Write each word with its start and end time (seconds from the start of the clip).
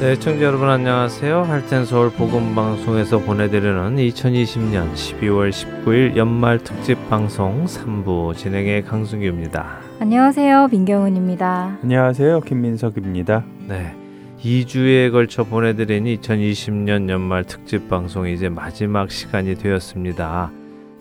네, 0.00 0.18
청자 0.18 0.46
여러분 0.46 0.70
안녕하세요. 0.70 1.42
할텐 1.42 1.84
서울 1.84 2.10
복음 2.10 2.54
방송에서 2.54 3.18
보내드리는 3.18 3.96
2020년 3.96 4.94
12월 4.94 5.50
19일 5.50 6.16
연말 6.16 6.58
특집 6.58 6.96
방송 7.10 7.66
3부 7.66 8.34
진행의 8.34 8.84
강승규입니다. 8.86 9.80
안녕하세요, 10.00 10.68
민경훈입니다. 10.72 11.80
안녕하세요, 11.82 12.40
김민석입니다. 12.40 13.44
네. 13.68 13.94
2주에 14.42 15.12
걸쳐 15.12 15.44
보내드린 15.44 16.04
2020년 16.04 17.10
연말 17.10 17.44
특집 17.44 17.90
방송이 17.90 18.32
이제 18.32 18.48
마지막 18.48 19.10
시간이 19.10 19.56
되었습니다. 19.56 20.50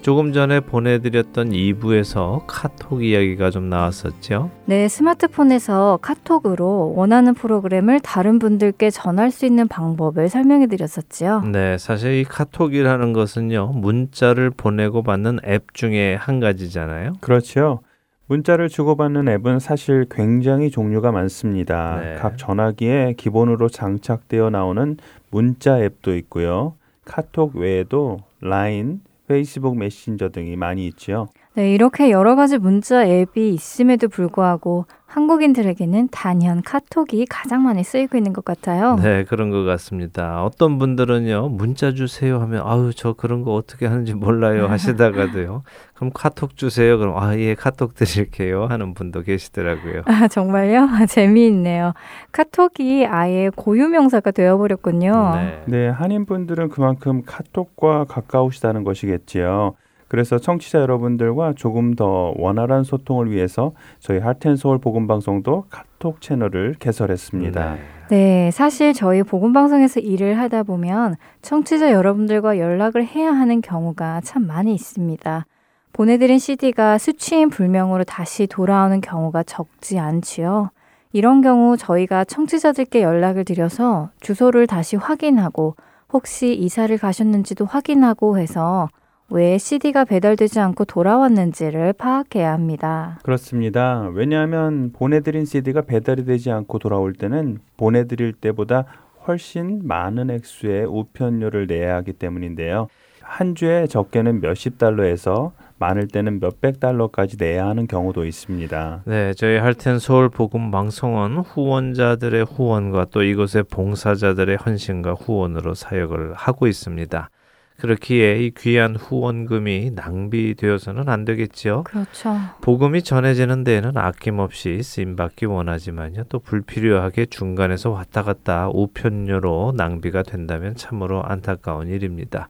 조금 0.01 0.31
전에 0.31 0.61
보내드렸던 0.61 1.49
2부에서 1.49 2.43
카톡 2.47 3.03
이야기가 3.03 3.51
좀 3.51 3.69
나왔었죠? 3.69 4.49
네, 4.65 4.87
스마트폰에서 4.87 5.99
카톡으로 6.01 6.93
원하는 6.95 7.33
프로그램을 7.33 7.99
다른 7.99 8.39
분들께 8.39 8.91
전할 8.91 9.29
수 9.29 9.45
있는 9.45 9.67
방법을 9.67 10.29
설명해 10.29 10.67
드렸었지요. 10.67 11.41
네, 11.51 11.77
사실 11.77 12.13
이 12.13 12.23
카톡이라는 12.23 13.11
것은요, 13.11 13.73
문자를 13.75 14.51
보내고 14.51 15.03
받는 15.03 15.39
앱 15.45 15.73
중에 15.73 16.15
한 16.15 16.39
가지잖아요. 16.39 17.13
그렇죠. 17.19 17.81
문자를 18.27 18.69
주고받는 18.69 19.27
앱은 19.27 19.59
사실 19.59 20.05
굉장히 20.09 20.69
종류가 20.69 21.11
많습니다. 21.11 21.99
네. 21.99 22.15
각 22.15 22.37
전화기에 22.37 23.15
기본으로 23.17 23.67
장착되어 23.67 24.51
나오는 24.51 24.97
문자 25.29 25.79
앱도 25.79 26.15
있고요. 26.15 26.75
카톡 27.03 27.55
외에도 27.55 28.19
라인, 28.39 29.01
페이스북 29.29 29.77
메신저 29.77 30.29
등이 30.29 30.55
많이 30.55 30.87
있지요. 30.87 31.27
네, 31.53 31.71
이렇게 31.71 32.09
여러 32.09 32.35
가지 32.35 32.57
문자 32.57 33.05
앱이 33.05 33.53
있음에도 33.53 34.07
불구하고 34.07 34.85
한국인들에게는 35.09 36.09
단연 36.11 36.61
카톡이 36.61 37.25
가장 37.25 37.63
많이 37.63 37.83
쓰이고 37.83 38.15
있는 38.15 38.31
것 38.31 38.45
같아요. 38.45 38.95
네, 38.97 39.23
그런 39.23 39.49
것 39.49 39.63
같습니다. 39.63 40.43
어떤 40.43 40.77
분들은요, 40.77 41.49
문자 41.49 41.93
주세요 41.93 42.39
하면, 42.41 42.61
아유, 42.63 42.91
저 42.95 43.13
그런 43.13 43.41
거 43.41 43.55
어떻게 43.55 43.87
하는지 43.87 44.13
몰라요 44.13 44.67
하시다가도요, 44.69 45.63
그럼 45.95 46.11
카톡 46.13 46.55
주세요. 46.55 46.99
그럼, 46.99 47.17
아, 47.17 47.35
예, 47.37 47.55
카톡 47.55 47.95
드릴게요 47.95 48.67
하는 48.67 48.93
분도 48.93 49.23
계시더라고요. 49.23 50.03
아, 50.05 50.27
정말요? 50.27 50.87
재미있네요. 51.09 51.93
카톡이 52.31 53.07
아예 53.07 53.49
고유명사가 53.55 54.29
되어버렸군요. 54.29 55.31
네. 55.35 55.63
네, 55.65 55.89
한인분들은 55.89 56.69
그만큼 56.69 57.23
카톡과 57.25 58.05
가까우시다는 58.05 58.83
것이겠지요. 58.83 59.73
그래서 60.09 60.39
청취자 60.39 60.79
여러분들과 60.79 61.53
조금 61.55 61.93
더 61.93 62.33
원활한 62.35 62.83
소통을 62.83 63.31
위해서 63.31 63.71
저희 63.99 64.17
하텐 64.19 64.55
서울 64.55 64.79
복음 64.79 65.07
방송도 65.07 65.65
카톡 65.69 66.19
채널을 66.19 66.75
개설했습니다. 66.79 67.73
네. 67.75 67.79
네, 68.09 68.49
사실 68.51 68.93
저희 68.93 69.21
복음방송에서 69.21 69.99
일을 69.99 70.39
하다 70.39 70.63
보면 70.63 71.15
청취자 71.43 71.91
여러분들과 71.91 72.57
연락을 72.57 73.05
해야 73.05 73.31
하는 73.31 73.61
경우가 73.61 74.21
참 74.21 74.47
많이 74.47 74.73
있습니다. 74.73 75.45
보내드린 75.93 76.39
CD가 76.39 76.97
수취인 76.97 77.49
불명으로 77.49 78.03
다시 78.03 78.47
돌아오는 78.47 78.99
경우가 79.01 79.43
적지 79.43 79.99
않지요. 79.99 80.71
이런 81.13 81.41
경우 81.41 81.77
저희가 81.77 82.23
청취자들께 82.23 83.03
연락을 83.03 83.45
드려서 83.45 84.09
주소를 84.21 84.65
다시 84.65 84.95
확인하고 84.95 85.75
혹시 86.11 86.55
이사를 86.55 86.97
가셨는지도 86.97 87.65
확인하고 87.65 88.39
해서 88.39 88.89
왜 89.31 89.57
CD가 89.57 90.05
배달되지 90.05 90.59
않고 90.59 90.85
돌아왔는지를 90.85 91.93
파악해야 91.93 92.51
합니다. 92.51 93.19
그렇습니다. 93.23 94.09
왜냐하면 94.13 94.91
보내드린 94.91 95.45
CD가 95.45 95.81
배달이 95.81 96.25
되지 96.25 96.49
않고 96.51 96.79
돌아올 96.79 97.13
때는 97.13 97.59
보내드릴 97.77 98.33
때보다 98.33 98.85
훨씬 99.27 99.81
많은 99.83 100.31
액수의 100.31 100.85
우편료를 100.85 101.67
내야 101.67 101.95
하기 101.97 102.13
때문인데요. 102.13 102.87
한 103.21 103.53
주에 103.53 103.85
적게는 103.85 104.41
몇십 104.41 104.79
달러에서 104.79 105.51
많을 105.77 106.07
때는 106.07 106.39
몇백 106.39 106.79
달러까지 106.79 107.37
내야 107.39 107.67
하는 107.67 107.87
경우도 107.87 108.25
있습니다. 108.25 109.03
네, 109.05 109.33
저희 109.35 109.57
할텐 109.57 109.99
서울 109.99 110.29
복음 110.29 110.71
방송은 110.71 111.37
후원자들의 111.37 112.45
후원과 112.45 113.07
또 113.11 113.23
이곳의 113.23 113.63
봉사자들의 113.69 114.57
헌신과 114.57 115.13
후원으로 115.13 115.75
사역을 115.75 116.33
하고 116.33 116.67
있습니다. 116.67 117.29
그렇기에 117.79 118.39
이 118.39 118.51
귀한 118.51 118.95
후원금이 118.95 119.91
낭비되어서는 119.95 121.09
안 121.09 121.25
되겠지요. 121.25 121.83
그렇죠. 121.83 122.35
복음이 122.61 123.01
전해지는 123.01 123.63
데에는 123.63 123.97
아낌없이 123.97 124.83
쓰임받기 124.83 125.45
원하지만요. 125.45 126.25
또 126.29 126.39
불필요하게 126.39 127.27
중간에서 127.27 127.89
왔다 127.89 128.23
갔다 128.23 128.69
우편료로 128.69 129.73
낭비가 129.75 130.23
된다면 130.23 130.75
참으로 130.75 131.23
안타까운 131.23 131.87
일입니다. 131.87 132.49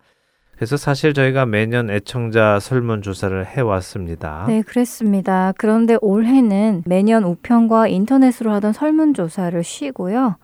그래서 0.55 0.75
사실 0.75 1.13
저희가 1.13 1.45
매년 1.45 1.89
애청자 1.89 2.59
설문조사를 2.59 3.45
해왔습니다. 3.45 4.43
네, 4.49 4.61
그랬습니다. 4.61 5.53
그런데 5.57 5.97
올해는 6.01 6.83
매년 6.85 7.23
우편과 7.23 7.87
인터넷으로 7.87 8.51
하던 8.51 8.73
설문조사를 8.73 9.63
쉬고요. 9.63 10.35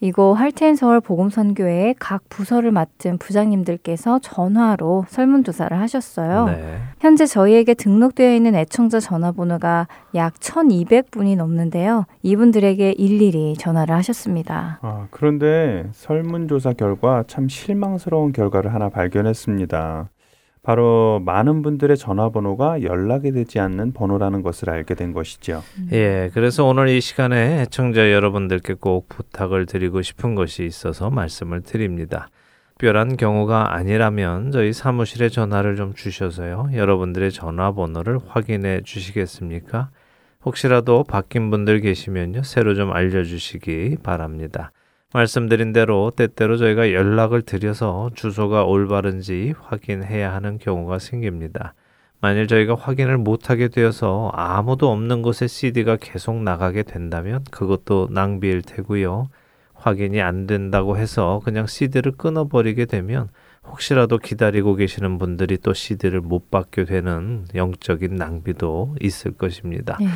이곳 0.00 0.34
할텐 0.34 0.76
서울 0.76 1.00
복음선교회의 1.00 1.94
각 1.98 2.22
부서를 2.30 2.72
맡은 2.72 3.18
부장님들께서 3.18 4.18
전화로 4.20 5.04
설문조사를 5.08 5.78
하셨어요. 5.78 6.46
네. 6.46 6.78
현재 7.00 7.26
저희에게 7.26 7.74
등록되어 7.74 8.34
있는 8.34 8.54
애청자 8.54 8.98
전화번호가 8.98 9.88
약 10.14 10.34
1200분이 10.34 11.36
넘는데요. 11.36 12.06
이분들에게 12.22 12.92
일일이 12.92 13.56
전화를 13.58 13.94
하셨습니다. 13.96 14.78
아, 14.80 15.06
그런데 15.10 15.86
설문조사 15.92 16.72
결과 16.72 17.22
참 17.26 17.48
실망스러운 17.48 18.32
결과를 18.32 18.72
하나 18.72 18.88
발견했습니다. 18.88 20.08
바로 20.62 21.20
많은 21.24 21.62
분들의 21.62 21.96
전화번호가 21.96 22.82
연락이 22.82 23.32
되지 23.32 23.60
않는 23.60 23.92
번호라는 23.92 24.42
것을 24.42 24.70
알게 24.70 24.94
된 24.94 25.12
것이죠. 25.12 25.62
예, 25.92 26.30
그래서 26.34 26.64
오늘 26.64 26.88
이 26.88 27.00
시간에 27.00 27.62
애청자 27.62 28.12
여러분들께 28.12 28.74
꼭 28.74 29.08
부탁을 29.08 29.66
드리고 29.66 30.02
싶은 30.02 30.34
것이 30.34 30.64
있어서 30.64 31.10
말씀을 31.10 31.62
드립니다. 31.62 32.28
특별한 32.80 33.18
경우가 33.18 33.74
아니라면 33.74 34.52
저희 34.52 34.72
사무실에 34.72 35.28
전화를 35.28 35.76
좀 35.76 35.92
주셔서요. 35.92 36.70
여러분들의 36.72 37.30
전화번호를 37.30 38.18
확인해 38.26 38.80
주시겠습니까? 38.82 39.90
혹시라도 40.46 41.04
바뀐 41.04 41.50
분들 41.50 41.80
계시면요. 41.80 42.42
새로 42.42 42.74
좀 42.74 42.90
알려주시기 42.92 43.98
바랍니다. 44.02 44.72
말씀드린 45.12 45.72
대로 45.72 46.12
때때로 46.14 46.56
저희가 46.56 46.92
연락을 46.92 47.42
드려서 47.42 48.10
주소가 48.14 48.64
올바른지 48.64 49.54
확인해야 49.58 50.32
하는 50.32 50.58
경우가 50.58 51.00
생깁니다. 51.00 51.74
만일 52.20 52.46
저희가 52.46 52.74
확인을 52.74 53.18
못하게 53.18 53.68
되어서 53.68 54.30
아무도 54.34 54.90
없는 54.90 55.22
곳에 55.22 55.46
CD가 55.46 55.96
계속 55.96 56.42
나가게 56.42 56.84
된다면 56.84 57.44
그것도 57.50 58.08
낭비일 58.12 58.62
테고요. 58.62 59.30
확인이 59.74 60.20
안 60.20 60.46
된다고 60.46 60.96
해서 60.96 61.40
그냥 61.44 61.66
CD를 61.66 62.12
끊어버리게 62.12 62.84
되면 62.84 63.30
혹시라도 63.70 64.18
기다리고 64.18 64.74
계시는 64.74 65.18
분들이 65.18 65.56
또 65.58 65.72
CD를 65.72 66.20
못 66.20 66.50
받게 66.50 66.84
되는 66.84 67.44
영적인 67.54 68.16
낭비도 68.16 68.96
있을 69.00 69.32
것입니다. 69.32 69.96
네. 70.00 70.06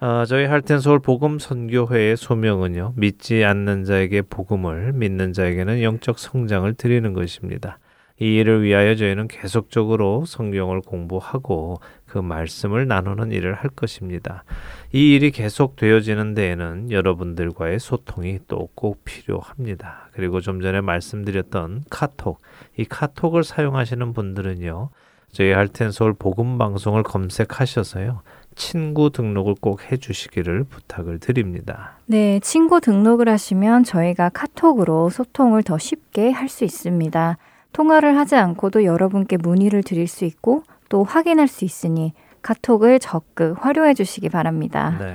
아, 0.00 0.24
저희 0.26 0.44
할텐 0.44 0.80
서울 0.80 0.98
복음 0.98 1.38
선교회의 1.38 2.16
소명은요. 2.16 2.94
믿지 2.96 3.44
않는 3.44 3.84
자에게 3.84 4.22
복음을 4.22 4.92
믿는 4.92 5.32
자에게는 5.32 5.82
영적 5.82 6.18
성장을 6.18 6.72
드리는 6.74 7.12
것입니다. 7.12 7.78
이 8.18 8.36
일을 8.36 8.62
위하여 8.62 8.94
저희는 8.94 9.28
계속적으로 9.28 10.24
성경을 10.24 10.80
공부하고 10.80 11.80
그 12.06 12.18
말씀을 12.18 12.86
나누는 12.88 13.30
일을 13.30 13.54
할 13.54 13.68
것입니다. 13.70 14.44
이 14.92 15.14
일이 15.14 15.30
계속 15.30 15.76
되어지는 15.76 16.34
데에는 16.34 16.90
여러분들과의 16.90 17.78
소통이 17.78 18.40
또 18.48 18.68
꼭 18.74 19.04
필요합니다. 19.04 20.08
그리고 20.12 20.40
좀 20.40 20.60
전에 20.60 20.80
말씀드렸던 20.80 21.84
카톡, 21.90 22.40
이 22.76 22.84
카톡을 22.84 23.42
사용하시는 23.44 24.12
분들은요. 24.12 24.90
저희 25.32 25.52
할텐 25.52 25.92
서울 25.92 26.14
복음 26.14 26.56
방송을 26.58 27.02
검색하셔서요. 27.02 28.22
친구 28.54 29.10
등록을 29.10 29.54
꼭 29.60 29.90
해주시기를 29.90 30.64
부탁을 30.64 31.18
드립니다. 31.18 31.98
네, 32.06 32.40
친구 32.40 32.80
등록을 32.80 33.28
하시면 33.28 33.84
저희가 33.84 34.30
카톡으로 34.30 35.10
소통을 35.10 35.62
더 35.62 35.76
쉽게 35.76 36.30
할 36.30 36.48
수 36.48 36.64
있습니다. 36.64 37.36
통화를 37.76 38.16
하지 38.16 38.36
않고도 38.36 38.84
여러분께 38.84 39.36
문의를 39.36 39.82
드릴 39.82 40.06
수 40.06 40.24
있고 40.24 40.62
또 40.88 41.04
확인할 41.04 41.46
수 41.46 41.66
있으니 41.66 42.14
카톡을 42.40 42.98
적극 43.00 43.54
활용해 43.62 43.92
주시기 43.92 44.30
바랍니다. 44.30 44.96
네. 44.98 45.14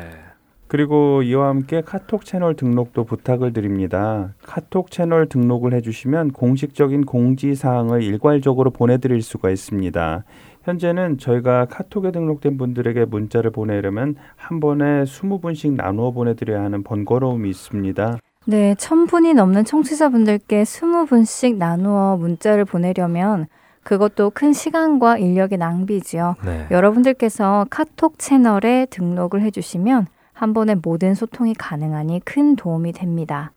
그리고 0.68 1.24
이와 1.24 1.50
함께 1.50 1.82
카톡 1.82 2.24
채널 2.24 2.56
등록도 2.56 3.06
부탁을 3.06 3.52
드립니다. 3.52 4.36
카톡 4.44 4.92
채널 4.92 5.28
등록을 5.28 5.74
해주시면 5.74 6.34
공식적인 6.34 7.06
공지 7.06 7.56
사항을 7.56 8.04
일괄적으로 8.04 8.70
보내드릴 8.70 9.24
수가 9.24 9.50
있습니다. 9.50 10.24
현재는 10.64 11.18
저희가 11.18 11.66
카톡에 11.66 12.12
등록된 12.12 12.58
분들에게 12.58 13.06
문자를 13.06 13.50
보내려면 13.50 14.16
한 14.36 14.60
번에 14.60 15.04
20분씩 15.04 15.74
나누어 15.74 16.12
보내드려야 16.12 16.62
하는 16.62 16.84
번거로움이 16.84 17.50
있습니다. 17.50 18.20
네, 18.48 18.74
천 18.76 19.06
분이 19.06 19.36
넘는 19.36 19.66
청취자분들께 19.66 20.66
스무 20.66 21.06
분씩 21.06 21.58
나누어 21.58 22.18
문자를 22.18 22.66
보내려면 22.66 23.46
그것도 23.84 24.32
큰 24.32 24.52
시간과 24.52 25.20
인력의 25.20 25.60
낭비지요. 25.60 26.36
네. 26.44 26.68
여러분들께서 26.72 27.68
카톡 27.70 28.18
채널에 28.18 28.88
등록을 28.90 29.44
해주시면 29.44 30.08
한 30.34 30.54
번에 30.54 30.74
모든 30.74 31.14
소통이 31.14 31.54
가능하니 31.54 32.22
큰 32.26 32.56
도움이 32.56 32.94
됩니다. 32.94 33.52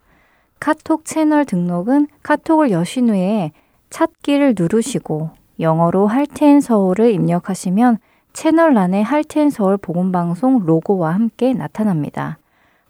카톡 0.61 1.07
채널 1.07 1.47
등록은 1.47 2.09
카톡을 2.23 2.71
여신 2.71 3.09
후에 3.09 3.53
찾기를 3.89 4.55
누르시고 4.59 5.31
영어로 5.61 6.09
할텐 6.09 6.61
서울을 6.61 7.11
입력하시면 7.11 7.99
채널란에 8.35 9.01
할텐 9.01 9.49
서울 9.49 9.79
복음방송 9.79 10.67
로고와 10.67 11.15
함께 11.15 11.55
나타납니다. 11.55 12.39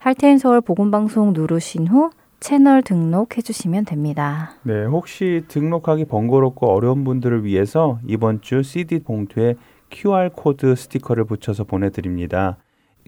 할텐 0.05 0.37
서울 0.37 0.61
복음방송 0.61 1.33
누르신 1.33 1.87
후 1.87 2.11
채널 2.39 2.83
등록해 2.83 3.41
주시면 3.43 3.85
됩니다. 3.85 4.51
네, 4.61 4.85
혹시 4.85 5.41
등록하기 5.47 6.05
번거롭고 6.05 6.67
어려운 6.67 7.03
분들을 7.03 7.43
위해서 7.43 7.97
이번 8.05 8.39
주 8.41 8.61
CD 8.61 8.99
봉투에 8.99 9.55
QR 9.89 10.29
코드 10.35 10.75
스티커를 10.75 11.23
붙여서 11.23 11.63
보내드립니다. 11.63 12.57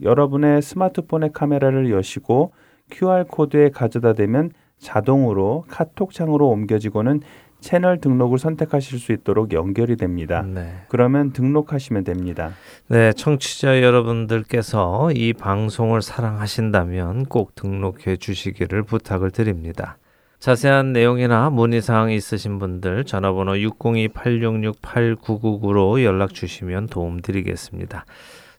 여러분의 0.02 0.60
스마트폰의 0.60 1.30
카메라를 1.32 1.92
여시고 1.92 2.50
QR 2.90 3.26
코드에 3.28 3.70
가져다 3.70 4.14
대면 4.14 4.50
자동으로 4.78 5.66
카톡 5.68 6.12
창으로 6.12 6.48
옮겨지고는 6.48 7.20
채널 7.60 8.00
등록을 8.00 8.38
선택하실 8.38 8.98
수 8.98 9.12
있도록 9.12 9.52
연결이 9.52 9.96
됩니다. 9.96 10.42
네. 10.42 10.82
그러면 10.88 11.32
등록하시면 11.32 12.04
됩니다. 12.04 12.52
네, 12.88 13.12
청취자 13.12 13.82
여러분들께서 13.82 15.12
이 15.12 15.32
방송을 15.32 16.02
사랑하신다면 16.02 17.26
꼭 17.26 17.54
등록해 17.54 18.16
주시기를 18.18 18.82
부탁을 18.84 19.30
드립니다. 19.30 19.96
자세한 20.38 20.92
내용이나 20.92 21.50
문의 21.50 21.82
사항 21.82 22.12
있으신 22.12 22.60
분들 22.60 23.04
전화번호 23.04 23.54
602-866-8999로 23.54 26.02
연락 26.04 26.32
주시면 26.32 26.86
도움 26.86 27.20
드리겠습니다. 27.20 28.04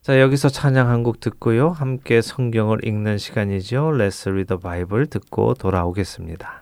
자, 0.02 0.20
여기서 0.20 0.48
찬양 0.50 0.88
한 0.88 1.02
곡 1.02 1.20
듣고요. 1.20 1.70
함께 1.70 2.20
성경을 2.20 2.84
읽는 2.84 3.16
시간이죠. 3.18 3.92
Let's 3.92 4.28
read 4.30 4.48
the 4.48 4.60
Bible 4.60 5.06
듣고 5.06 5.54
돌아오겠습니다. 5.54 6.59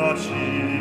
naci 0.00 0.79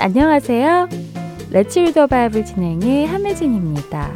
안녕하세요. 0.00 0.88
Let's 1.50 1.78
Read 1.80 1.95
the 1.95 2.06
Bible 2.06 2.46
진행의 2.46 3.06
함혜진입니다. 3.06 4.10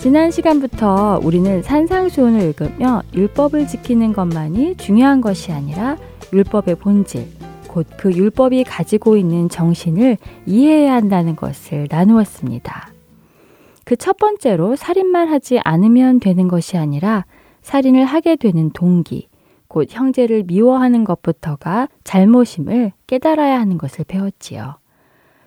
지난 0.00 0.32
시간부터 0.32 1.20
우리는 1.22 1.62
산상수훈을 1.62 2.42
읽으며 2.48 3.02
율법을 3.14 3.68
지키는 3.68 4.12
것만이 4.12 4.76
중요한 4.78 5.20
것이 5.20 5.52
아니라 5.52 5.96
율법의 6.32 6.74
본질, 6.76 7.28
곧 7.68 7.86
그 7.96 8.12
율법이 8.12 8.64
가지고 8.64 9.16
있는 9.16 9.48
정신을 9.48 10.16
이해해야 10.46 10.94
한다는 10.94 11.36
것을 11.36 11.86
나누었습니다. 11.88 12.88
그 13.84 13.96
첫 13.96 14.16
번째로 14.16 14.74
살인만 14.74 15.28
하지 15.28 15.60
않으면 15.62 16.18
되는 16.18 16.48
것이 16.48 16.76
아니라 16.76 17.24
살인을 17.62 18.04
하게 18.04 18.34
되는 18.34 18.70
동기, 18.70 19.28
곧 19.72 19.88
형제를 19.88 20.42
미워하는 20.42 21.02
것부터가 21.02 21.88
잘못임을 22.04 22.92
깨달아야 23.06 23.58
하는 23.58 23.78
것을 23.78 24.04
배웠지요. 24.04 24.74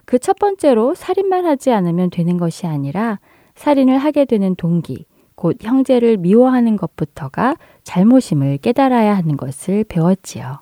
그 0.06 0.18
첫 0.18 0.40
번째로 0.40 0.96
살인만 0.96 1.46
하지 1.46 1.72
않으면 1.72 2.10
되는 2.10 2.38
것이 2.38 2.66
아니라 2.66 3.20
살인을 3.54 4.00
하게 4.00 4.26
되는 4.26 4.56
동기, 4.56 5.06
곧 5.36 5.58
형제를 5.62 6.18
미워하는 6.18 6.76
것부터가 6.76 7.56
잘못임을 7.84 8.58
깨달아야 8.58 9.16
하는 9.16 9.38
것을 9.38 9.84
배웠지요. 9.84 10.58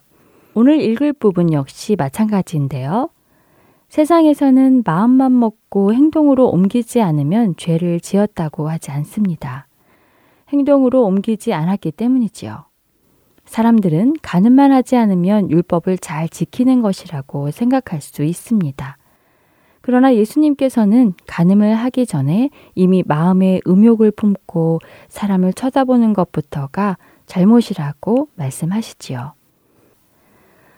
오늘 0.55 0.81
읽을 0.81 1.13
부분 1.13 1.53
역시 1.53 1.95
마찬가지인데요. 1.95 3.11
세상에서는 3.87 4.83
마음만 4.85 5.39
먹고 5.39 5.93
행동으로 5.93 6.49
옮기지 6.49 7.01
않으면 7.01 7.55
죄를 7.55 8.01
지었다고 8.01 8.69
하지 8.69 8.91
않습니다. 8.91 9.67
행동으로 10.49 11.05
옮기지 11.05 11.53
않았기 11.53 11.93
때문이지요. 11.93 12.72
사람들은 13.45 14.15
가늠만 14.21 14.71
하지 14.71 14.95
않으면 14.95 15.51
율법을 15.51 15.97
잘 15.97 16.29
지키는 16.29 16.81
것이라고 16.81 17.51
생각할 17.51 18.01
수 18.01 18.23
있습니다. 18.23 18.97
그러나 19.81 20.15
예수님께서는 20.15 21.13
가늠을 21.27 21.75
하기 21.75 22.05
전에 22.05 22.49
이미 22.73 23.03
마음에 23.05 23.59
음욕을 23.67 24.11
품고 24.11 24.79
사람을 25.09 25.51
쳐다보는 25.53 26.13
것부터가 26.13 26.97
잘못이라고 27.25 28.29
말씀하시지요. 28.35 29.33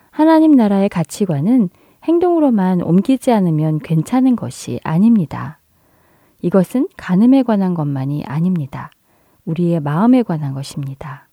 하나님 0.10 0.54
나라의 0.54 0.90
가치관은 0.90 1.70
행동으로만 2.06 2.82
옮기지 2.82 3.32
않으면 3.32 3.80
괜찮은 3.80 4.36
것이 4.36 4.80
아닙니다. 4.84 5.60
이것은 6.42 6.88
가늠에 6.98 7.44
관한 7.44 7.74
것만이 7.74 8.24
아닙니다. 8.26 8.90
우리의 9.46 9.82
마음에 9.82 10.24
관한 10.24 10.54
것입니다. 10.54 11.25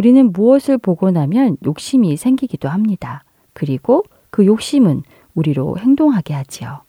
우리는 0.00 0.32
무엇을 0.32 0.78
보고 0.78 1.10
나면 1.10 1.58
욕심이 1.66 2.16
생기기도 2.16 2.70
합니다. 2.70 3.22
그리고 3.52 4.02
그 4.30 4.46
욕심은 4.46 5.02
우리로 5.34 5.76
행동하게 5.76 6.32
하지요. 6.32 6.84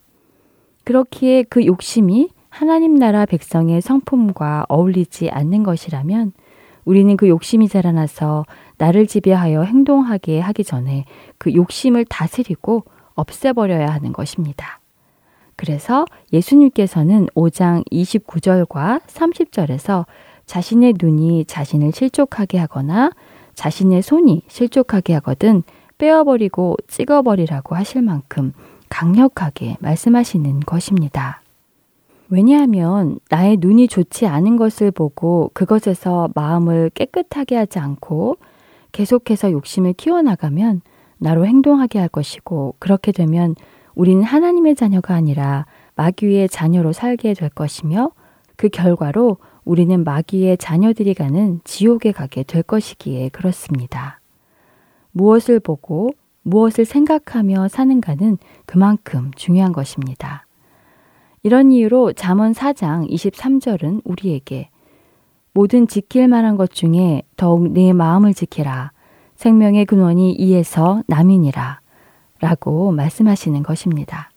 그렇기에 0.86 1.44
그 1.44 1.65
욕심이 1.65 2.30
하나님 2.48 2.96
나라 2.96 3.25
백성의 3.25 3.82
성품과 3.82 4.68
어울리지 4.70 5.30
않는 5.30 5.63
것이라면 5.63 6.32
우리는 6.86 7.18
그 7.18 7.27
욕심이 7.27 7.68
자라나서 7.68 8.46
나를 8.77 9.08
지배하여 9.08 9.63
행동하게 9.63 10.39
하기 10.39 10.63
전에 10.63 11.03
그 11.38 11.53
욕심을 11.53 12.06
다스리고 12.06 12.86
없애버려야 13.15 13.88
하는 13.89 14.13
것입니다. 14.13 14.80
그래서 15.58 16.06
예수님께서는 16.32 17.27
5장 17.36 17.84
29절과 17.91 19.01
30절에서 19.01 20.06
자신의 20.46 20.96
눈이 21.02 21.46
자신을 21.46 21.92
실족하게 21.94 22.58
하거나 22.58 23.12
자신의 23.54 24.02
손이 24.02 24.44
실족하게 24.48 25.14
하거든 25.16 25.64
빼어버리고 25.98 26.78
찍어버리라고 26.88 27.76
하실 27.76 28.02
만큼 28.02 28.54
강력하게 28.90 29.78
말씀하시는 29.80 30.62
것입니다. 30.62 31.42
왜냐하면 32.30 33.20
나의 33.30 33.58
눈이 33.60 33.88
좋지 33.88 34.26
않은 34.26 34.56
것을 34.56 34.92
보고 34.92 35.52
그것에서 35.54 36.30
마음을 36.34 36.90
깨끗하게 36.94 37.58
하지 37.58 37.80
않고 37.80 38.38
계속해서 38.94 39.52
욕심을 39.52 39.94
키워나가면 39.94 40.82
나로 41.18 41.46
행동하게 41.46 42.00
할 42.00 42.08
것이고 42.08 42.76
그렇게 42.80 43.12
되면 43.12 43.56
우리는 43.96 44.24
하나님의 44.24 44.76
자녀가 44.76 45.14
아니라 45.14 45.66
마귀의 45.96 46.50
자녀로 46.50 46.94
살게 46.94 47.34
될 47.34 47.50
것이며 47.50 48.12
그 48.56 48.70
결과로 48.70 49.38
우리는 49.63 50.03
마귀의 50.03 50.58
자녀들이 50.58 51.13
가는 51.13 51.62
지옥에 51.63 52.12
가게 52.12 52.44
될 52.44 52.63
것이기에 52.63 53.30
그렇습니다. 53.30 54.20
무엇을 55.12 55.60
보고 55.60 56.12
무엇을 56.44 56.86
생각하며 56.86 57.68
사는가는 57.68 58.38
그만큼 58.65 59.32
중요한 59.36 59.72
것입니다. 59.72 60.48
이런 61.44 61.72
이유로 61.72 62.13
잠언 62.13 62.53
4장 62.53 63.10
23절은 63.10 64.01
우리에게 64.03 64.70
모든 65.53 65.88
지킬 65.88 66.27
만한 66.27 66.56
것 66.56 66.72
중에 66.72 67.24
더욱 67.36 67.72
내 67.72 67.94
마음을 67.94 68.34
지키라. 68.34 68.91
생명의 69.36 69.86
근원이 69.86 70.34
이에서 70.34 71.03
남이니라. 71.08 71.82
라고 72.39 72.91
말씀하시는 72.91 73.62
것입니다. 73.63 74.32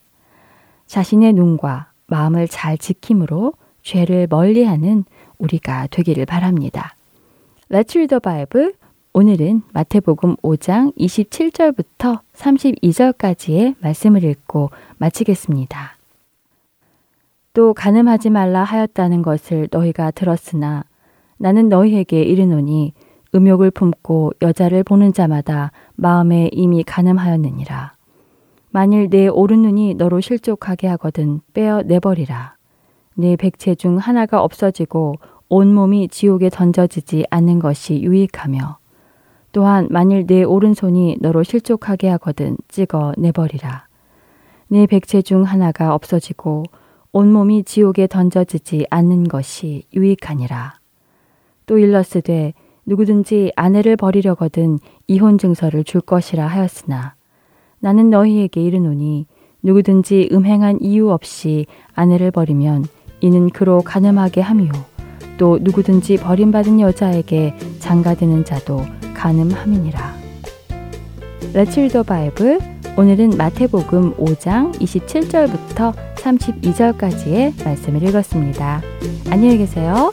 자신의 0.87 1.33
눈과 1.35 1.93
마음을 2.07 2.49
잘 2.49 2.77
지킴으로 2.77 3.55
죄를 3.83 4.27
멀리하는 4.29 5.05
우리가 5.39 5.89
되기를 5.89 6.27
바랍니다. 6.27 6.97
Let's 7.71 7.97
read 7.97 8.09
the 8.09 8.21
Bible. 8.21 8.73
오늘은 9.13 9.63
마태복음 9.73 10.37
5장 10.37 10.97
27절부터 10.97 12.21
32절까지의 12.35 13.77
말씀을 13.81 14.25
읽고 14.25 14.71
마치겠습니다. 14.99 15.97
또 17.53 17.73
가늠하지 17.73 18.31
말라 18.31 18.65
하였다는 18.65 19.23
것을 19.23 19.69
너희가 19.71 20.11
들었으나 20.11 20.85
나는 21.37 21.69
너희에게 21.69 22.23
이르노니 22.23 22.93
음욕을 23.35 23.71
품고 23.71 24.33
여자를 24.43 24.83
보는 24.83 25.13
자마다 25.13 25.71
마음에 25.95 26.49
이미 26.53 26.83
가늠하였느니라. 26.83 27.95
만일 28.71 29.09
내 29.09 29.29
오른 29.29 29.63
눈이 29.63 29.95
너로 29.95 30.21
실족하게 30.21 30.89
하거든 30.89 31.41
빼어 31.53 31.83
내버리라. 31.83 32.54
내 33.15 33.37
백체 33.37 33.75
중 33.75 33.97
하나가 33.99 34.43
없어지고 34.43 35.17
온몸이 35.49 36.09
지옥에 36.09 36.49
던져지지 36.51 37.27
않는 37.31 37.59
것이 37.61 38.03
유익하며 38.03 38.79
또한 39.53 39.87
만일 39.91 40.27
내 40.27 40.43
오른손이 40.43 41.19
너로 41.21 41.45
실족하게 41.45 42.09
하거든 42.09 42.57
찍어 42.67 43.15
내버리라. 43.17 43.87
내 44.67 44.87
백체 44.87 45.23
중 45.23 45.45
하나가 45.45 45.95
없어지고 45.95 46.65
온몸이 47.13 47.63
지옥에 47.63 48.09
던져지지 48.09 48.87
않는 48.91 49.29
것이 49.29 49.85
유익하니라. 49.95 50.81
또 51.67 51.79
일러스되 51.79 52.53
누구든지 52.85 53.53
아내를 53.55 53.97
버리려거든 53.97 54.81
이혼 55.07 55.39
증서를 55.39 55.85
줄 55.85 56.01
것이라 56.01 56.47
하였으나 56.47 57.15
나는 57.79 58.11
너희에게 58.11 58.61
이르노니 58.61 59.27
누구든지 59.63 60.31
음행한 60.33 60.81
이유 60.83 61.11
없이 61.11 61.67
아내를 61.95 62.33
버리면 62.33 62.87
이는 63.25 63.49
그로 63.49 63.81
가늠하게 63.81 64.43
함이요 64.43 64.71
또 65.39 65.59
누구든지 65.59 66.19
버림받은 66.19 66.79
여자에게 66.79 67.57
장가드는 67.79 68.45
자도 68.45 68.83
가늠함이니라. 69.15 70.15
Read 71.55 71.89
the 71.89 72.05
Bible. 72.05 72.59
오늘은 72.99 73.31
마태복음 73.39 74.17
5장 74.17 74.79
27절부터 74.79 75.95
32절까지의 76.17 77.65
말씀을 77.65 78.03
읽었습니다. 78.03 78.83
안녕히 79.31 79.57
계세요. 79.57 80.13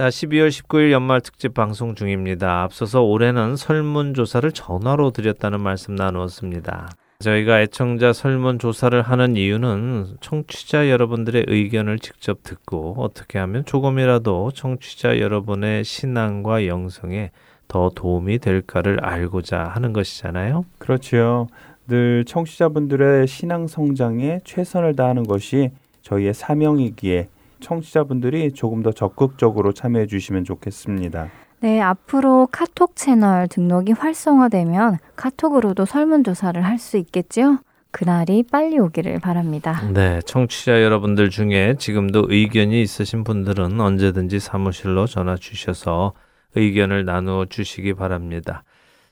자, 0.00 0.08
12월 0.08 0.48
19일 0.48 0.92
연말 0.92 1.20
특집 1.20 1.52
방송 1.52 1.94
중입니다. 1.94 2.62
앞서서 2.62 3.02
올해는 3.02 3.56
설문조사를 3.56 4.50
전화로 4.52 5.10
드렸다는 5.10 5.60
말씀 5.60 5.94
나누었습니다. 5.94 6.88
저희가 7.18 7.60
애청자 7.60 8.14
설문조사를 8.14 9.02
하는 9.02 9.36
이유는 9.36 10.16
청취자 10.22 10.88
여러분들의 10.88 11.44
의견을 11.48 11.98
직접 11.98 12.42
듣고 12.42 12.94
어떻게 12.96 13.38
하면 13.40 13.66
조금이라도 13.66 14.52
청취자 14.54 15.18
여러분의 15.18 15.84
신앙과 15.84 16.66
영성에 16.66 17.30
더 17.68 17.90
도움이 17.94 18.38
될까를 18.38 19.04
알고자 19.04 19.64
하는 19.64 19.92
것이잖아요. 19.92 20.64
그렇지요. 20.78 21.46
늘 21.88 22.24
청취자분들의 22.24 23.26
신앙 23.26 23.66
성장에 23.66 24.40
최선을 24.44 24.96
다하는 24.96 25.24
것이 25.24 25.68
저희의 26.00 26.32
사명이기에 26.32 27.28
청취자분들이 27.60 28.52
조금 28.52 28.82
더 28.82 28.92
적극적으로 28.92 29.72
참여해 29.72 30.06
주시면 30.06 30.44
좋겠습니다. 30.44 31.28
네, 31.60 31.80
앞으로 31.80 32.48
카톡 32.50 32.96
채널 32.96 33.46
등록이 33.48 33.92
활성화되면 33.92 34.98
카톡으로도 35.16 35.84
설문조사를 35.84 36.64
할 36.64 36.78
수 36.78 36.96
있겠죠? 36.96 37.58
그날이 37.92 38.44
빨리 38.44 38.78
오기를 38.78 39.18
바랍니다. 39.18 39.82
네, 39.92 40.20
청취자 40.24 40.82
여러분들 40.82 41.28
중에 41.28 41.74
지금도 41.78 42.26
의견이 42.28 42.80
있으신 42.82 43.24
분들은 43.24 43.80
언제든지 43.80 44.38
사무실로 44.38 45.06
전화 45.06 45.36
주셔서 45.36 46.12
의견을 46.54 47.04
나누어 47.04 47.46
주시기 47.46 47.94
바랍니다. 47.94 48.62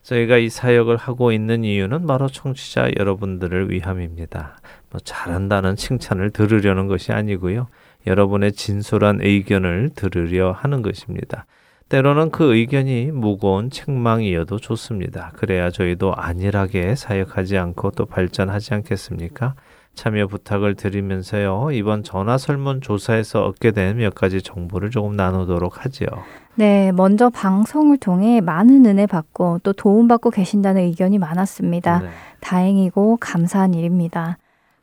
저희가 0.02 0.38
이 0.38 0.48
사역을 0.48 0.96
하고 0.96 1.32
있는 1.32 1.64
이유는 1.64 2.06
바로 2.06 2.28
청취자 2.28 2.92
여러분들을 2.98 3.70
위함입니다. 3.70 4.56
뭐 4.90 5.00
잘한다는 5.04 5.76
칭찬을 5.76 6.30
들으려는 6.30 6.86
것이 6.86 7.12
아니고요. 7.12 7.66
여러분의 8.08 8.52
진솔한 8.52 9.20
의견을 9.22 9.90
들으려 9.94 10.50
하는 10.50 10.82
것입니다. 10.82 11.46
때로는 11.88 12.30
그 12.30 12.54
의견이 12.54 13.12
무거운 13.12 13.70
책망이어도 13.70 14.58
좋습니다. 14.58 15.32
그래야 15.36 15.70
저희도 15.70 16.14
안일하게 16.14 16.96
사역하지 16.96 17.56
않고 17.56 17.92
또 17.92 18.04
발전하지 18.04 18.74
않겠습니까? 18.74 19.54
참여 19.94 20.26
부탁을 20.28 20.74
드리면서요. 20.74 21.70
이번 21.72 22.04
전화 22.04 22.38
설문 22.38 22.80
조사에서 22.82 23.44
얻게 23.44 23.72
된 23.72 23.96
몇 23.96 24.14
가지 24.14 24.42
정보를 24.42 24.90
조금 24.90 25.16
나누도록 25.16 25.84
하지요. 25.84 26.06
네, 26.54 26.92
먼저 26.92 27.30
방송을 27.30 27.98
통해 27.98 28.40
많은 28.40 28.84
은혜 28.86 29.06
받고 29.06 29.60
또 29.62 29.72
도움받고 29.72 30.30
계신다는 30.30 30.82
의견이 30.82 31.18
많았습니다. 31.18 32.00
네. 32.00 32.08
다행이고 32.40 33.16
감사한 33.20 33.74
일입니다. 33.74 34.38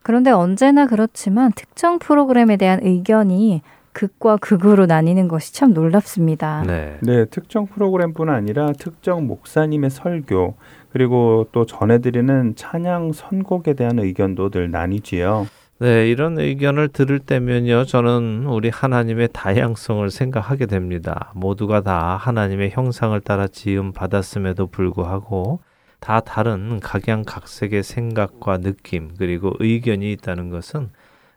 그런데 0.05 0.29
언제나 0.29 0.85
그렇지만 0.85 1.51
특정 1.55 1.97
프로그램에 1.97 2.57
대한 2.57 2.79
의견이 2.83 3.63
극과 3.91 4.37
극으로 4.37 4.85
나뉘는 4.85 5.27
것이 5.27 5.51
참 5.51 5.73
놀랍습니다. 5.73 6.63
네. 6.67 6.99
네, 7.01 7.25
특정 7.25 7.65
프로그램뿐 7.65 8.29
아니라 8.29 8.71
특정 8.73 9.25
목사님의 9.25 9.89
설교 9.89 10.57
그리고 10.91 11.47
또 11.51 11.65
전해드리는 11.65 12.55
찬양 12.55 13.13
선곡에 13.13 13.73
대한 13.73 13.97
의견도 13.97 14.51
늘 14.51 14.69
나뉘지요. 14.69 15.47
네, 15.79 16.07
이런 16.07 16.37
의견을 16.37 16.89
들을 16.89 17.17
때면요, 17.17 17.85
저는 17.85 18.45
우리 18.45 18.69
하나님의 18.69 19.29
다양성을 19.33 20.07
생각하게 20.11 20.67
됩니다. 20.67 21.31
모두가 21.33 21.81
다 21.81 22.15
하나님의 22.15 22.69
형상을 22.69 23.19
따라 23.21 23.47
지음 23.47 23.91
받았음에도 23.91 24.67
불구하고 24.67 25.61
다 26.05 26.19
다른 26.19 26.79
각양각색의 26.81 27.81
생각과 27.81 28.59
느낌 28.59 29.09
그리고 29.17 29.53
의견이 29.57 30.11
있다는 30.11 30.51
것은 30.51 30.91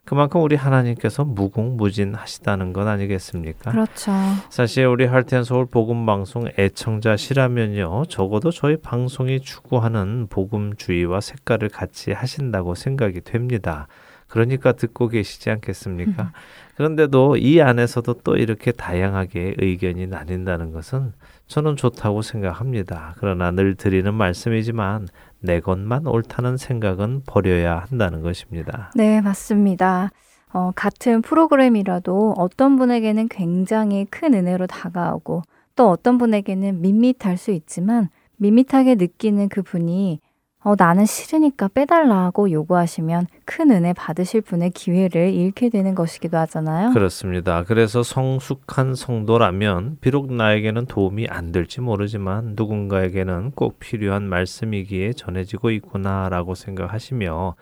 그만큼 0.05 0.43
우리 0.43 0.57
하나님께서 0.57 1.25
무궁무진하시다는 1.25 2.75
것 2.75 2.87
아니겠습니까? 2.87 3.71
그렇죠. 3.71 4.13
사실 4.51 4.85
우리 4.85 5.07
할텐 5.07 5.45
서울 5.45 5.65
복음 5.65 6.05
방송 6.05 6.51
애청자시라면요, 6.59 8.05
적어도 8.11 8.51
저희 8.51 8.77
방송이 8.77 9.41
추구하는 9.41 10.27
복음주의와 10.29 11.23
색깔을 11.23 11.71
같이 11.71 12.13
하신다고 12.13 12.75
생각이 12.75 13.23
됩니다. 13.23 13.87
그러니까 14.29 14.73
듣고 14.73 15.09
계시지 15.09 15.51
않겠습니까? 15.51 16.23
음. 16.23 16.29
그런데도 16.77 17.37
이 17.39 17.61
안에서도 17.61 18.15
또 18.23 18.37
이렇게 18.37 18.71
다양하게 18.71 19.55
의견이 19.59 20.07
나뉜다는 20.07 20.73
것은 20.73 21.13
저는 21.49 21.77
좋다고 21.77 22.23
생각합니다. 22.23 23.15
그러나 23.19 23.51
늘 23.51 23.75
드리는 23.75 24.13
말씀이지만 24.15 25.09
내 25.41 25.61
것만 25.61 26.07
옳다는 26.07 26.57
생각은 26.57 27.23
버려야 27.27 27.85
한다는 27.89 28.23
것입니다. 28.23 28.93
네, 28.95 29.21
맞습니다. 29.21 30.11
어, 30.53 30.73
같은 30.75 31.23
프로그램이라도 31.23 32.35
어떤 32.37 32.77
분에게는 32.77 33.29
굉장히 33.29 34.05
큰 34.05 34.35
은혜로 34.35 34.67
다가오고 34.67 35.43
또 35.75 35.91
어떤 35.91 36.19
분에게는 36.19 36.81
밋밋할 36.81 37.37
수 37.37 37.51
있지만 37.51 38.09
밋밋하게 38.37 38.95
느끼는 38.95 39.49
그 39.49 39.63
분이 39.63 40.21
어, 40.65 40.75
나는 40.77 41.07
싫으니까 41.07 41.69
빼달라고 41.69 42.51
요구하시면 42.51 43.29
큰 43.45 43.71
은혜 43.71 43.93
받으실 43.93 44.41
분의 44.41 44.71
기회를 44.71 45.33
잃게 45.33 45.69
되는 45.69 45.95
것이기도 45.95 46.37
하잖아요. 46.39 46.91
그렇습니다. 46.91 47.63
그래서 47.63 48.03
성숙한 48.03 48.95
성도라면 48.95 49.99
비록 50.01 50.33
나에게는 50.33 50.87
도움이 50.87 51.29
안 51.29 51.53
될지 51.53 51.81
모르지만 51.81 52.55
누군가에게는 52.57 53.53
꼭 53.53 53.79
필요한 53.79 54.25
말씀이기에 54.25 55.13
전해지고 55.13 55.71
있구나라고 55.71 56.57
생각하시며 56.57 57.55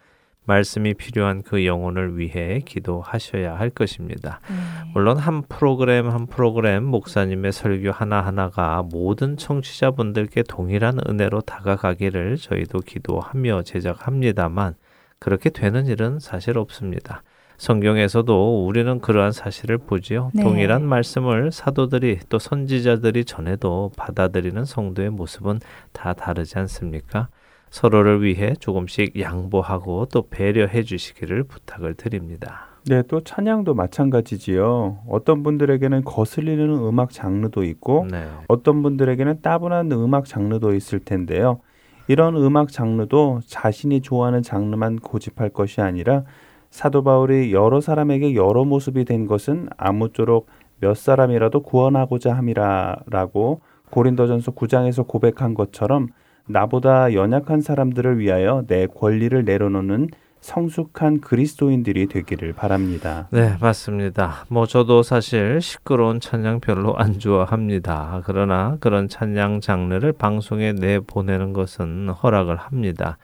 말씀이 0.47 0.95
필요한 0.95 1.43
그 1.43 1.67
영혼을 1.67 2.19
위해 2.19 2.61
기도하셔야 2.65 3.59
할 3.59 3.69
것입니다. 3.71 4.41
음. 4.51 4.93
물론 4.95 5.19
한 5.19 5.43
프로그램 5.43 6.09
한 6.09 6.27
프로그램 6.27 6.85
목사님의 6.85 7.53
설교 7.53 7.91
하나하나가 7.91 8.83
모든 8.83 9.37
청취자분들께 9.37 10.45
동일한 10.45 10.99
은혜로 11.07 11.43
다가가기를 11.43 12.37
저희도 12.37 12.81
기도하며 12.81 13.63
제작합니다만 13.63 14.75
그렇게 15.19 15.51
되는 15.51 15.87
일은 15.87 16.19
사실 16.21 16.59
없습니다. 16.59 17.23
성경에서도 17.59 18.67
우리는 18.67 19.01
그러한 19.01 19.33
사실을 19.33 19.79
보지요. 19.79 20.31
네. 20.35 20.43
동일한 20.43 20.85
말씀을 20.87 21.53
사도들이 21.53 22.21
또 22.29 22.39
선지자들이 22.39 23.25
전해도 23.25 23.93
받아들이는 23.97 24.65
성도의 24.65 25.11
모습은 25.11 25.61
다 25.93 26.13
다르지 26.13 26.59
않습니까? 26.59 27.29
서로를 27.71 28.23
위해 28.23 28.55
조금씩 28.59 29.21
양보하고 29.21 30.07
또 30.07 30.29
배려해 30.29 30.83
주시기를 30.83 31.45
부탁을 31.45 31.95
드립니다. 31.95 32.67
네, 32.89 33.03
또 33.09 33.21
찬양도 33.21 33.75
마찬가지지요. 33.75 34.99
어떤 35.09 35.43
분들에게는 35.43 36.05
거슬리는 36.05 36.69
음악 36.71 37.11
장르도 37.11 37.65
있고 37.65 38.07
네. 38.11 38.29
어떤 38.47 38.83
분들에게는 38.83 39.43
따분한 39.43 39.91
음악 39.91 40.25
장르도 40.25 40.75
있을 40.75 41.01
텐데요. 41.01 41.61
이런 42.07 42.37
음악 42.37 42.71
장르도 42.71 43.41
자신이 43.45 44.03
좋아하는 44.03 44.43
장르만 44.43 45.01
고집할 45.01 45.51
것이 45.51 45.81
아니라 45.81 46.23
사도 46.71 47.03
바울이 47.03 47.53
여러 47.53 47.81
사람에게 47.81 48.37
여러 48.37 48.65
모습이 48.65 49.05
된 49.05 49.27
것은 49.27 49.69
아무쪼록 49.77 50.47
몇 50.79 50.97
사람이라도 50.97 51.63
구원하고자 51.63 52.35
함이라라고 52.35 53.61
고린도전서 53.91 54.53
9장에서 54.53 55.07
고백한 55.07 55.55
것처럼 55.55 56.09
나보다 56.47 57.13
연약한 57.13 57.61
사람들을 57.61 58.19
위하여 58.19 58.65
내 58.67 58.87
권리를 58.87 59.45
내려놓는 59.45 60.09
성숙한 60.41 61.21
그리스도인들이 61.21 62.07
되기를 62.07 62.53
바랍니다. 62.53 63.27
네, 63.33 63.57
맞습니다. 63.61 64.45
뭐 64.49 64.67
저도 64.67 65.03
사실 65.03 65.61
시끄러운 65.61 66.21
찬양 66.21 66.61
별로 66.61 66.97
안 66.97 67.19
좋아합니다. 67.19 68.23
그러나 68.25 68.77
그런 68.79 69.09
찬양 69.09 69.61
장르를 69.61 70.13
방송에 70.13 70.73
내보내는 70.73 71.53
것은 71.53 72.11
허락을 72.11 72.57
합니다. 72.57 73.19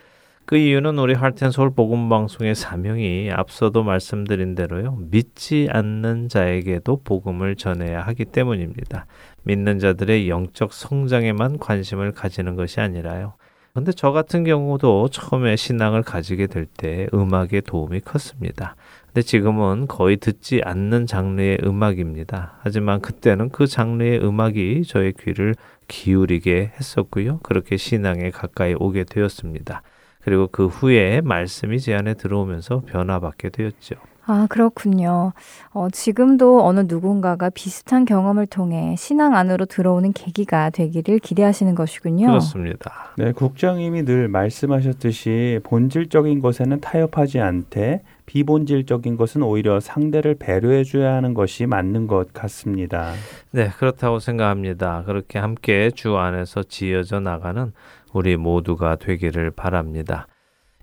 그 0.45 0.57
이유는 0.57 0.99
우리 0.99 1.15
할텐 1.15 1.51
서울 1.51 1.71
복음 1.71 2.09
방송의 2.09 2.55
사명이 2.55 3.31
앞서도 3.31 3.85
말씀드린 3.85 4.55
대로요. 4.55 4.99
믿지 5.11 5.69
않는 5.71 6.29
자에게도 6.29 7.03
복음을 7.05 7.57
전해야 7.57 8.03
하기 8.03 8.27
때문입니다. 8.27 9.07
믿는 9.45 9.79
자들의 9.79 10.29
영적 10.29 10.73
성장에만 10.73 11.59
관심을 11.59 12.13
가지는 12.13 12.57
것이 12.57 12.81
아니라요. 12.81 13.35
근데 13.73 13.93
저 13.93 14.11
같은 14.13 14.45
경우도 14.45 15.09
처음에 15.09 15.57
신앙을 15.57 16.03
가지게 16.03 16.47
될 16.49 16.67
때 16.67 17.07
음악의 17.15 17.63
도움이 17.65 18.01
컸습니다. 18.01 18.77
근데 19.07 19.23
지금은 19.23 19.87
거의 19.87 20.19
듣지 20.19 20.61
않는 20.63 21.07
장르의 21.07 21.61
음악입니다. 21.65 22.59
하지만 22.61 23.01
그때는 23.01 23.49
그 23.49 23.67
장르의 23.67 24.23
음악이 24.23 24.83
저의 24.87 25.15
귀를 25.19 25.55
기울이게 25.89 26.73
했었고요. 26.79 27.39
그렇게 27.43 27.79
신앙에 27.79 28.31
가까이 28.31 28.75
오게 28.79 29.05
되었습니다. 29.05 29.83
그리고 30.25 30.49
그 30.51 30.67
후에 30.67 31.21
말씀이 31.23 31.79
제 31.81 31.95
안에 31.95 32.15
들어오면서 32.15 32.83
변화받게 32.87 33.51
되었죠. 33.51 33.97
아, 34.25 34.47
그렇군요. 34.49 35.33
어, 35.73 35.89
지금도 35.91 36.65
어느 36.65 36.85
누군가가 36.87 37.51
비슷한 37.51 38.05
경험을 38.05 38.47
통해 38.47 38.95
신앙 38.97 39.35
안으로 39.35 39.65
들어오는 39.67 40.13
계기가 40.13 40.71
되기를 40.71 41.19
기대하시는 41.19 41.75
것이군요. 41.75 42.29
그렇습니다. 42.29 42.93
네, 43.17 43.33
국장님이 43.33 44.05
늘 44.05 44.29
말씀하셨듯이 44.29 45.61
본질적인 45.65 46.41
것에는 46.41 46.81
타협하지 46.81 47.41
않되 47.41 48.03
비본질적인 48.27 49.17
것은 49.17 49.43
오히려 49.43 49.81
상대를 49.81 50.37
배려해 50.37 50.85
줘야 50.85 51.15
하는 51.15 51.35
것이 51.35 51.67
맞는 51.67 52.07
것 52.07 52.33
같습니다. 52.33 53.13
네, 53.51 53.71
그렇다고 53.77 54.21
생각합니다. 54.21 55.03
그렇게 55.05 55.41
함께 55.41 55.91
주 55.91 56.17
안에서 56.17 56.63
지어져 56.63 57.19
나가는 57.19 57.73
우리 58.13 58.37
모두가 58.37 58.97
되기를 58.97 59.51
바랍니다. 59.53 60.27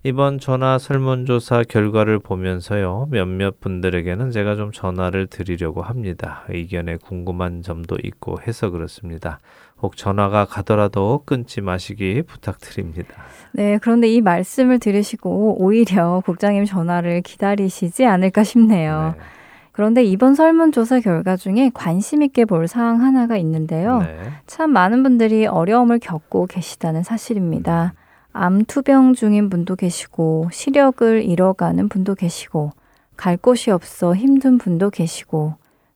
이번 0.02 0.38
전화 0.38 0.78
설문조사 0.78 1.64
결과를 1.68 2.20
보면서요, 2.20 3.08
몇몇 3.10 3.60
분들에게는 3.60 4.30
제가 4.30 4.56
좀 4.56 4.72
전화를 4.72 5.26
드리려고 5.26 5.82
합니다. 5.82 6.44
의견에 6.48 6.96
궁금한 6.96 7.60
점도 7.60 7.98
있고 8.02 8.40
해서 8.40 8.70
그렇습니다. 8.70 9.40
혹 9.82 9.98
전화가 9.98 10.46
가더라도 10.46 11.22
끊지 11.26 11.60
마시기 11.60 12.22
부탁드립니다. 12.22 13.14
네, 13.52 13.78
그런데 13.82 14.08
이 14.08 14.22
말씀을 14.22 14.78
들으시고 14.78 15.62
오히려 15.62 16.22
국장님 16.24 16.64
전화를 16.64 17.20
기다리시지 17.20 18.06
않을까 18.06 18.42
싶네요. 18.42 19.14
네. 19.18 19.22
그런데 19.80 20.04
이번 20.04 20.34
설문조사 20.34 21.00
결과 21.00 21.38
중에 21.38 21.70
관심 21.72 22.20
있게 22.20 22.44
볼 22.44 22.68
사항 22.68 23.00
하나가 23.00 23.38
있는데요. 23.38 24.00
네. 24.00 24.18
참 24.46 24.72
많은 24.72 25.02
분들이 25.02 25.46
어려움을 25.46 25.98
겪고 26.00 26.44
계시다는 26.48 27.02
사실입니다. 27.02 27.94
음. 27.94 28.00
암 28.34 28.64
투병 28.66 29.14
중인 29.14 29.48
분도 29.48 29.76
계시고 29.76 30.50
시력을 30.52 31.24
잃어가는 31.24 31.88
분도 31.88 32.14
계시고 32.14 32.72
갈 33.16 33.38
곳이 33.38 33.70
없어 33.70 34.14
힘든 34.14 34.58
분도 34.58 34.90
계시고 34.90 35.54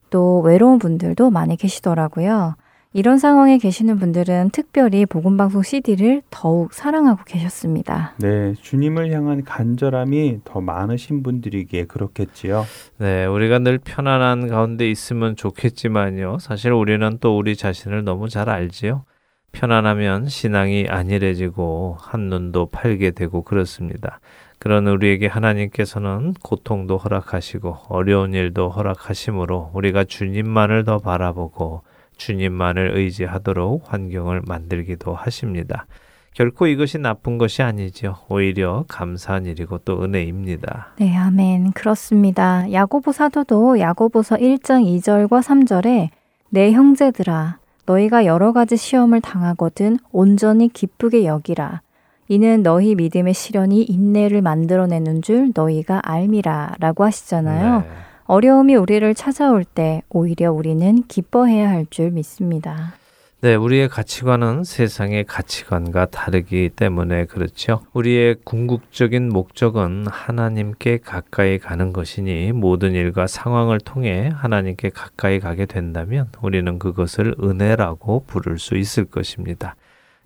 또 0.08 0.40
외로운 0.40 0.78
분들도 0.78 1.28
많이 1.28 1.54
계시더라고요. 1.58 2.54
이런 2.96 3.18
상황에 3.18 3.58
계시는 3.58 3.98
분들은 3.98 4.50
특별히 4.50 5.04
복음방송 5.04 5.64
CD를 5.64 6.22
더욱 6.30 6.72
사랑하고 6.72 7.24
계셨습니다. 7.24 8.14
네, 8.20 8.54
주님을 8.62 9.10
향한 9.10 9.42
간절함이 9.42 10.42
더 10.44 10.60
많으신 10.60 11.24
분들이기에 11.24 11.86
그렇겠지요. 11.86 12.64
네, 12.98 13.26
우리가 13.26 13.58
늘 13.58 13.78
편안한 13.78 14.46
가운데 14.46 14.88
있으면 14.88 15.34
좋겠지만요. 15.34 16.38
사실 16.38 16.70
우리는 16.70 17.18
또 17.20 17.36
우리 17.36 17.56
자신을 17.56 18.04
너무 18.04 18.28
잘 18.28 18.48
알지요. 18.48 19.04
편안하면 19.50 20.28
신앙이 20.28 20.86
안일해지고 20.88 21.96
한눈도 21.98 22.66
팔게 22.66 23.10
되고 23.10 23.42
그렇습니다. 23.42 24.20
그런 24.60 24.86
우리에게 24.86 25.26
하나님께서는 25.26 26.34
고통도 26.44 26.98
허락하시고 26.98 27.76
어려운 27.88 28.34
일도 28.34 28.68
허락하심으로 28.68 29.72
우리가 29.74 30.04
주님만을 30.04 30.84
더 30.84 30.98
바라보고 30.98 31.82
주님만을 32.16 32.96
의지하도록 32.96 33.92
환경을 33.92 34.42
만들기도 34.46 35.14
하십니다. 35.14 35.86
결코 36.34 36.66
이것이 36.66 36.98
나쁜 36.98 37.38
것이 37.38 37.62
아니죠. 37.62 38.16
오히려 38.28 38.84
감사한 38.88 39.46
일이고 39.46 39.78
또 39.78 40.02
은혜입니다. 40.02 40.94
네, 40.98 41.16
아멘. 41.16 41.72
그렇습니다. 41.72 42.70
야고보 42.72 43.12
사도도 43.12 43.78
야고보서 43.78 44.36
1장 44.36 44.84
2절과 44.84 45.42
3절에 45.42 46.08
내 46.50 46.72
형제들아 46.72 47.58
너희가 47.86 48.26
여러 48.26 48.52
가지 48.52 48.76
시험을 48.76 49.20
당하거든 49.20 49.98
온전히 50.10 50.68
기쁘게 50.68 51.24
여기라. 51.24 51.82
이는 52.28 52.62
너희 52.62 52.94
믿음의 52.94 53.34
시련이 53.34 53.82
인내를 53.82 54.42
만들어내는 54.42 55.22
줄 55.22 55.52
너희가 55.54 56.00
알미라 56.02 56.76
라고 56.80 57.04
하시잖아요. 57.04 57.80
네. 57.80 57.86
어려움이 58.26 58.74
우리를 58.74 59.14
찾아올 59.14 59.64
때 59.64 60.02
오히려 60.08 60.52
우리는 60.52 61.02
기뻐해야 61.08 61.68
할 61.68 61.86
줄 61.90 62.10
믿습니다. 62.10 62.94
네, 63.42 63.54
우리의 63.54 63.90
가치관은 63.90 64.64
세상의 64.64 65.24
가치관과 65.24 66.06
다르기 66.06 66.70
때문에 66.74 67.26
그렇죠. 67.26 67.82
우리의 67.92 68.36
궁극적인 68.42 69.28
목적은 69.28 70.06
하나님께 70.08 71.00
가까이 71.04 71.58
가는 71.58 71.92
것이니 71.92 72.52
모든 72.52 72.92
일과 72.92 73.26
상황을 73.26 73.80
통해 73.80 74.30
하나님께 74.34 74.88
가까이 74.88 75.40
가게 75.40 75.66
된다면 75.66 76.28
우리는 76.40 76.78
그것을 76.78 77.34
은혜라고 77.38 78.24
부를 78.26 78.58
수 78.58 78.76
있을 78.78 79.04
것입니다. 79.04 79.76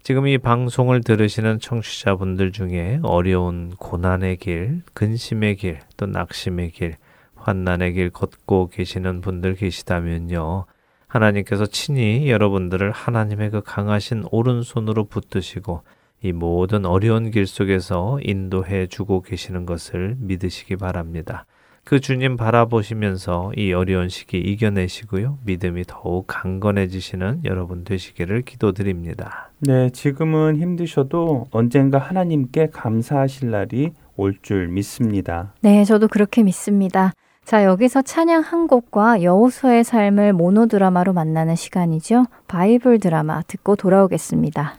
지금 0.04 0.28
이 0.28 0.38
방송을 0.38 1.02
들으시는 1.02 1.58
청취자분들 1.58 2.52
중에 2.52 3.00
어려운 3.02 3.72
고난의 3.78 4.36
길, 4.36 4.82
근심의 4.94 5.56
길, 5.56 5.80
또 5.96 6.06
낙심의 6.06 6.70
길, 6.70 6.94
환난의 7.48 7.94
길 7.94 8.10
걷고 8.10 8.68
계시는 8.68 9.22
분들 9.22 9.54
계시다면요. 9.54 10.66
하나님께서 11.06 11.64
친히 11.64 12.28
여러분들을 12.30 12.90
하나님의 12.90 13.50
그 13.50 13.62
강하신 13.62 14.24
오른손으로 14.30 15.04
붙드시고 15.04 15.80
이 16.22 16.32
모든 16.32 16.84
어려운 16.84 17.30
길 17.30 17.46
속에서 17.46 18.18
인도해 18.22 18.86
주고 18.86 19.22
계시는 19.22 19.64
것을 19.64 20.16
믿으시기 20.18 20.76
바랍니다. 20.76 21.46
그 21.84 22.00
주님 22.00 22.36
바라보시면서 22.36 23.52
이 23.56 23.72
어려운 23.72 24.10
시기 24.10 24.36
이겨내시고요. 24.36 25.38
믿음이 25.46 25.84
더욱 25.86 26.26
강건해지시는 26.26 27.42
여러분 27.46 27.84
되시기를 27.84 28.42
기도드립니다. 28.42 29.50
네, 29.60 29.88
지금은 29.88 30.56
힘드셔도 30.56 31.46
언젠가 31.50 31.96
하나님께 31.96 32.68
감사하실 32.70 33.50
날이 33.50 33.92
올 34.16 34.34
줄 34.42 34.68
믿습니다. 34.68 35.54
네, 35.62 35.84
저도 35.84 36.08
그렇게 36.08 36.42
믿습니다. 36.42 37.12
자, 37.48 37.64
여기서 37.64 38.02
찬양 38.02 38.42
한 38.42 38.66
곡과 38.66 39.22
여호수의 39.22 39.82
삶을 39.82 40.34
모노 40.34 40.66
드라마로 40.66 41.14
만나는 41.14 41.56
시간이죠. 41.56 42.26
바이블 42.46 43.00
드라마 43.00 43.40
듣고 43.40 43.74
돌아오겠습니다. 43.74 44.74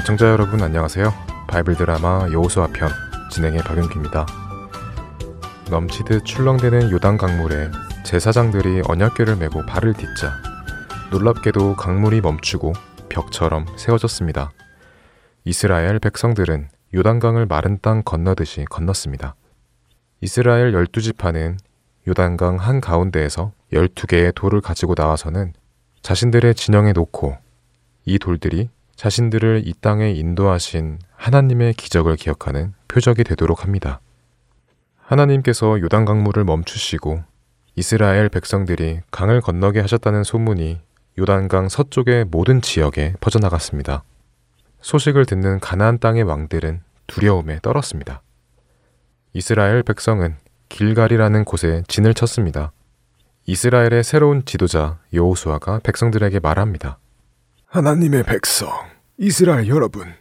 애청자 0.00 0.30
여러분 0.30 0.62
안녕하세요. 0.62 1.12
바이블 1.46 1.76
드라마 1.76 2.26
여호수아 2.32 2.68
편 2.68 2.88
진행의 3.30 3.60
박윤기입니다. 3.60 4.24
넘치듯 5.68 6.24
출렁대는 6.24 6.90
요단 6.90 7.18
강물에 7.18 7.70
제사장들이 8.06 8.80
언약궤를 8.88 9.36
메고 9.36 9.60
발을 9.66 9.92
딛자 9.92 10.40
놀랍게도 11.10 11.76
강물이 11.76 12.22
멈추고 12.22 12.72
벽처럼 13.10 13.66
세워졌습니다. 13.76 14.52
이스라엘 15.44 15.98
백성들은 15.98 16.70
요단강을 16.94 17.44
마른 17.44 17.78
땅 17.82 18.02
건너듯이 18.02 18.64
건넜습니다. 18.70 19.34
이스라엘 20.22 20.72
열두 20.72 21.02
지파는 21.02 21.58
요단강 22.08 22.56
한 22.56 22.80
가운데에서 22.80 23.52
열두 23.70 24.06
개의 24.06 24.32
돌을 24.34 24.62
가지고 24.62 24.94
나와서는 24.96 25.52
자신들의 26.00 26.54
진영에 26.54 26.92
놓고 26.94 27.36
이 28.06 28.18
돌들이 28.18 28.70
자신들을 29.00 29.62
이 29.64 29.72
땅에 29.80 30.10
인도하신 30.10 30.98
하나님의 31.16 31.72
기적을 31.72 32.16
기억하는 32.16 32.74
표적이 32.86 33.24
되도록 33.24 33.64
합니다. 33.64 33.98
하나님께서 34.98 35.80
요단 35.80 36.04
강물을 36.04 36.44
멈추시고 36.44 37.24
이스라엘 37.76 38.28
백성들이 38.28 39.00
강을 39.10 39.40
건너게 39.40 39.80
하셨다는 39.80 40.22
소문이 40.22 40.82
요단강 41.18 41.70
서쪽의 41.70 42.26
모든 42.26 42.60
지역에 42.60 43.14
퍼져나갔습니다. 43.20 44.02
소식을 44.82 45.24
듣는 45.24 45.60
가나안 45.60 45.98
땅의 45.98 46.24
왕들은 46.24 46.82
두려움에 47.06 47.60
떨었습니다. 47.62 48.20
이스라엘 49.32 49.82
백성은 49.82 50.36
길갈이라는 50.68 51.46
곳에 51.46 51.84
진을 51.88 52.12
쳤습니다. 52.12 52.70
이스라엘의 53.46 54.04
새로운 54.04 54.44
지도자 54.44 54.98
여호수아가 55.14 55.80
백성들에게 55.84 56.40
말합니다. 56.40 56.98
하나님의 57.64 58.24
백성, 58.24 58.68
이스라엘 59.22 59.68
여러분, 59.68 60.14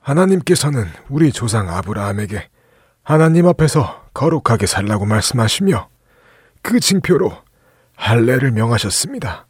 하나님께서는 0.00 0.86
우리 1.10 1.30
조상 1.30 1.68
아브라함에게 1.68 2.48
하나님 3.02 3.46
앞에서 3.46 4.08
거룩하게 4.14 4.64
살라고 4.64 5.04
말씀하시며 5.04 5.90
그 6.62 6.80
징표로 6.80 7.36
할례를 7.96 8.52
명하셨습니다. 8.52 9.46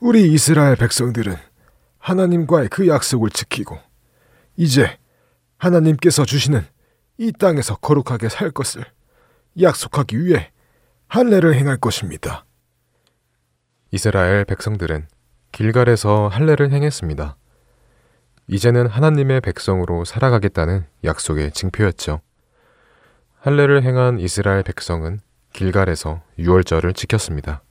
우리 0.00 0.32
이스라엘 0.32 0.74
백성들은 0.74 1.36
하나님과의 1.98 2.70
그 2.70 2.88
약속을 2.88 3.30
지키고 3.30 3.78
이제 4.56 4.98
하나님께서 5.56 6.24
주시는 6.24 6.66
이 7.18 7.30
땅에서 7.30 7.76
거룩하게 7.76 8.30
살 8.30 8.50
것을 8.50 8.84
약속하기 9.62 10.24
위해 10.24 10.50
할례를 11.06 11.54
행할 11.54 11.76
것입니다. 11.76 12.46
이스라엘 13.92 14.44
백성들은 14.44 15.06
길갈에서 15.52 16.26
할례를 16.26 16.72
행했습니다. 16.72 17.36
이제는 18.46 18.86
하나님의 18.86 19.40
백성으로 19.40 20.04
살아가겠다는 20.04 20.84
약속의 21.04 21.52
징표였죠. 21.52 22.20
할례를 23.40 23.82
행한 23.82 24.20
이스라엘 24.20 24.62
백성은 24.62 25.20
길갈에서 25.52 26.22
유월절을 26.38 26.92
지켰습니다. 26.94 27.62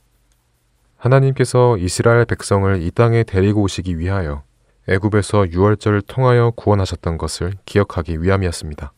하나님께서 0.96 1.76
이스라엘 1.78 2.24
백성을 2.24 2.82
이 2.82 2.90
땅에 2.90 3.22
데리고 3.24 3.62
오시기 3.62 3.98
위하여 3.98 4.42
애굽에서 4.88 5.50
유월절을 5.50 6.02
통하여 6.02 6.50
구원하셨던 6.56 7.18
것을 7.18 7.54
기억하기 7.66 8.22
위함이었습니다. 8.22 8.92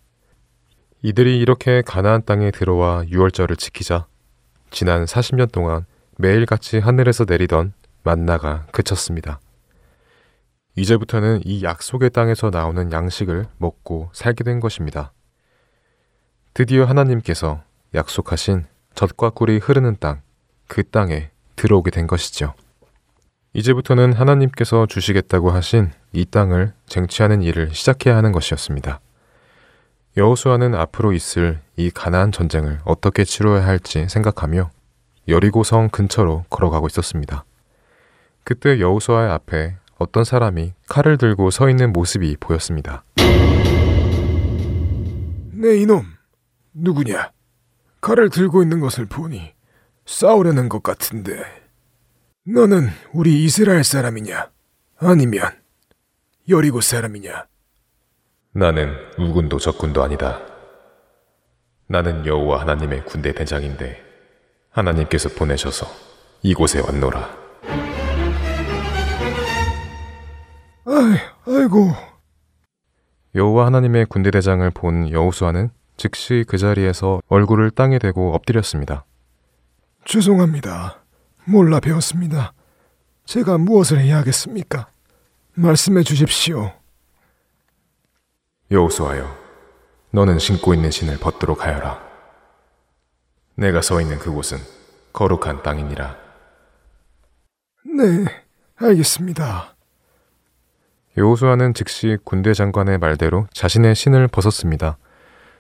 이들이 1.03 1.39
이렇게 1.39 1.83
가나안 1.83 2.25
땅에 2.25 2.51
들어와 2.51 3.05
유월절을 3.09 3.57
지키자 3.57 4.07
지난 4.71 5.05
40년 5.05 5.53
동안 5.53 5.85
매일같이 6.19 6.79
하늘에서 6.79 7.25
내리던 7.29 7.73
만나가 8.03 8.67
그쳤습니다. 8.73 9.41
이제부터는 10.77 11.41
이 11.45 11.63
약속의 11.63 12.11
땅에서 12.11 12.51
나오는 12.51 12.93
양식을 12.93 13.47
먹고 13.57 14.11
살게 14.13 14.45
된 14.45 14.61
것입니다. 14.61 15.13
드디어 16.53 16.85
하나님께서 16.85 17.63
약속하신 17.95 18.67
젖과 18.95 19.31
꿀이 19.31 19.59
흐르는 19.59 19.97
땅, 20.01 20.21
그 20.69 20.83
땅에 20.89 21.31
들어오게 21.57 21.91
된 21.91 22.07
것이죠. 22.07 22.55
이제부터는 23.55 24.13
하나님께서 24.13 24.85
주시겠다고 24.87 25.51
하신 25.51 25.91
이 26.13 26.27
땅을 26.27 26.75
쟁취하는 26.87 27.41
일을 27.43 27.75
시작해야 27.75 28.15
하는 28.15 28.33
것이었습니다. 28.33 29.01
여호수아는 30.19 30.75
앞으로 30.75 31.13
있을 31.13 31.61
이 31.77 31.91
가나안 31.91 32.33
전쟁을 32.33 32.81
어떻게 32.85 33.25
치러야 33.25 33.67
할지 33.67 34.09
생각하며 34.09 34.71
여리고성 35.29 35.89
근처로 35.89 36.45
걸어가고 36.51 36.87
있었습니다. 36.87 37.45
그때 38.45 38.79
여호수아의 38.79 39.31
앞에 39.31 39.77
어떤 39.99 40.25
사람이 40.25 40.75
칼을 40.89 41.17
들고 41.17 41.51
서 41.51 41.69
있는 41.71 41.93
모습이 41.93 42.37
보였습니다. 42.39 43.05
네 45.53 45.77
이놈, 45.79 46.05
누구냐? 46.75 47.33
칼을 48.01 48.29
들고 48.31 48.63
있는 48.63 48.81
것을 48.81 49.07
보니 49.07 49.53
싸우려는 50.05 50.69
것 50.69 50.83
같은데. 50.83 51.43
너는 52.47 52.89
우리 53.13 53.43
이스라엘 53.45 53.83
사람이냐? 53.83 54.51
아니면 54.99 55.51
여리고 56.49 56.81
사람이냐? 56.81 57.47
나는 58.53 58.95
우군도 59.19 59.59
적군도 59.59 60.03
아니다. 60.03 60.41
나는 61.89 62.25
여호와 62.25 62.61
하나님의 62.61 63.05
군대 63.05 63.33
대장인데 63.33 64.03
하나님께서 64.71 65.31
보내셔서 65.31 65.87
이곳에 66.43 66.81
왔노라. 66.81 67.96
아이, 70.89 71.19
아이고. 71.53 71.93
여호와 73.35 73.67
하나님의 73.67 74.07
군대 74.07 74.31
대장을 74.31 74.69
본 74.71 75.11
여호수아는 75.11 75.71
즉시 75.97 76.45
그 76.47 76.59
자리에서 76.59 77.21
얼굴을 77.29 77.73
땅에 77.73 77.99
대고 77.99 78.33
엎드렸습니다. 78.35 79.05
죄송합니다. 80.05 81.01
몰라 81.45 81.81
배웠습니다. 81.81 82.53
제가 83.25 83.59
무엇을 83.59 83.99
해야 83.99 84.19
하겠습니까? 84.19 84.89
말씀해 85.55 86.05
주십시오. 86.05 86.73
여호수아여, 88.71 89.37
너는 90.13 90.39
신고 90.39 90.73
있는 90.73 90.91
신을 90.93 91.19
벗도록 91.19 91.65
하여라. 91.65 92.01
내가 93.57 93.81
서 93.83 94.01
있는 94.01 94.19
그곳은 94.19 94.59
거룩한 95.13 95.63
땅이니라. 95.63 96.17
네, 97.97 98.25
알겠습니다. 98.77 99.76
여호수아는 101.19 101.73
즉시 101.73 102.19
군대 102.25 102.53
장관의 102.53 102.99
말대로 102.99 103.47
자신의 103.55 103.95
신을 103.95 104.29
벗었습니다. 104.29 104.99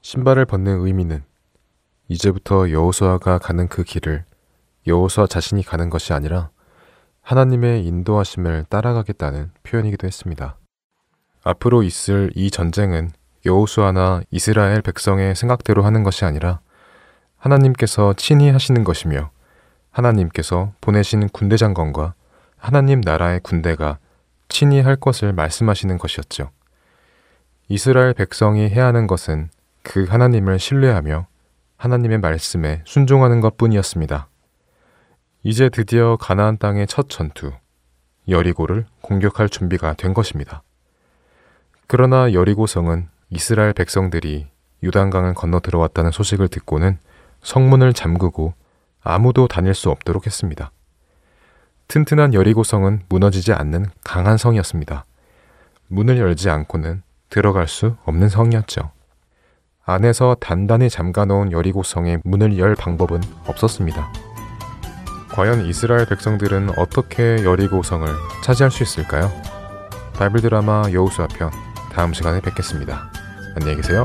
신발을 0.03 0.45
벗는 0.45 0.85
의미는 0.85 1.25
이제부터 2.09 2.71
여호수아가 2.71 3.39
가는 3.39 3.67
그 3.67 3.83
길을 3.83 4.27
여호수아 4.87 5.27
자신이 5.27 5.63
가는 5.63 5.89
것이 5.89 6.13
아니라 6.13 6.51
하나님의 7.23 7.87
인도하심을 7.87 8.67
따라가겠다는 8.69 9.51
표현이기도 9.63 10.07
했습니다. 10.07 10.59
앞으로 11.43 11.83
있을 11.83 12.33
이 12.35 12.51
전쟁은 12.51 13.13
여호수아나 13.47 14.21
이스라엘 14.31 14.83
백성의 14.83 15.35
생각대로 15.35 15.85
하는 15.85 16.03
것이 16.03 16.27
아니라 16.27 16.61
하나님께서 17.39 18.13
친히 18.19 18.51
하시는 18.51 18.85
것이며 18.85 19.31
하나님께서 19.91 20.75
보내신 20.83 21.31
군대 21.31 21.57
장관과 21.57 22.13
하나님 22.59 23.01
나라의 23.01 23.41
군대가 23.41 23.99
친히 24.49 24.81
할 24.81 24.97
것을 24.97 25.33
말씀하시는 25.33 25.99
것이었죠. 25.99 26.51
이스라엘 27.69 28.15
백성이 28.15 28.69
해야 28.69 28.87
하는 28.87 29.07
것은 29.07 29.51
그 29.83 30.05
하나님을 30.05 30.59
신뢰하며 30.59 31.27
하나님의 31.77 32.19
말씀에 32.19 32.83
순종하는 32.85 33.41
것 33.41 33.57
뿐이었습니다. 33.57 34.29
이제 35.43 35.69
드디어 35.69 36.17
가나안 36.17 36.59
땅의 36.59 36.87
첫 36.87 37.09
전투, 37.09 37.53
여리고를 38.29 38.87
공격할 39.01 39.49
준비가 39.49 39.95
된 39.95 40.15
것입니다. 40.15 40.63
그러나 41.87 42.33
여리고성은 42.33 43.09
이스라엘 43.31 43.73
백성들이 43.73 44.49
유단강을 44.83 45.35
건너 45.35 45.61
들어왔다는 45.61 46.11
소식을 46.11 46.49
듣고는 46.49 46.99
성문을 47.43 47.93
잠그고 47.93 48.55
아무도 49.01 49.47
다닐 49.47 49.75
수 49.75 49.91
없도록 49.91 50.27
했습니다. 50.27 50.71
튼튼한 51.89 52.35
여리고성은 52.35 53.03
무너지지 53.09 53.53
않는 53.53 53.87
강한 54.03 54.37
성이었습니다. 54.37 55.05
문을 55.89 56.19
열지 56.19 56.51
않고는 56.51 57.03
들어갈 57.31 57.69
수 57.69 57.97
없는 58.05 58.29
성이었죠. 58.29 58.91
안에서 59.85 60.37
단단히 60.41 60.91
잠가놓은 60.91 61.53
여리고성의 61.53 62.21
문을 62.25 62.59
열 62.59 62.75
방법은 62.75 63.21
없었습니다. 63.47 64.13
과연 65.33 65.67
이스라엘 65.67 66.07
백성들은 66.07 66.79
어떻게 66.79 67.45
여리고성을 67.45 68.09
차지할 68.43 68.71
수 68.71 68.83
있을까요? 68.83 69.31
바이블 70.15 70.41
드라마 70.41 70.85
여우수아 70.93 71.29
편 71.29 71.51
다음 71.93 72.13
시간에 72.13 72.41
뵙겠습니다. 72.41 73.13
안녕히 73.55 73.77
계세요. 73.77 74.05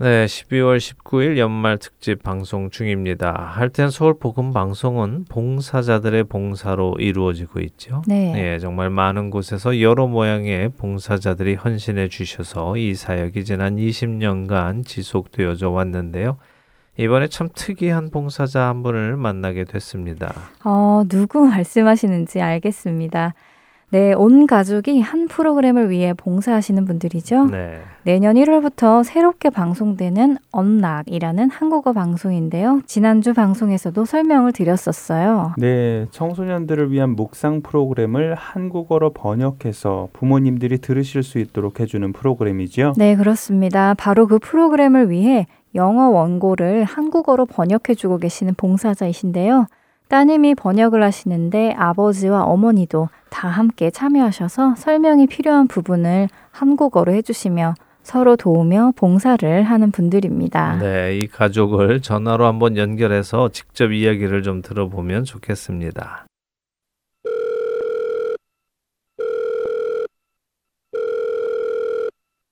네, 0.00 0.26
12월 0.26 0.78
19일 0.78 1.38
연말 1.38 1.76
특집 1.76 2.22
방송 2.22 2.70
중입니다. 2.70 3.32
할텐 3.32 3.90
서울 3.90 4.16
복음 4.16 4.52
방송은 4.52 5.24
봉사자들의 5.28 6.22
봉사로 6.24 6.98
이루어지고 7.00 7.58
있죠. 7.62 8.02
네. 8.06 8.32
예, 8.36 8.58
정말 8.60 8.90
많은 8.90 9.30
곳에서 9.30 9.80
여러 9.80 10.06
모양의 10.06 10.68
봉사자들이 10.78 11.56
헌신해 11.56 12.06
주셔서 12.10 12.76
이 12.76 12.94
사역이 12.94 13.44
지난 13.44 13.74
20년간 13.74 14.86
지속되어져 14.86 15.70
왔는데요. 15.70 16.36
이번에 16.96 17.26
참 17.26 17.48
특이한 17.52 18.10
봉사자 18.10 18.68
한 18.68 18.84
분을 18.84 19.16
만나게 19.16 19.64
됐습니다. 19.64 20.32
어, 20.64 21.02
누구 21.08 21.40
말씀하시는지 21.44 22.40
알겠습니다. 22.40 23.34
네, 23.90 24.12
온 24.12 24.46
가족이 24.46 25.00
한 25.00 25.28
프로그램을 25.28 25.88
위해 25.88 26.12
봉사하시는 26.12 26.84
분들이죠. 26.84 27.46
네. 27.46 27.80
내년 28.02 28.36
1월부터 28.36 29.02
새롭게 29.02 29.48
방송되는 29.48 30.36
언락이라는 30.52 31.48
한국어 31.50 31.94
방송인데요. 31.94 32.82
지난주 32.84 33.32
방송에서도 33.32 34.04
설명을 34.04 34.52
드렸었어요. 34.52 35.54
네, 35.56 36.06
청소년들을 36.10 36.92
위한 36.92 37.16
묵상 37.16 37.62
프로그램을 37.62 38.34
한국어로 38.34 39.14
번역해서 39.14 40.08
부모님들이 40.12 40.78
들으실 40.78 41.22
수 41.22 41.38
있도록 41.38 41.80
해주는 41.80 42.12
프로그램이죠. 42.12 42.92
네, 42.98 43.16
그렇습니다. 43.16 43.94
바로 43.94 44.26
그 44.26 44.38
프로그램을 44.38 45.08
위해 45.08 45.46
영어 45.74 46.08
원고를 46.08 46.84
한국어로 46.84 47.46
번역해주고 47.46 48.18
계시는 48.18 48.54
봉사자이신데요. 48.54 49.66
따님이 50.08 50.54
번역을 50.54 51.02
하시는데 51.02 51.74
아버지와 51.76 52.44
어머니도 52.44 53.08
다 53.30 53.48
함께 53.48 53.90
참여하셔서 53.90 54.74
설명이 54.76 55.26
필요한 55.26 55.68
부분을 55.68 56.28
한국어로 56.50 57.12
해주시며 57.12 57.74
서로 58.02 58.36
도우며 58.36 58.92
봉사를 58.96 59.62
하는 59.62 59.90
분들입니다. 59.90 60.78
네, 60.78 61.18
이 61.18 61.26
가족을 61.26 62.00
전화로 62.00 62.46
한번 62.46 62.78
연결해서 62.78 63.50
직접 63.50 63.92
이야기를 63.92 64.42
좀 64.42 64.62
들어보면 64.62 65.24
좋겠습니다. 65.24 66.24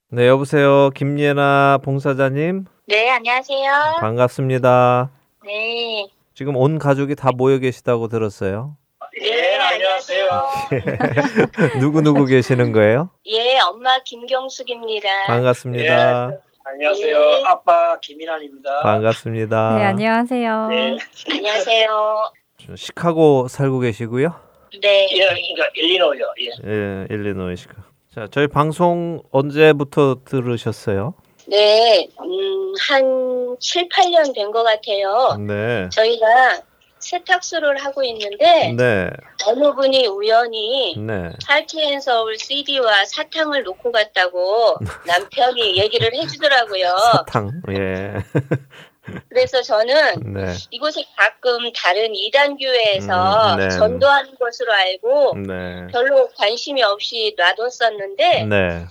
네, 0.09 0.27
여보세요. 0.27 0.91
김예나 0.91 1.79
봉사자님. 1.83 2.65
네, 2.87 3.09
안녕하세요. 3.09 3.97
반갑습니다. 3.99 5.09
네. 5.43 6.07
지금 6.37 6.55
온 6.55 6.77
가족이 6.77 7.15
다 7.15 7.31
모여 7.31 7.57
계시다고 7.57 8.09
들었어요. 8.09 8.77
네, 9.19 9.57
안녕하세요. 9.57 10.29
누구 11.81 12.01
누구 12.03 12.25
계시는 12.25 12.73
거예요? 12.73 13.09
예, 13.25 13.57
엄마 13.61 13.97
김경숙입니다. 14.03 15.07
반갑습니다. 15.25 16.31
안녕하세요. 16.63 17.19
네. 17.19 17.43
아빠 17.43 17.97
김인환입니다. 17.99 18.81
반갑습니다. 18.83 19.77
네, 19.79 19.83
안녕하세요. 19.85 20.67
네. 20.67 20.97
안녕하세요. 21.27 22.31
시카고 22.75 23.47
살고 23.47 23.79
계시고요. 23.79 24.31
네. 24.79 25.09
예, 25.13 25.17
그러니까 25.17 25.69
일리노요. 25.73 26.33
예. 26.41 26.69
예, 26.69 27.07
일리노이 27.09 27.55
시카. 27.55 27.73
자, 28.13 28.27
저희 28.29 28.45
방송 28.45 29.23
언제부터 29.31 30.17
들으셨어요? 30.23 31.15
네, 31.47 32.07
음, 32.19 32.73
한 32.87 33.55
7, 33.59 33.87
8년 33.89 34.33
된 34.35 34.51
것 34.51 34.63
같아요. 34.63 35.37
네. 35.47 35.87
저희가 35.89 36.61
세탁소를 36.99 37.77
하고 37.77 38.03
있는데 38.03 38.73
네. 38.75 39.09
어느 39.45 39.73
분이 39.73 40.07
우연히 40.07 40.95
네. 40.97 41.31
할트앤 41.47 42.01
서울 42.01 42.37
CD와 42.37 43.05
사탕을 43.05 43.63
놓고 43.63 43.91
갔다고 43.91 44.75
남편이 45.05 45.77
얘기를 45.77 46.13
해주더라고요. 46.13 46.87
사탕. 47.13 47.51
예. 47.71 48.13
그래서 49.29 49.61
저는 49.61 50.33
네. 50.33 50.53
이곳에 50.71 51.05
가끔 51.15 51.71
다른 51.71 52.13
이단 52.13 52.57
교회에서 52.57 53.53
음, 53.53 53.57
네. 53.59 53.69
전도하는 53.69 54.35
것으로 54.37 54.73
알고 54.73 55.35
네. 55.47 55.87
별로 55.93 56.27
관심이 56.35 56.83
없이 56.83 57.33
놔뒀었는데 57.37 58.43
네. 58.45 58.85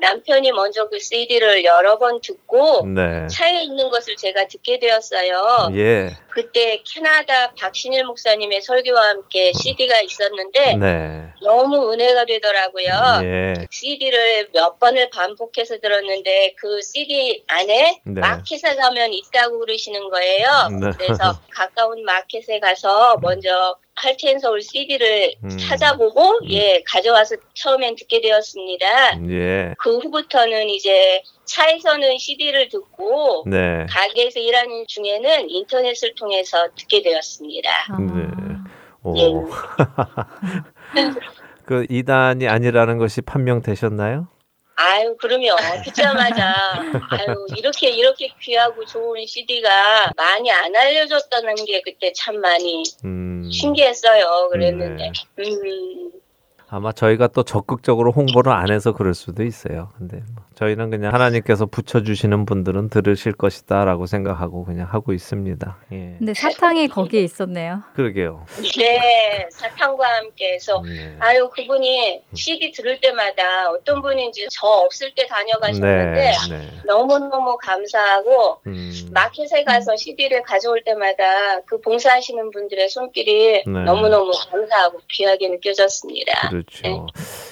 남편이 0.00 0.52
먼저 0.52 0.88
그 0.88 0.98
CD를 0.98 1.64
여러 1.64 1.98
번 1.98 2.20
듣고 2.20 2.86
네. 2.86 3.26
차에 3.28 3.62
있는 3.62 3.90
것을 3.90 4.16
제가 4.16 4.46
듣게 4.48 4.78
되었어요. 4.78 5.70
예. 5.74 6.16
그때 6.30 6.82
캐나다 6.86 7.52
박신일 7.58 8.04
목사님의 8.04 8.62
설교와 8.62 9.08
함께 9.08 9.52
CD가 9.52 10.00
있었는데 10.00 10.76
네. 10.76 11.24
너무 11.42 11.92
은혜가 11.92 12.26
되더라고요. 12.26 12.86
예. 13.24 13.54
CD를 13.70 14.48
몇 14.52 14.78
번을 14.78 15.10
반복해서 15.10 15.78
들었는데 15.78 16.54
그 16.56 16.80
CD 16.82 17.44
안에 17.48 18.00
네. 18.04 18.20
마켓에 18.20 18.76
가면 18.76 19.12
있다고 19.12 19.58
그러시는 19.58 20.08
거예요. 20.10 20.68
네. 20.80 20.90
그래서 20.96 21.40
가까운 21.52 22.04
마켓에 22.04 22.60
가서 22.60 23.16
먼저 23.20 23.76
할텐 24.02 24.38
서울 24.38 24.62
CD를 24.62 25.32
음. 25.44 25.48
찾아보고 25.58 26.40
예 26.48 26.82
가져와서 26.86 27.36
처음엔 27.54 27.96
듣게 27.96 28.20
되었습니다. 28.20 28.86
예. 29.30 29.74
그 29.78 29.98
후부터는 29.98 30.68
이제 30.68 31.22
차에서는 31.44 32.18
CD를 32.18 32.68
듣고 32.68 33.44
네. 33.46 33.86
가게에서 33.88 34.40
일하는 34.40 34.84
중에는 34.86 35.50
인터넷을 35.50 36.14
통해서 36.14 36.68
듣게 36.76 37.02
되었습니다. 37.02 37.70
네. 37.98 38.28
오. 39.02 39.16
예. 39.18 39.32
그 41.64 41.86
이단이 41.90 42.48
아니라는 42.48 42.98
것이 42.98 43.20
판명되셨나요? 43.20 44.28
아유 44.80 45.16
그러면 45.18 45.56
듣자마자 45.84 46.54
아유 47.10 47.46
이렇게 47.56 47.90
이렇게 47.90 48.32
귀하고 48.40 48.84
좋은 48.84 49.26
CD가 49.26 50.12
많이 50.16 50.52
안 50.52 50.74
알려졌다는 50.74 51.56
게 51.66 51.82
그때 51.82 52.12
참 52.14 52.40
많이 52.40 52.84
음. 53.04 53.50
신기했어요. 53.50 54.48
그랬는데 54.52 55.10
네. 55.36 55.44
음, 55.44 56.12
아마 56.68 56.92
저희가 56.92 57.26
또 57.28 57.42
적극적으로 57.42 58.12
홍보를 58.12 58.52
안 58.52 58.70
해서 58.70 58.92
그럴 58.92 59.14
수도 59.14 59.42
있어요. 59.42 59.90
근데 59.98 60.22
뭐 60.32 60.44
저희는 60.58 60.90
그냥 60.90 61.14
하나님께서 61.14 61.66
붙여주시는 61.66 62.44
분들은 62.44 62.88
들으실 62.90 63.32
것이다 63.32 63.84
라고 63.84 64.06
생각하고 64.06 64.64
그냥 64.64 64.88
하고 64.90 65.12
있습니다. 65.12 65.78
예. 65.92 66.16
근데 66.18 66.34
사탕이 66.34 66.88
거기에 66.88 67.20
있었네요. 67.20 67.84
그러게요. 67.94 68.44
네 68.76 69.46
사탕과 69.52 70.04
함께 70.04 70.54
해서 70.54 70.82
네. 70.84 71.16
아유 71.20 71.48
그분이 71.54 72.22
CD 72.34 72.72
들을 72.72 73.00
때마다 73.00 73.70
어떤 73.70 74.02
분인지 74.02 74.48
저 74.50 74.66
없을 74.66 75.14
때 75.14 75.28
다녀가셨는데 75.28 76.20
네. 76.20 76.32
네. 76.50 76.70
너무너무 76.84 77.56
감사하고 77.58 78.58
음. 78.66 78.92
마켓에 79.12 79.62
가서 79.62 79.94
CD를 79.94 80.42
가져올 80.42 80.82
때마다 80.82 81.60
그 81.66 81.80
봉사하시는 81.80 82.50
분들의 82.50 82.88
손길이 82.88 83.62
네. 83.64 83.84
너무너무 83.84 84.32
감사하고 84.50 84.98
귀하게 85.08 85.50
느껴졌습니다. 85.50 86.48
그렇죠. 86.48 87.06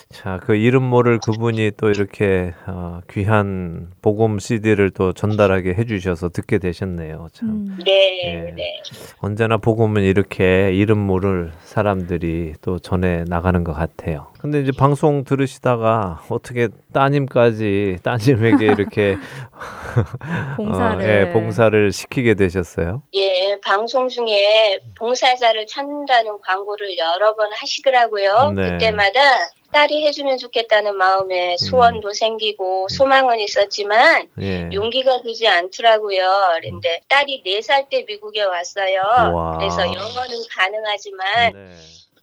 자, 0.09 0.38
그 0.42 0.54
이름 0.54 0.84
모를 0.84 1.18
그분이 1.18 1.72
또 1.76 1.88
이렇게 1.88 2.54
어, 2.66 3.00
귀한 3.11 3.90
복음 4.02 4.38
CD를 4.38 4.90
또 4.90 5.12
전달하게 5.12 5.74
해주셔서 5.74 6.28
듣게 6.28 6.59
되셨네요. 6.59 7.28
참. 7.32 7.48
음. 7.48 7.78
네, 7.84 8.20
예. 8.24 8.52
네. 8.52 8.82
언제나 9.18 9.57
복음은 9.57 10.02
이렇게 10.02 10.72
이름 10.72 10.98
모를 10.98 11.52
사람들이 11.64 12.54
또 12.62 12.78
전해 12.78 13.24
나가는 13.26 13.64
것 13.64 13.72
같아요. 13.72 14.28
근데 14.38 14.61
이제 14.61 14.70
방송 14.70 15.24
들으시다가 15.24 16.22
어떻게 16.28 16.68
따님까지 16.92 17.98
따님에게 18.04 18.64
이렇게 18.66 19.16
봉사를. 20.57 21.04
어, 21.04 21.09
예, 21.09 21.32
봉사를 21.32 21.92
시키게 21.92 22.34
되셨어요? 22.34 23.02
예, 23.14 23.36
그 23.57 23.61
방송 23.61 24.09
중에 24.09 24.78
봉사자를 24.96 25.66
찾는다는 25.66 26.38
광고를 26.40 26.96
여러 26.98 27.34
번 27.34 27.50
하시더라고요. 27.52 28.52
네. 28.54 28.72
그때마다 28.72 29.20
딸이 29.77 30.07
해주면 30.07 30.39
좋겠다는 30.39 30.97
마음에 30.97 31.59
소원도 31.59 32.14
생기고 32.14 32.89
소망은 32.89 33.41
있었지만 33.41 34.27
예. 34.41 34.70
용기가 34.72 35.20
되지 35.20 35.47
않더라고요. 35.47 36.27
그런데 36.62 37.01
딸이 37.09 37.43
네 37.45 37.61
살 37.61 37.87
때 37.91 38.03
미국에 38.09 38.43
왔어요. 38.43 39.03
와. 39.35 39.59
그래서 39.59 39.83
영어는 39.85 40.35
가능하지만 40.51 41.53
네. 41.53 41.77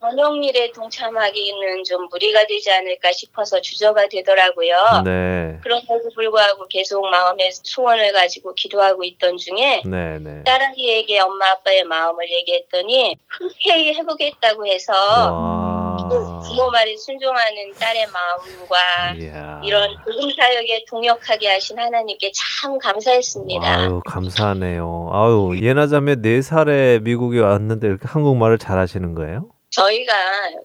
번역일에 0.04 0.74
동참하기는 0.74 1.86
좀 1.86 2.10
무리가 2.10 2.45
되지 2.45 2.70
않을까 2.72 3.14
싶어서 3.14 3.62
주저가 3.62 4.10
되더라고요. 4.10 5.04
네. 5.06 5.58
그럼에도 5.64 6.10
불구하고 6.14 6.68
계속 6.68 7.08
마음의 7.10 7.51
소원을 7.64 8.12
가지고 8.12 8.54
기도하고 8.54 9.06
있던 9.06 9.38
중에 9.38 9.84
네, 9.86 10.20
네. 10.20 10.43
딸아이에게 10.43 11.22
엄마 11.22 11.51
아빠의 11.51 11.86
마음을 11.86 12.30
얘기했더니 12.30 13.16
흔쾌히 13.30 13.93
해보겠다고 13.93 14.68
해서 14.68 14.93
또 16.10 16.16
와. 16.22 16.39
부모 16.41 16.70
말에 16.70 16.97
순종하는 16.97 17.72
딸의 17.80 18.08
마음과 18.08 19.16
이야. 19.22 19.62
이런 19.64 19.89
복음 20.04 20.30
사역에 20.36 20.84
동역하게 20.89 21.47
하신 21.47 21.80
하나님께 21.80 22.30
참 22.34 22.78
감사했습니다. 22.78 23.80
아유, 23.80 24.01
감사하네요. 24.06 25.12
아유, 25.14 25.58
예나자매 25.62 26.16
네 26.16 26.41
살에 26.41 26.99
미국에 26.99 27.39
왔는데 27.39 27.88
이렇게 27.88 28.06
한국말을 28.06 28.58
잘하시는 28.58 29.16
거예요? 29.16 29.53
저희가 29.74 30.13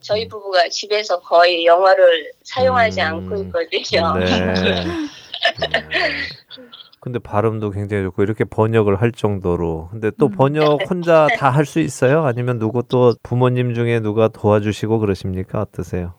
저희 0.02 0.28
부부가 0.28 0.68
집에서 0.68 1.18
거의 1.20 1.64
영어를 1.64 2.30
사용하지 2.44 3.00
음. 3.00 3.06
않고 3.06 3.36
있거든요. 3.44 4.14
네. 4.18 4.84
음. 4.84 5.08
근데 7.00 7.18
발음도 7.20 7.70
굉장히 7.70 8.02
좋고 8.04 8.22
이렇게 8.22 8.44
번역을 8.44 9.00
할 9.00 9.12
정도로. 9.12 9.88
근데 9.92 10.10
또 10.18 10.28
번역 10.28 10.80
혼자 10.90 11.26
다 11.38 11.50
할 11.50 11.64
수 11.64 11.78
있어요? 11.80 12.24
아니면 12.26 12.58
누구 12.58 12.82
또 12.82 13.14
부모님 13.22 13.74
중에 13.74 14.00
누가 14.00 14.28
도와주시고 14.28 14.98
그러십니까? 14.98 15.60
어떠세요? 15.60 16.14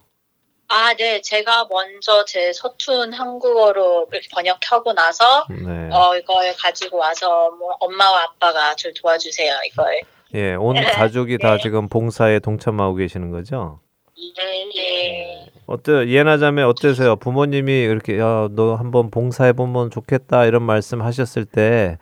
아, 0.72 0.94
네. 0.94 1.20
제가 1.22 1.68
먼저 1.70 2.24
제 2.26 2.54
서툰 2.54 3.12
한국어로 3.14 4.08
번역하고 4.34 4.94
나서 4.94 5.46
네. 5.50 5.90
어 5.92 6.16
이걸 6.16 6.54
가지고 6.58 6.98
와서 6.98 7.52
뭐 7.60 7.76
엄마와 7.80 8.24
아빠가 8.24 8.74
절 8.76 8.94
도와주세요. 8.94 9.54
이걸. 9.66 10.00
예, 10.36 10.56
온 10.56 10.76
가족이 11.10 11.38
다 11.38 11.58
지금 11.58 11.90
봉사에 11.90 12.40
동참하고 12.40 12.96
계시는 12.96 13.32
거죠? 13.32 13.80
네, 14.16 14.70
네. 14.76 15.52
어때 15.66 16.08
예나 16.10 16.38
자매 16.38 16.64
어떠세요? 16.64 17.16
부모님이 17.16 17.72
이렇게 17.72 18.20
야, 18.20 18.48
너 18.52 18.76
한번 18.76 19.12
봉사해 19.12 19.54
보면 19.54 19.92
좋겠다 19.92 20.46
이런 20.46 20.64
말씀 20.64 21.02
하셨을 21.02 21.46
때 21.46 21.98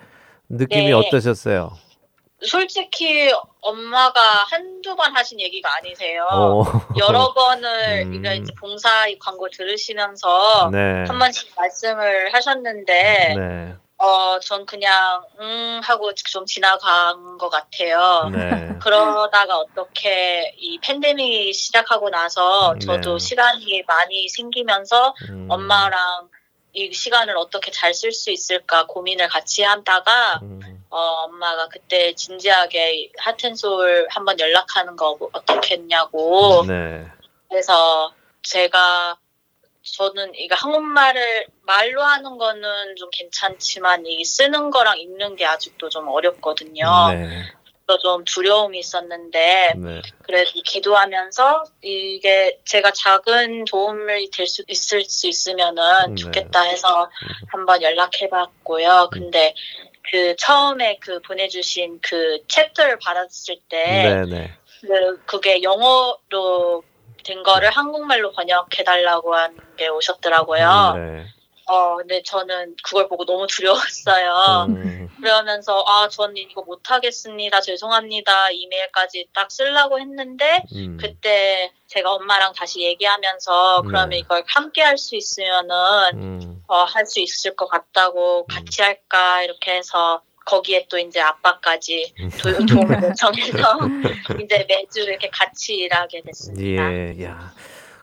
느낌이 0.49 0.85
네. 0.85 0.93
어떠셨어요? 0.93 1.71
솔직히 2.41 3.31
엄마가 3.61 4.21
한두 4.49 4.95
번 4.95 5.15
하신 5.15 5.39
얘기가 5.39 5.69
아니세요. 5.77 6.27
어. 6.31 6.63
여러 6.99 7.33
번을 7.33 8.03
음. 8.05 8.13
이제 8.13 8.53
봉사 8.59 9.07
이 9.07 9.17
광고 9.17 9.49
들으시면서 9.49 10.69
네. 10.71 11.05
한 11.07 11.19
번씩 11.19 11.53
말씀을 11.55 12.33
하셨는데 12.33 13.35
네. 13.35 13.75
어, 13.99 14.39
전 14.39 14.65
그냥, 14.65 15.23
음, 15.39 15.81
하고 15.83 16.13
좀 16.13 16.45
지나간 16.45 17.37
것 17.37 17.49
같아요. 17.49 18.29
네. 18.31 18.77
그러다가 18.79 19.57
어떻게 19.57 20.53
이 20.57 20.79
팬데믹이 20.79 21.53
시작하고 21.53 22.09
나서 22.09 22.77
저도 22.79 23.17
네. 23.17 23.25
시간이 23.25 23.83
많이 23.87 24.29
생기면서 24.29 25.15
음. 25.29 25.47
엄마랑 25.49 26.29
이 26.73 26.93
시간을 26.93 27.35
어떻게 27.37 27.71
잘 27.71 27.91
쓸 27.93 28.11
수 28.11 28.29
있을까 28.29 28.85
고민을 28.85 29.29
같이 29.29 29.63
하다가 29.63 30.41
음. 30.43 30.85
어, 30.91 30.97
엄마가 31.25 31.67
그때 31.67 32.13
진지하게 32.13 33.11
하텐솔 33.17 34.07
한번 34.11 34.39
연락하는 34.39 34.95
거 34.95 35.17
어떻게 35.33 35.75
했냐고 35.75 36.63
네. 36.67 37.07
그래서 37.49 38.13
제가 38.43 39.17
저는 39.93 40.33
이거 40.35 40.55
한국말을 40.55 41.47
말로 41.61 42.03
하는 42.03 42.37
거는 42.37 42.95
좀 42.95 43.09
괜찮지만 43.11 44.05
이 44.05 44.23
쓰는 44.23 44.69
거랑 44.69 44.99
읽는 44.99 45.35
게 45.35 45.45
아직도 45.45 45.89
좀 45.89 46.07
어렵거든요. 46.07 46.85
네. 47.11 47.43
그래서 47.85 48.01
좀 48.01 48.25
두려움이 48.25 48.79
있었는데 48.79 49.73
네. 49.77 50.01
그래도 50.23 50.51
기도하면서 50.65 51.63
이게 51.81 52.59
제가 52.65 52.91
작은 52.91 53.63
도움이 53.65 54.29
될 54.31 54.45
수 54.45 54.63
있을 54.67 55.05
수 55.05 55.27
있으면은 55.27 56.15
네. 56.15 56.15
좋겠다 56.15 56.63
해서 56.63 57.09
한번 57.47 57.81
연락해봤고요. 57.81 59.09
근데 59.11 59.53
그 60.11 60.35
처음에 60.37 60.97
그 60.99 61.21
보내주신 61.21 61.99
그 62.01 62.43
챕터를 62.49 62.99
받았을 62.99 63.57
때 63.69 64.25
네, 64.25 64.25
네. 64.25 64.51
그, 64.81 65.23
그게 65.25 65.63
영어로 65.63 66.83
된 67.27 67.43
거를 67.43 67.69
한국말로 67.71 68.31
번역해달라고 68.31 69.35
한 69.35 69.57
게 69.77 69.87
오셨더라고요. 69.89 70.93
네. 70.95 71.25
어, 71.67 71.97
근데 71.97 72.23
저는 72.23 72.75
그걸 72.83 73.07
보고 73.07 73.25
너무 73.25 73.45
두려웠어요. 73.45 74.65
음. 74.69 75.09
그러면서, 75.21 75.83
아, 75.85 76.07
저는 76.09 76.35
이거 76.37 76.63
못하겠습니다. 76.63 77.61
죄송합니다. 77.61 78.49
이메일까지 78.51 79.27
딱 79.33 79.51
쓰려고 79.51 79.99
했는데, 79.99 80.63
음. 80.73 80.97
그때 80.99 81.71
제가 81.87 82.11
엄마랑 82.13 82.53
다시 82.53 82.81
얘기하면서, 82.81 83.81
네. 83.83 83.87
그러면 83.87 84.17
이걸 84.17 84.43
함께 84.47 84.81
할 84.81 84.97
수 84.97 85.15
있으면은, 85.15 85.75
음. 86.15 86.63
어, 86.67 86.83
할 86.83 87.05
수 87.05 87.19
있을 87.19 87.55
것 87.55 87.67
같다고, 87.67 88.45
같이 88.47 88.81
할까, 88.81 89.43
이렇게 89.43 89.75
해서, 89.75 90.21
거기에 90.47 90.85
또 90.89 90.97
이제 90.97 91.19
아빠까지 91.19 92.13
음. 92.21 92.29
도, 92.29 92.65
도움을 92.65 93.03
요청해서, 93.03 93.79
이제 94.41 94.65
매주 94.67 95.01
이렇게 95.01 95.29
같이 95.31 95.75
일하게 95.75 96.21
됐습니다. 96.21 96.93
예, 96.93 97.23
야. 97.23 97.51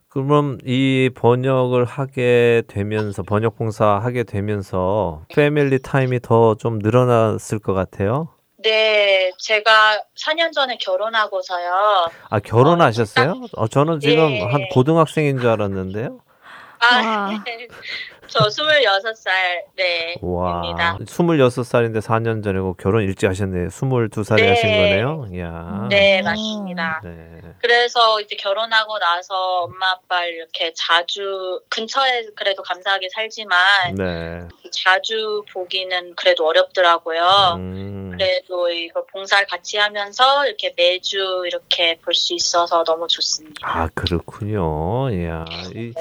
그럼 0.09 0.59
이 0.65 1.11
번역을 1.15 1.87
하게 1.87 2.63
되면서 2.69 3.23
번역 3.25 3.57
봉사 3.57 3.99
하게 3.99 4.23
되면서 4.23 5.23
패밀리 5.35 5.81
타임이 5.81 6.21
더 6.21 6.55
좀 6.57 6.79
늘어났을 6.79 7.59
것 7.59 7.73
같아요. 7.75 8.29
네, 8.59 9.31
제가 9.39 10.01
4년 10.17 10.53
전에 10.53 10.77
결혼하고서요. 10.81 12.07
아 12.31 12.39
결혼하셨어요? 12.41 13.47
어, 13.57 13.67
저는 13.69 14.01
지금 14.01 14.31
예. 14.31 14.41
한 14.43 14.69
고등학생인 14.71 15.39
줄 15.41 15.49
알았는데요. 15.51 16.21
아, 16.81 17.29
네. 17.45 17.67
저 18.29 18.41
26살, 18.49 19.31
네. 19.77 20.15
와, 20.23 20.63
입니다. 20.65 20.97
26살인데 21.01 22.01
4년 22.01 22.43
전이고 22.43 22.75
결혼 22.75 23.03
일찍 23.03 23.29
하셨네요. 23.29 23.69
22살에 23.69 24.37
네. 24.37 24.49
하신 24.49 24.69
거네요. 24.71 25.27
이야. 25.33 25.87
네, 25.91 26.23
맞습니다. 26.23 27.01
네. 27.05 27.41
그래서 27.61 28.21
이제 28.21 28.37
결혼하고 28.37 28.99
나서 28.99 29.63
엄마 29.63 29.93
아빠를 29.93 30.35
이렇게 30.35 30.73
자주, 30.75 31.61
근처에 31.71 32.27
그래도 32.37 32.63
감사하게 32.63 33.09
살지만, 33.15 33.95
네. 33.95 34.49
자주 34.71 35.45
보기는 35.53 36.15
그래도 36.17 36.47
어렵더라고요. 36.47 37.55
음. 37.57 38.11
그래도 38.17 38.69
이거 38.71 39.05
봉사를 39.07 39.45
같이 39.47 39.77
하면서 39.77 40.47
이렇게 40.47 40.73
매주 40.77 41.43
이렇게 41.47 41.99
볼 42.05 42.15
수 42.15 42.33
있어서 42.35 42.85
너무 42.85 43.09
좋습니다. 43.09 43.55
아 43.69 43.89
그렇군요. 43.93 45.11
이야. 45.11 45.45
이, 45.75 45.93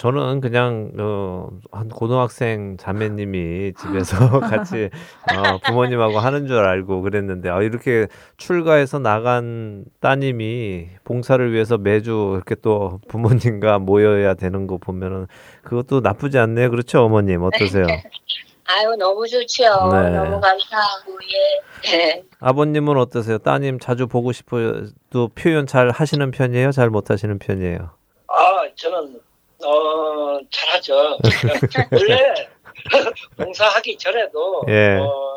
저는 0.00 0.40
그냥 0.40 0.92
어, 0.98 1.50
한 1.70 1.90
고등학생 1.90 2.78
자매님이 2.78 3.74
집에서 3.74 4.16
같이 4.40 4.88
어, 5.28 5.58
부모님하고 5.58 6.18
하는 6.18 6.46
줄 6.46 6.56
알고 6.56 7.02
그랬는데 7.02 7.50
아, 7.50 7.60
이렇게 7.60 8.06
출가해서 8.38 8.98
나간 8.98 9.84
따님이 10.00 10.88
봉사를 11.04 11.52
위해서 11.52 11.76
매주 11.76 12.32
이렇게 12.34 12.54
또 12.54 12.98
부모님과 13.08 13.78
모여야 13.78 14.32
되는 14.32 14.66
거 14.66 14.78
보면은 14.78 15.26
그것도 15.64 16.00
나쁘지 16.00 16.38
않네요. 16.38 16.70
그렇죠, 16.70 17.04
어머님 17.04 17.42
어떠세요? 17.42 17.84
아유 17.84 18.96
너무 18.98 19.28
좋죠. 19.28 19.64
네. 19.92 20.10
너무 20.12 20.40
감사하고 20.40 21.18
예. 21.84 21.96
네. 21.98 22.24
아버님은 22.40 22.96
어떠세요? 22.96 23.36
따님 23.36 23.78
자주 23.78 24.06
보고 24.06 24.32
싶어요. 24.32 24.86
또 25.10 25.28
표현 25.28 25.66
잘 25.66 25.90
하시는 25.90 26.30
편이에요? 26.30 26.72
잘 26.72 26.88
못하시는 26.88 27.38
편이에요? 27.38 27.90
아, 28.28 28.62
저는 28.76 29.20
어 29.64 30.38
잘하죠. 30.50 31.18
원래 31.92 32.34
봉사하기 33.36 33.98
전에도 33.98 34.64
예. 34.68 34.96
어, 34.96 35.36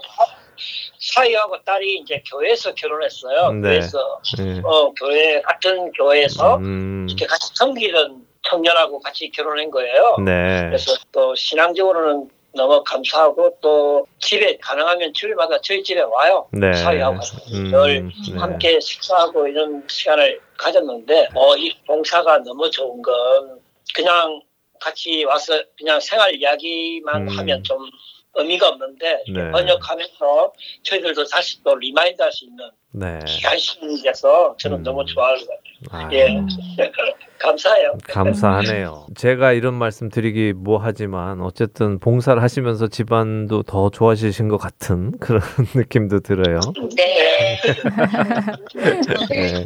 사위하고 0.99 1.63
딸이 1.63 1.99
이제 1.99 2.23
교회에서 2.29 2.73
결혼했어요. 2.73 3.51
네. 3.53 3.69
그래서 3.69 4.21
예. 4.39 4.61
어 4.63 4.93
교회 4.93 5.41
같은 5.41 5.91
교회에서 5.91 6.57
음, 6.57 7.05
이렇게 7.09 7.25
같이 7.25 7.49
섬기던 7.55 8.25
청년하고 8.43 8.99
같이 8.99 9.29
결혼한 9.31 9.71
거예요. 9.71 10.17
네. 10.23 10.65
그래서 10.67 10.93
또 11.11 11.35
신앙적으로는 11.35 12.29
너무 12.55 12.83
감사하고 12.83 13.57
또 13.61 14.05
집에 14.19 14.57
가능하면 14.57 15.13
주일마다 15.13 15.59
저희 15.61 15.81
집에 15.83 16.01
와요. 16.01 16.47
네. 16.51 16.71
사위하고 16.73 17.19
음, 17.51 17.71
늘 17.71 18.09
네. 18.31 18.37
함께 18.37 18.79
식사하고 18.79 19.47
이런 19.47 19.83
시간을 19.87 20.39
가졌는데 20.57 21.29
어, 21.33 21.55
이 21.57 21.75
봉사가 21.87 22.39
너무 22.39 22.69
좋은 22.69 23.01
건 23.01 23.59
그냥 23.93 24.41
같이 24.79 25.23
와서 25.23 25.61
그냥 25.77 25.99
생활 25.99 26.35
이야기만 26.35 27.27
음. 27.27 27.37
하면 27.37 27.63
좀 27.63 27.89
의미가 28.35 28.69
없는데 28.69 29.23
네. 29.29 29.51
번역하면서 29.51 30.53
저희들도 30.83 31.25
다시 31.25 31.61
또 31.63 31.75
remind 31.75 32.21
할 32.21 32.31
수 32.31 32.45
있는 32.45 32.69
네. 32.93 33.19
귀한 33.27 33.57
시간이라서 33.57 34.55
저는 34.59 34.77
음. 34.77 34.83
너무 34.83 35.03
좋아하는 35.05 35.43
것 35.45 35.49
같아요. 35.89 36.07
아, 36.07 36.09
예. 36.13 36.27
감사해요. 37.43 37.97
감사하네요. 38.07 39.07
제가 39.15 39.51
이런 39.51 39.73
말씀 39.73 40.07
드리기 40.09 40.53
뭐 40.55 40.79
하지만 40.81 41.41
어쨌든 41.41 41.99
봉사를 41.99 42.41
하시면서 42.41 42.87
집안도 42.87 43.63
더 43.63 43.89
좋아지신 43.89 44.47
것 44.47 44.57
같은 44.57 45.11
그런 45.19 45.41
느낌도 45.75 46.21
들어요. 46.21 46.61
네. 46.95 47.59
네. 49.29 49.65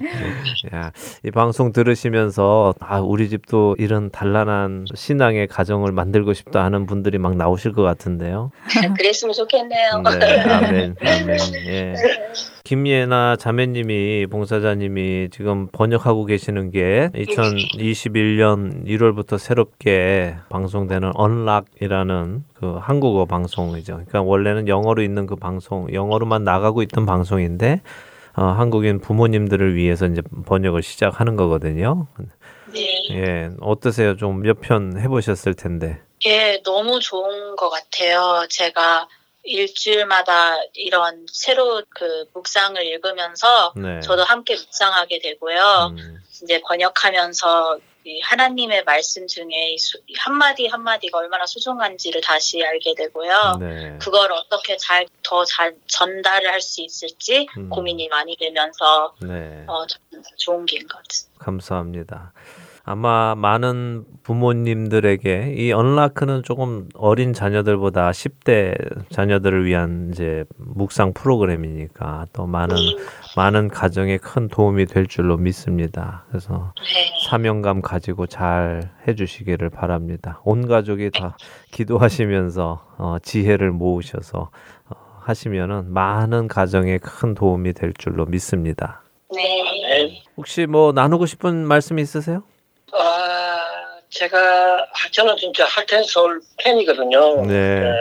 야, 0.73 0.91
이 1.23 1.29
방송 1.29 1.71
들으시면서 1.71 2.73
아, 2.79 2.99
우리 2.99 3.29
집도 3.29 3.75
이런 3.77 4.09
단란한 4.09 4.85
신앙의 4.95 5.47
가정을 5.47 5.91
만들고 5.91 6.33
싶다 6.33 6.63
하는 6.63 6.87
분들이 6.87 7.19
막 7.19 7.35
나오실 7.35 7.73
것 7.73 7.83
같은데요. 7.83 8.51
그랬으면 8.97 9.33
좋겠네요. 9.33 10.01
네, 10.19 10.41
아멘, 10.41 10.95
아멘. 10.99 11.37
예. 11.67 11.93
김예나 12.63 13.16
자매님이 13.39 14.27
봉사자님이 14.27 15.29
지금 15.31 15.67
번역하고 15.71 16.25
계시는 16.25 16.71
게 16.71 17.09
2021년 17.15 18.85
1월부터 18.85 19.37
새롭게 19.37 20.35
방송되는 20.49 21.11
언락이라는 21.15 22.43
그 22.53 22.75
한국어 22.79 23.25
방송이죠. 23.25 23.93
그러니까 23.93 24.21
원래는 24.21 24.67
영어로 24.67 25.01
있는 25.01 25.25
그 25.27 25.35
방송, 25.35 25.91
영어로만 25.93 26.43
나가고 26.43 26.81
있던 26.83 27.05
방송인데 27.05 27.81
어, 28.35 28.43
한국인 28.45 28.99
부모님들을 28.99 29.75
위해서 29.75 30.05
이제 30.05 30.21
번역을 30.45 30.83
시작하는 30.83 31.35
거거든요. 31.35 32.07
네. 32.73 33.07
예, 33.11 33.49
어떠세요? 33.61 34.15
좀 34.15 34.41
몇 34.41 34.59
편 34.61 34.99
해보셨을 34.99 35.53
텐데. 35.55 35.99
예, 36.25 36.61
너무 36.63 36.99
좋은 36.99 37.55
것 37.55 37.69
같아요. 37.69 38.45
제가 38.49 39.07
일주일마다 39.47 40.57
이런 40.73 41.25
새로 41.31 41.81
그 41.89 42.25
묵상을 42.33 42.81
읽으면서 42.83 43.73
네. 43.75 43.99
저도 44.01 44.23
함께 44.23 44.55
묵상하게 44.55 45.19
되고요. 45.19 45.93
음, 45.97 46.17
이제 46.43 46.61
번역하면서 46.67 47.79
이 48.05 48.21
하나님의 48.21 48.83
말씀 48.85 49.27
중에 49.27 49.75
한마디 50.17 50.67
한마디가 50.67 51.17
얼마나 51.17 51.45
소중한지를 51.45 52.21
다시 52.21 52.63
알게 52.63 52.95
되고요. 52.95 53.57
네. 53.59 53.97
그걸 53.99 54.31
어떻게 54.31 54.77
잘 54.77 55.05
더 55.23 55.43
잘 55.43 55.75
전달을 55.87 56.49
할 56.49 56.61
수 56.61 56.81
있을지 56.81 57.47
음. 57.57 57.69
고민이 57.69 58.07
많이 58.07 58.37
되면서 58.37 59.13
네. 59.21 59.65
어, 59.67 59.85
좀 59.87 59.99
좋은 60.37 60.65
길인 60.65 60.87
것 60.87 61.03
같습니다. 61.03 61.43
감사합니다. 61.43 62.31
아마 62.89 63.35
많은 63.35 64.05
부모님들에게 64.23 65.55
이 65.57 65.73
언라크는 65.73 66.43
조금 66.43 66.87
어린 66.95 67.33
자녀들보다 67.33 68.11
10대 68.11 69.09
자녀들을 69.09 69.65
위한 69.65 70.11
이제 70.13 70.45
묵상 70.55 71.11
프로그램이니까 71.11 72.27
또 72.31 72.47
많은 72.47 72.77
많은 73.35 73.67
가정에 73.67 74.15
큰 74.15 74.47
도움이 74.47 74.85
될 74.85 75.05
줄로 75.05 75.35
믿습니다. 75.35 76.23
그래서 76.29 76.71
네. 76.77 77.09
사명감 77.29 77.81
가지고 77.81 78.25
잘 78.25 78.89
해주시기를 79.05 79.69
바랍니다. 79.69 80.39
온 80.45 80.65
가족이 80.65 81.11
다 81.11 81.35
기도하시면서 81.73 82.95
어, 82.99 83.17
지혜를 83.21 83.71
모으셔서 83.71 84.49
어, 84.89 84.95
하시면은 85.19 85.91
많은 85.91 86.47
가정에 86.47 86.99
큰 86.99 87.35
도움이 87.35 87.73
될 87.73 87.91
줄로 87.97 88.25
믿습니다. 88.25 89.01
네. 89.35 90.23
혹시 90.37 90.65
뭐 90.67 90.93
나누고 90.93 91.25
싶은 91.25 91.67
말씀 91.67 91.99
있으세요? 91.99 92.43
아, 92.93 93.59
제가 94.09 94.87
저는 95.11 95.35
진짜 95.37 95.65
할텐 95.65 96.03
서울 96.03 96.41
팬이거든요. 96.63 97.45
네. 97.45 97.91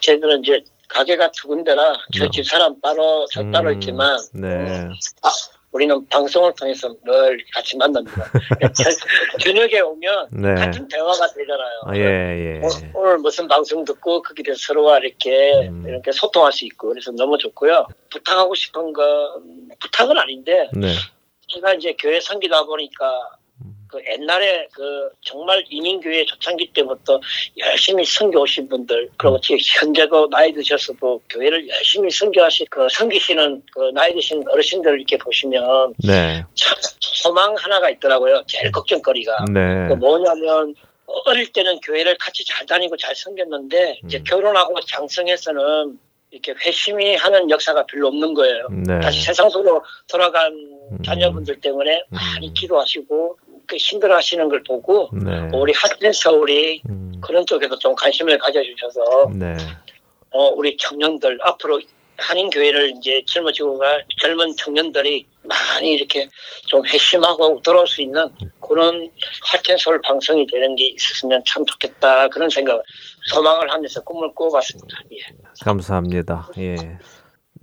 저희들은 0.00 0.44
이제 0.44 0.62
가게가 0.88 1.30
두 1.32 1.48
군데라 1.48 1.92
네. 1.92 2.18
저 2.18 2.30
집사람 2.30 2.80
따로 2.80 3.26
저 3.32 3.42
따로 3.50 3.70
음, 3.70 3.74
있지만 3.74 4.16
네. 4.32 4.86
아, 5.22 5.28
우리는 5.72 6.06
방송을 6.08 6.54
통해서 6.56 6.94
늘 7.04 7.44
같이 7.52 7.76
만납니다. 7.76 8.30
저- 8.72 9.38
저녁에 9.40 9.80
오면 9.80 10.28
네. 10.30 10.54
같은 10.54 10.86
대화가 10.86 11.26
되잖아요. 11.26 11.80
아, 11.86 11.96
예, 11.96 12.00
예. 12.00 12.60
오- 12.64 13.00
오늘 13.00 13.18
무슨 13.18 13.48
방송 13.48 13.84
듣고 13.84 14.22
거기에 14.22 14.44
대해서 14.44 14.60
서로와 14.68 14.98
이렇게 14.98 15.66
음. 15.68 15.84
이렇게 15.88 16.12
소통할 16.12 16.52
수 16.52 16.64
있고 16.66 16.88
그래서 16.90 17.10
너무 17.10 17.36
좋고요. 17.36 17.88
부탁하고 18.10 18.54
싶은 18.54 18.92
건 18.92 19.68
부탁은 19.80 20.16
아닌데 20.16 20.68
네. 20.72 20.94
제가 21.48 21.74
이제 21.74 21.94
교회 21.98 22.20
섬기다 22.20 22.64
보니까 22.64 23.04
음. 23.10 23.45
그 23.88 24.00
옛날에 24.10 24.68
그 24.72 25.08
정말 25.22 25.64
이민교회 25.68 26.24
초창기 26.26 26.72
때부터 26.72 27.20
열심히 27.58 28.04
섬겨 28.04 28.40
오신 28.40 28.68
분들 28.68 29.10
그리고 29.16 29.40
지금 29.40 29.58
현재도 29.60 30.30
나이 30.30 30.52
드셔서도 30.52 31.22
교회를 31.30 31.68
열심히 31.68 32.10
섬겨하시 32.10 32.66
그 32.70 32.88
섬기시는 32.90 33.62
그 33.72 33.90
나이 33.94 34.14
드신 34.14 34.42
어르신들 34.48 34.98
이렇게 34.98 35.16
보시면 35.18 35.94
네. 35.98 36.44
참 36.54 36.74
소망 37.00 37.54
하나가 37.56 37.90
있더라고요. 37.90 38.42
제일 38.46 38.70
걱정거리가 38.72 39.46
네. 39.52 39.88
그 39.88 39.94
뭐냐면 39.94 40.74
어릴 41.06 41.52
때는 41.52 41.80
교회를 41.80 42.16
같이 42.18 42.44
잘 42.44 42.66
다니고 42.66 42.96
잘 42.96 43.14
섬겼는데 43.14 44.00
이제 44.04 44.18
음. 44.18 44.24
결혼하고 44.24 44.80
장성해서는 44.80 45.98
이렇게 46.30 46.54
회심이 46.64 47.16
하는 47.16 47.48
역사가 47.48 47.86
별로 47.86 48.08
없는 48.08 48.34
거예요. 48.34 48.68
네. 48.70 49.00
다시 49.00 49.22
세상 49.22 49.48
속으로 49.48 49.82
돌아간 50.08 50.52
음. 50.52 50.98
자녀분들 51.04 51.60
때문에 51.60 51.96
음. 51.96 52.16
많이 52.34 52.52
기도하시고 52.52 53.38
그 53.66 53.76
힘들어하시는 53.76 54.48
걸 54.48 54.62
보고 54.62 55.10
네. 55.12 55.48
우리 55.52 55.72
하트앤 55.72 56.12
서울이 56.12 56.82
음. 56.88 57.12
그런 57.20 57.44
쪽에도 57.46 57.78
좀 57.78 57.94
관심을 57.94 58.38
가져주셔서 58.38 59.30
네. 59.34 59.56
어, 60.30 60.48
우리 60.48 60.76
청년들 60.76 61.38
앞으로 61.42 61.80
한인 62.18 62.48
교회를 62.50 62.94
이제 62.96 63.22
젊어지고 63.26 63.78
갈 63.78 64.04
젊은 64.20 64.54
청년들이 64.56 65.26
많이 65.42 65.94
이렇게 65.94 66.28
좀 66.66 66.84
회심하고 66.86 67.60
돌아올 67.62 67.86
수 67.86 68.02
있는 68.02 68.28
그런 68.60 69.10
하트앤 69.52 69.76
서울 69.78 70.00
방송이 70.02 70.46
되는 70.46 70.74
게 70.76 70.88
있었으면 70.88 71.42
참 71.46 71.64
좋겠다 71.64 72.28
그런 72.28 72.48
생각 72.48 72.82
소망을 73.26 73.70
하면서 73.70 74.02
꿈을 74.02 74.32
꾸어봤습니다. 74.34 74.98
예. 75.12 75.18
감사합니다. 75.62 76.50
예. 76.58 76.76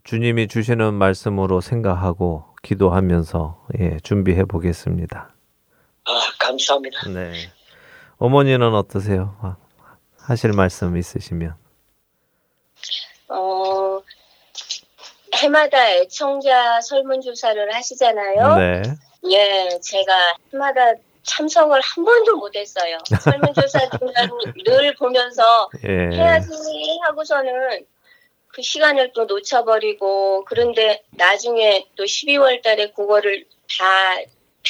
주님이 0.04 0.48
주시는 0.48 0.94
말씀으로 0.94 1.62
생각하고 1.62 2.46
기도하면서 2.62 3.68
예, 3.80 3.98
준비해 4.04 4.44
보겠습니다. 4.46 5.33
아 6.06 6.32
감사합니다. 6.40 7.10
네. 7.10 7.34
어머니는 8.18 8.74
어떠세요? 8.74 9.38
아, 9.42 9.58
하실 10.20 10.52
말씀 10.52 10.98
있으시면. 10.98 11.56
어, 13.30 14.02
해마다 15.36 15.92
애청자 15.92 16.80
설문조사를 16.82 17.74
하시잖아요. 17.74 18.56
네. 18.58 18.82
예, 19.32 19.80
제가 19.82 20.38
해마다 20.54 20.94
참석을 21.24 21.80
한 21.82 22.04
번도 22.04 22.38
못했어요. 22.38 22.98
설문조사 23.22 23.90
중간 23.98 24.30
늘 24.66 24.94
보면서 24.96 25.70
예. 25.86 26.16
해야지 26.16 26.52
하고서는 27.08 27.86
그 28.50 28.62
시간을 28.62 29.14
또 29.14 29.26
놓쳐버리고 29.26 30.46
그런데 30.46 31.04
나중에 31.12 31.88
또 31.96 32.04
12월 32.04 32.62
달에 32.62 32.92
그거를 32.92 33.46
다 33.80 33.86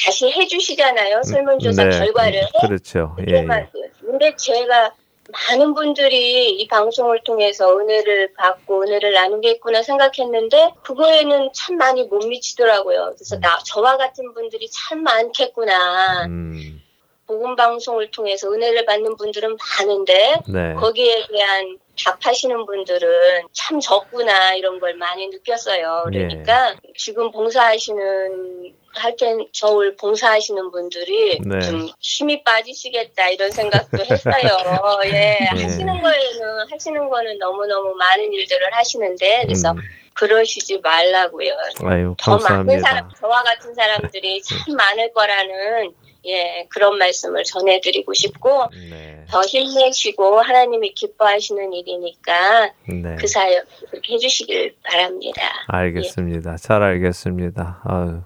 다시 0.02 0.30
해주시잖아요. 0.30 1.22
설문조사 1.22 1.84
네. 1.84 1.98
결과를. 1.98 2.42
그렇죠. 2.60 3.16
예. 3.28 3.44
그- 3.44 4.06
근데 4.06 4.34
제가 4.36 4.92
많은 5.48 5.72
분들이 5.74 6.50
이 6.50 6.68
방송을 6.68 7.20
통해서 7.24 7.78
은혜를 7.78 8.34
받고 8.34 8.82
은혜를 8.82 9.12
나누겠구나 9.12 9.82
생각했는데 9.82 10.72
그거에는 10.82 11.50
참 11.54 11.76
많이 11.78 12.02
못 12.04 12.26
미치더라고요. 12.26 13.12
그래서 13.16 13.38
나 13.40 13.58
저와 13.64 13.96
같은 13.96 14.34
분들이 14.34 14.68
참 14.70 15.02
많겠구나. 15.02 16.26
음. 16.26 16.80
복음 17.26 17.56
방송을 17.56 18.10
통해서 18.10 18.52
은혜를 18.52 18.84
받는 18.84 19.16
분들은 19.16 19.56
많은데 19.78 20.34
네. 20.46 20.74
거기에 20.74 21.26
대한 21.32 21.78
답하시는 22.04 22.66
분들은 22.66 23.46
참 23.54 23.80
적구나 23.80 24.52
이런 24.52 24.78
걸 24.78 24.92
많이 24.96 25.28
느꼈어요. 25.28 26.04
예. 26.12 26.18
그러니까 26.18 26.74
지금 26.98 27.30
봉사하시는 27.30 28.74
할땐 28.94 29.46
저울 29.52 29.96
봉사하시는 29.96 30.70
분들이 30.70 31.38
네. 31.40 31.60
좀 31.60 31.88
힘이 32.00 32.42
빠지시겠다 32.44 33.28
이런 33.30 33.50
생각도 33.50 33.98
했어요. 34.04 34.34
예, 35.06 35.46
하시는 35.50 35.86
거에는 35.86 36.66
하시는 36.70 37.08
거는 37.08 37.38
너무 37.38 37.66
너무 37.66 37.94
많은 37.94 38.32
일들을 38.32 38.72
하시는데 38.72 39.42
그래서 39.44 39.72
음. 39.72 39.78
그러시지 40.14 40.78
말라고요. 40.78 41.52
아유, 41.82 42.14
더 42.18 42.38
많은. 42.38 42.80
사람, 42.80 43.10
저와 43.20 43.42
같은 43.42 43.74
사람들이 43.74 44.42
참 44.42 44.76
많을 44.76 45.12
거라는 45.12 45.92
예 46.26 46.66
그런 46.70 46.96
말씀을 46.96 47.44
전해드리고 47.44 48.14
싶고 48.14 48.68
네. 48.90 49.24
더 49.30 49.42
힘내시고 49.42 50.40
하나님이 50.40 50.94
기뻐하시는 50.94 51.72
일이니까 51.72 52.72
네. 52.88 53.16
그 53.18 53.26
사역 53.26 53.66
그렇게 53.90 54.14
해주시길 54.14 54.76
바랍니다. 54.84 55.42
알겠습니다. 55.68 56.56
잘 56.56 56.82
알겠습니다. 56.82 57.82
아유, 57.84 58.22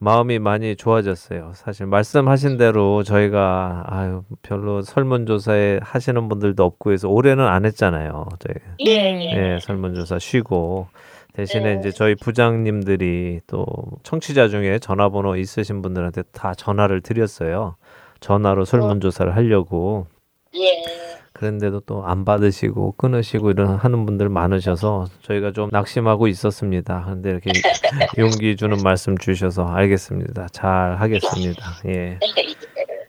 마음이 0.00 0.38
많이 0.38 0.76
좋아졌어요. 0.76 1.52
사실 1.54 1.86
말씀하신 1.86 2.56
대로 2.56 3.02
저희가 3.02 3.84
아유 3.86 4.22
별로 4.42 4.80
설문조사에 4.80 5.80
하시는 5.82 6.28
분들도 6.28 6.64
없고 6.64 6.92
해서 6.92 7.08
올해는 7.08 7.44
안 7.44 7.64
했잖아요. 7.64 8.26
저희 8.38 8.54
예, 8.86 9.54
예, 9.54 9.58
설문조사 9.60 10.18
쉬고 10.20 10.86
대신에 11.32 11.74
네. 11.74 11.80
이제 11.80 11.90
저희 11.90 12.14
부장님들이 12.14 13.40
또 13.46 13.66
청취자 14.04 14.48
중에 14.48 14.78
전화번호 14.78 15.36
있으신 15.36 15.82
분들한테 15.82 16.22
다 16.32 16.54
전화를 16.54 17.00
드렸어요. 17.00 17.76
전화로 18.20 18.64
설문조사를 18.64 19.34
하려고 19.34 20.06
예. 20.54 21.07
그런데도 21.38 21.80
또 21.80 22.02
안 22.04 22.24
받으시고 22.24 22.94
끊으시고 22.96 23.50
이런 23.50 23.76
하는 23.76 24.06
분들 24.06 24.28
많으셔서 24.28 25.06
저희가 25.22 25.52
좀 25.52 25.68
낙심하고 25.70 26.26
있었습니다. 26.26 27.02
그런데 27.04 27.30
이렇게 27.30 27.50
용기 28.18 28.56
주는 28.56 28.76
말씀 28.82 29.16
주셔서 29.16 29.66
알겠습니다. 29.66 30.48
잘 30.52 30.96
하겠습니다. 31.00 31.62
예. 31.86 32.18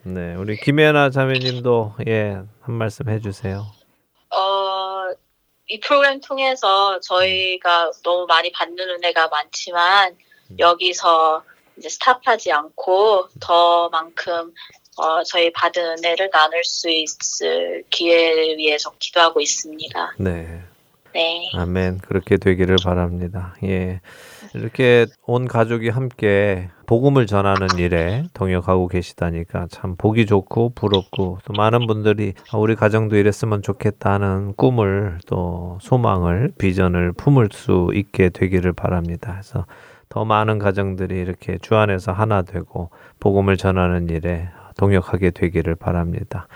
네, 0.03 0.35
우리 0.35 0.57
김혜나 0.57 1.09
자매님도 1.09 1.95
예, 2.07 2.39
한 2.61 2.75
말씀 2.75 3.09
해 3.09 3.19
주세요. 3.19 3.65
어, 4.31 5.11
이 5.67 5.79
프로그램 5.79 6.19
통해서 6.21 6.99
저희가 6.99 7.91
너무 8.03 8.27
많이 8.27 8.51
받는 8.51 8.77
은혜가 8.77 9.27
많지만 9.29 10.15
여기서 10.59 11.43
이제 11.77 11.89
스탑하지 11.89 12.51
않고 12.51 13.29
더만큼 13.39 14.53
어, 14.99 15.23
저희 15.23 15.51
받은 15.51 15.97
은혜를 15.97 16.29
나눌 16.31 16.63
수 16.63 16.89
있을 16.89 17.83
기회를 17.89 18.57
위해서 18.57 18.91
기도하고 18.99 19.39
있습니다. 19.39 20.15
네. 20.19 20.61
네. 21.13 21.49
아멘. 21.55 21.99
그렇게 21.99 22.37
되기를 22.37 22.77
바랍니다. 22.83 23.55
예. 23.63 23.99
이렇게 24.53 25.07
온 25.25 25.47
가족이 25.47 25.89
함께 25.89 26.69
복음을 26.85 27.25
전하는 27.25 27.67
일에 27.77 28.23
동역하고 28.33 28.87
계시다니까 28.87 29.67
참 29.69 29.95
보기 29.95 30.25
좋고 30.25 30.73
부럽고 30.75 31.39
또 31.43 31.53
많은 31.53 31.87
분들이 31.87 32.33
아, 32.51 32.57
우리 32.57 32.75
가정도 32.75 33.15
이랬으면 33.15 33.61
좋겠다 33.61 34.13
하는 34.13 34.53
꿈을 34.55 35.19
또 35.27 35.77
소망을 35.81 36.51
비전을 36.57 37.13
품을 37.13 37.49
수 37.51 37.89
있게 37.93 38.29
되기를 38.29 38.73
바랍니다. 38.73 39.33
그래서 39.33 39.65
더 40.09 40.25
많은 40.25 40.57
가정들이 40.57 41.19
이렇게 41.19 41.57
주 41.59 41.75
안에서 41.75 42.11
하나 42.11 42.41
되고 42.41 42.89
복음을 43.19 43.57
전하는 43.57 44.09
일에 44.09 44.49
동역하게 44.79 45.31
되기를 45.31 45.75
바랍니다. 45.75 46.47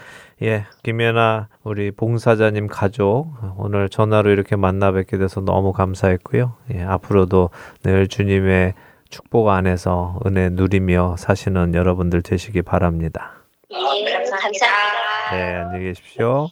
예, 0.42 0.66
김연아 0.84 1.50
우리 1.64 1.92
봉사자님 1.92 2.68
가족 2.68 3.28
오늘 3.58 3.90
전화로 3.90 4.30
이렇게 4.32 4.56
만나 4.56 4.94
뵙게 4.94 5.18
돼서 5.18 5.42
너무 5.42 5.74
감사했고요. 5.74 6.54
예, 6.74 6.84
앞으로도 6.84 7.50
늘 7.84 8.08
주님의 8.08 8.76
축복 9.10 9.50
안에서 9.50 10.20
은혜 10.26 10.50
누리며 10.50 11.18
사시는 11.18 11.76
여러분들 11.76 12.22
되시기 12.22 12.62
바랍니다. 12.62 13.34
예, 13.72 14.14
감사합니다. 14.14 14.68
네, 15.34 15.56
안녕히 15.56 15.86
계십시오. 15.86 16.48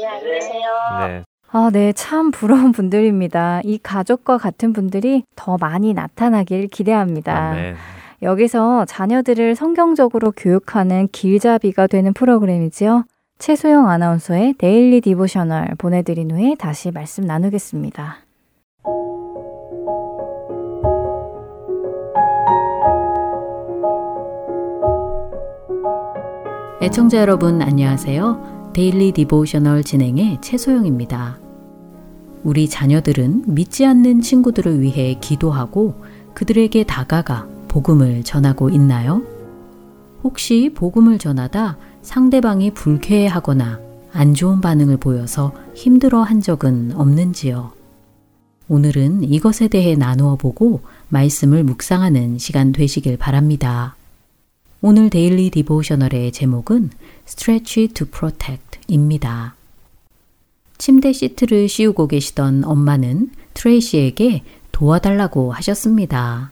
예, 0.00 0.06
안녕히 0.06 0.38
계세요. 0.38 0.62
네. 1.00 1.24
아, 1.52 1.70
네, 1.72 1.92
참 1.92 2.30
부러운 2.30 2.70
분들입니다. 2.72 3.62
이 3.64 3.78
가족과 3.82 4.38
같은 4.38 4.72
분들이 4.72 5.24
더 5.34 5.56
많이 5.60 5.92
나타나길 5.92 6.68
기대합니다. 6.68 7.50
아멘. 7.50 7.76
여기서 8.22 8.84
자녀들을 8.84 9.54
성경적으로 9.54 10.32
교육하는 10.36 11.08
길잡이가 11.10 11.86
되는 11.86 12.12
프로그램이지요. 12.12 13.04
최소영 13.38 13.88
아나운서의 13.88 14.54
Daily 14.58 15.00
Devotional 15.00 15.74
보내드린 15.78 16.30
후에 16.30 16.54
다시 16.58 16.90
말씀 16.90 17.24
나누겠습니다. 17.24 18.18
애청자 26.82 27.18
여러분 27.18 27.62
안녕하세요. 27.62 28.70
Daily 28.74 29.12
Devotional 29.12 29.82
진행의 29.82 30.38
최소영입니다. 30.42 31.38
우리 32.42 32.68
자녀들은 32.68 33.44
믿지 33.46 33.86
않는 33.86 34.20
친구들을 34.20 34.80
위해 34.80 35.14
기도하고 35.20 35.94
그들에게 36.34 36.84
다가가 36.84 37.48
복음을 37.70 38.24
전하고 38.24 38.68
있나요? 38.70 39.22
혹시 40.24 40.72
복음을 40.74 41.18
전하다 41.18 41.78
상대방이 42.02 42.72
불쾌해하거나 42.72 43.80
안 44.12 44.34
좋은 44.34 44.60
반응을 44.60 44.96
보여서 44.96 45.54
힘들어 45.74 46.20
한 46.22 46.40
적은 46.40 46.92
없는지요? 46.96 47.72
오늘은 48.68 49.22
이것에 49.22 49.68
대해 49.68 49.94
나누어 49.94 50.34
보고 50.34 50.80
말씀을 51.10 51.62
묵상하는 51.62 52.38
시간 52.38 52.72
되시길 52.72 53.16
바랍니다. 53.16 53.94
오늘 54.80 55.08
Daily 55.08 55.50
Devotional의 55.50 56.32
제목은 56.32 56.90
Stretch 57.28 57.94
to 57.94 58.06
Protect 58.08 58.80
입니다. 58.88 59.54
침대 60.76 61.12
시트를 61.12 61.68
씌우고 61.68 62.08
계시던 62.08 62.64
엄마는 62.64 63.30
트레이시에게 63.54 64.42
도와달라고 64.72 65.52
하셨습니다. 65.52 66.50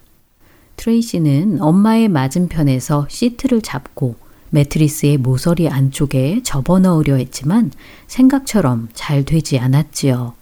트레이시는 0.78 1.60
엄마의 1.60 2.08
맞은편에서 2.08 3.08
시트를 3.10 3.60
잡고 3.60 4.14
매트리스의 4.50 5.18
모서리 5.18 5.68
안쪽에 5.68 6.40
접어 6.42 6.78
넣으려 6.78 7.16
했지만 7.16 7.70
생각처럼 8.06 8.88
잘 8.94 9.24
되지 9.24 9.58
않았지요. 9.58 10.34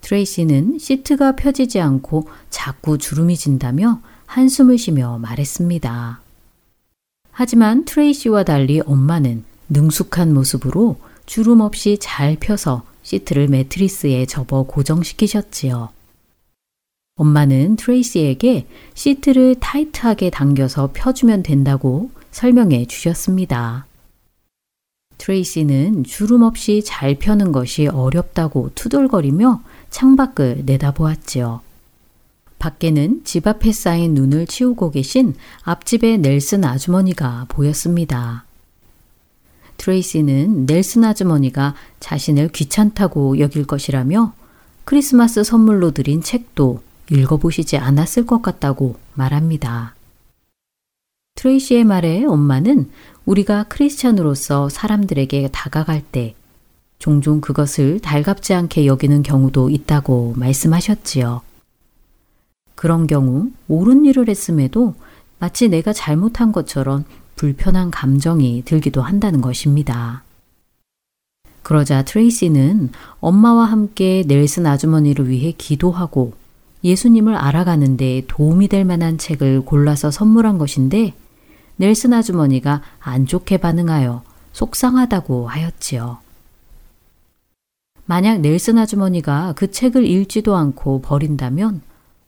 트레이시는 0.00 0.78
시트가 0.78 1.36
펴지지 1.36 1.80
않고 1.80 2.28
자꾸 2.48 2.96
주름이 2.96 3.36
진다며 3.36 4.00
한숨을 4.26 4.78
쉬며 4.78 5.18
말했습니다. 5.18 6.20
하지만 7.32 7.84
트레이시와 7.84 8.44
달리 8.44 8.80
엄마는 8.80 9.44
능숙한 9.68 10.32
모습으로 10.32 10.96
주름 11.26 11.60
없이 11.60 11.98
잘 12.00 12.36
펴서 12.38 12.84
시트를 13.02 13.48
매트리스에 13.48 14.26
접어 14.26 14.62
고정시키셨지요. 14.62 15.90
엄마는 17.16 17.76
트레이시에게 17.76 18.66
시트를 18.94 19.54
타이트하게 19.60 20.30
당겨서 20.30 20.90
펴주면 20.92 21.44
된다고 21.44 22.10
설명해 22.32 22.86
주셨습니다. 22.86 23.86
트레이시는 25.18 26.02
주름 26.02 26.42
없이 26.42 26.82
잘 26.84 27.14
펴는 27.14 27.52
것이 27.52 27.86
어렵다고 27.86 28.72
투덜거리며 28.74 29.62
창밖을 29.90 30.62
내다보았지요. 30.66 31.60
밖에는 32.58 33.20
집 33.22 33.46
앞에 33.46 33.70
쌓인 33.70 34.14
눈을 34.14 34.48
치우고 34.48 34.90
계신 34.90 35.34
앞집의 35.62 36.18
넬슨 36.18 36.64
아주머니가 36.64 37.46
보였습니다. 37.48 38.44
트레이시는 39.76 40.66
넬슨 40.66 41.04
아주머니가 41.04 41.76
자신을 42.00 42.48
귀찮다고 42.48 43.38
여길 43.38 43.66
것이라며 43.66 44.34
크리스마스 44.84 45.44
선물로 45.44 45.92
드린 45.92 46.20
책도 46.20 46.82
읽어보시지 47.10 47.76
않았을 47.76 48.26
것 48.26 48.42
같다고 48.42 48.96
말합니다. 49.14 49.94
트레이시의 51.36 51.84
말에 51.84 52.24
엄마는 52.24 52.90
우리가 53.26 53.64
크리스찬으로서 53.64 54.68
사람들에게 54.68 55.48
다가갈 55.52 56.02
때 56.02 56.34
종종 56.98 57.40
그것을 57.40 58.00
달갑지 58.00 58.54
않게 58.54 58.86
여기는 58.86 59.22
경우도 59.22 59.70
있다고 59.70 60.34
말씀하셨지요. 60.36 61.42
그런 62.74 63.06
경우 63.06 63.50
옳은 63.68 64.04
일을 64.04 64.28
했음에도 64.28 64.94
마치 65.38 65.68
내가 65.68 65.92
잘못한 65.92 66.52
것처럼 66.52 67.04
불편한 67.36 67.90
감정이 67.90 68.62
들기도 68.64 69.02
한다는 69.02 69.40
것입니다. 69.40 70.22
그러자 71.62 72.04
트레이시는 72.04 72.90
엄마와 73.20 73.64
함께 73.64 74.22
넬슨 74.26 74.66
아주머니를 74.66 75.28
위해 75.28 75.52
기도하고 75.56 76.34
예수님을 76.84 77.34
알아가는 77.34 77.96
데 77.96 78.22
도움이 78.28 78.68
될 78.68 78.84
만한 78.84 79.16
책을 79.18 79.62
골라서 79.62 80.10
선물한 80.10 80.58
것인데 80.58 81.14
넬슨 81.76 82.12
아주머니가 82.12 82.82
안 83.00 83.26
좋게 83.26 83.56
반응하여 83.56 84.22
속상하다고 84.52 85.48
하였지요. 85.48 86.18
만약 88.06 88.40
넬슨 88.40 88.76
아주머니가 88.78 89.54
그 89.56 89.70
책을 89.70 90.06
읽지도 90.06 90.54
않고 90.54 91.00
버린다면 91.00 91.80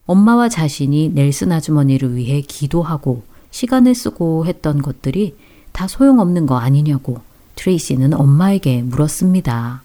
엄마와 0.07 0.49
자신이 0.49 1.09
넬슨 1.09 1.51
아주머니를 1.51 2.15
위해 2.15 2.41
기도하고 2.41 3.23
시간을 3.51 3.93
쓰고 3.93 4.47
했던 4.47 4.81
것들이 4.81 5.35
다 5.71 5.87
소용없는 5.87 6.47
거 6.47 6.57
아니냐고 6.57 7.19
트레이시는 7.55 8.13
엄마에게 8.13 8.81
물었습니다. 8.81 9.83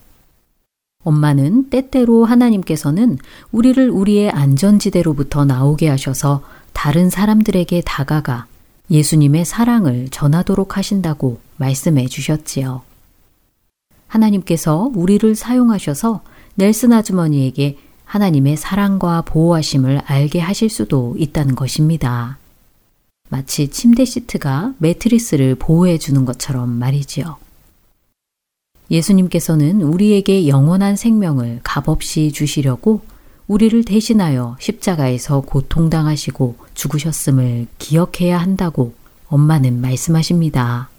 엄마는 1.05 1.68
때때로 1.70 2.24
하나님께서는 2.24 3.18
우리를 3.50 3.90
우리의 3.90 4.30
안전지대로부터 4.30 5.44
나오게 5.44 5.88
하셔서 5.88 6.42
다른 6.72 7.11
사람들에게 7.11 7.82
다가가 7.84 8.46
예수님의 8.90 9.44
사랑을 9.44 10.09
전하도록 10.11 10.76
하신다고 10.76 11.38
말씀해 11.57 12.07
주셨지요. 12.07 12.82
하나님께서 14.07 14.90
우리를 14.94 15.34
사용하셔서 15.34 16.22
넬슨 16.55 16.92
아주머니에게 16.92 17.78
하나님의 18.05 18.59
사랑과 18.59 19.22
보호하심을 19.22 20.03
알게 20.05 20.38
하실 20.38 20.68
수도 20.68 21.14
있다는 21.18 21.55
것입니다. 21.55 22.38
마치 23.30 23.68
침대 23.68 24.05
시트가 24.05 24.74
매트리스를 24.76 25.55
보호해 25.55 25.96
주는 25.96 26.26
것처럼 26.26 26.68
말이지요. 26.68 27.36
예수님께서는 28.93 29.80
우리에게 29.80 30.47
영원한 30.47 30.97
생명을 30.97 31.61
값없이 31.64 32.30
주시려고 32.30 33.01
우리를 33.49 33.84
대신하여 33.84 34.57
십자가에서 34.61 35.40
고통당하시고 35.40 36.57
죽으셨음을 36.74 37.66
기억해야 37.78 38.38
한다고 38.38 38.95
엄마는 39.28 39.80
말씀하십니다. 39.80 40.90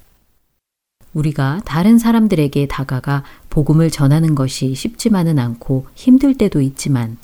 우리가 1.13 1.61
다른 1.65 1.99
사람들에게 1.99 2.67
다가가 2.67 3.23
복음을 3.51 3.91
전하는 3.91 4.33
것이 4.33 4.73
쉽지만은 4.73 5.37
않고 5.37 5.85
힘들 5.93 6.35
때도 6.35 6.61
있지만 6.61 7.17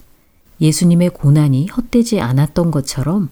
예수님의 0.62 1.10
고난이 1.10 1.68
헛되지 1.68 2.22
않았던 2.22 2.70
것처럼 2.70 3.30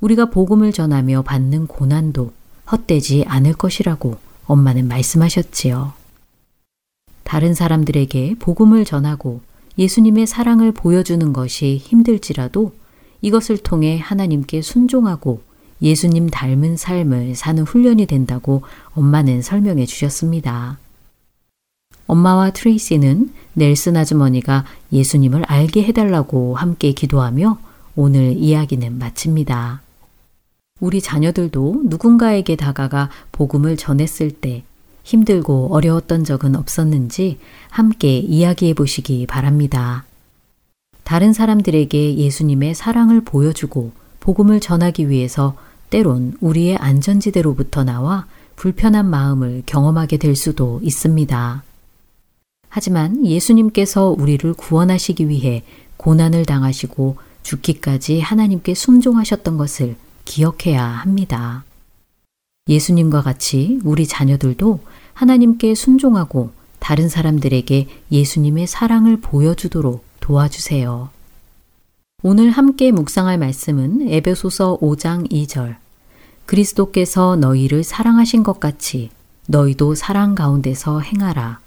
우리가 0.00 0.26
복음을 0.26 0.72
전하며 0.72 1.22
받는 1.22 1.66
고난도 1.66 2.32
헛되지 2.70 3.24
않을 3.26 3.54
것이라고 3.54 4.16
엄마는 4.46 4.86
말씀하셨지요. 4.86 6.05
다른 7.26 7.54
사람들에게 7.54 8.36
복음을 8.38 8.84
전하고 8.84 9.40
예수님의 9.78 10.28
사랑을 10.28 10.70
보여주는 10.70 11.32
것이 11.32 11.76
힘들지라도 11.76 12.72
이것을 13.20 13.58
통해 13.58 13.98
하나님께 14.00 14.62
순종하고 14.62 15.42
예수님 15.82 16.30
닮은 16.30 16.76
삶을 16.76 17.34
사는 17.34 17.64
훈련이 17.64 18.06
된다고 18.06 18.62
엄마는 18.94 19.42
설명해 19.42 19.86
주셨습니다. 19.86 20.78
엄마와 22.06 22.50
트레이시는 22.50 23.32
넬슨 23.54 23.96
아주머니가 23.96 24.64
예수님을 24.92 25.44
알게 25.46 25.82
해달라고 25.82 26.54
함께 26.54 26.92
기도하며 26.92 27.58
오늘 27.96 28.36
이야기는 28.36 28.98
마칩니다. 28.98 29.82
우리 30.78 31.00
자녀들도 31.00 31.82
누군가에게 31.86 32.54
다가가 32.54 33.10
복음을 33.32 33.76
전했을 33.76 34.30
때 34.30 34.62
힘들고 35.06 35.68
어려웠던 35.72 36.24
적은 36.24 36.56
없었는지 36.56 37.38
함께 37.70 38.18
이야기해 38.18 38.74
보시기 38.74 39.24
바랍니다. 39.26 40.04
다른 41.04 41.32
사람들에게 41.32 42.16
예수님의 42.16 42.74
사랑을 42.74 43.20
보여주고 43.20 43.92
복음을 44.18 44.58
전하기 44.58 45.08
위해서 45.08 45.56
때론 45.90 46.36
우리의 46.40 46.76
안전지대로부터 46.78 47.84
나와 47.84 48.26
불편한 48.56 49.08
마음을 49.08 49.62
경험하게 49.64 50.16
될 50.16 50.34
수도 50.34 50.80
있습니다. 50.82 51.62
하지만 52.68 53.24
예수님께서 53.24 54.08
우리를 54.08 54.52
구원하시기 54.54 55.28
위해 55.28 55.62
고난을 55.98 56.46
당하시고 56.46 57.16
죽기까지 57.44 58.20
하나님께 58.20 58.74
순종하셨던 58.74 59.56
것을 59.56 59.94
기억해야 60.24 60.84
합니다. 60.84 61.62
예수님과 62.68 63.22
같이 63.22 63.78
우리 63.84 64.06
자녀들도 64.06 64.80
하나님께 65.14 65.74
순종하고 65.74 66.50
다른 66.80 67.08
사람들에게 67.08 67.86
예수님의 68.10 68.66
사랑을 68.66 69.16
보여주도록 69.18 70.04
도와주세요. 70.20 71.10
오늘 72.22 72.50
함께 72.50 72.90
묵상할 72.90 73.38
말씀은 73.38 74.08
에베소서 74.08 74.78
5장 74.80 75.30
2절. 75.30 75.76
그리스도께서 76.44 77.36
너희를 77.36 77.84
사랑하신 77.84 78.42
것 78.42 78.58
같이 78.58 79.10
너희도 79.46 79.94
사랑 79.94 80.34
가운데서 80.34 81.00
행하라. 81.00 81.60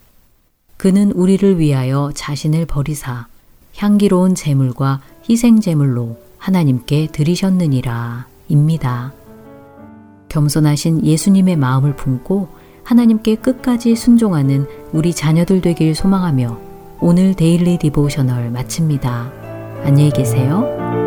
그는 0.76 1.12
우리를 1.12 1.60
위하여 1.60 2.12
자신을 2.14 2.66
버리사 2.66 3.28
향기로운 3.78 4.36
제물과 4.36 5.02
희생 5.30 5.62
제물로 5.62 6.20
하나님께 6.38 7.08
드리셨느니라. 7.12 8.28
입니다. 8.50 9.14
겸손하신 10.30 11.06
예수님의 11.06 11.58
마음을 11.58 11.96
품고 11.96 12.48
하나님께 12.84 13.36
끝까지 13.36 13.96
순종하는 13.96 14.66
우리 14.94 15.14
자녀들 15.14 15.62
되길 15.62 15.94
소망하며 15.94 16.58
오늘 17.02 17.34
Daily 17.34 17.78
Devotional 17.78 18.50
마칩니다. 18.52 19.32
안녕히 19.84 20.12
계세요. 20.12 20.99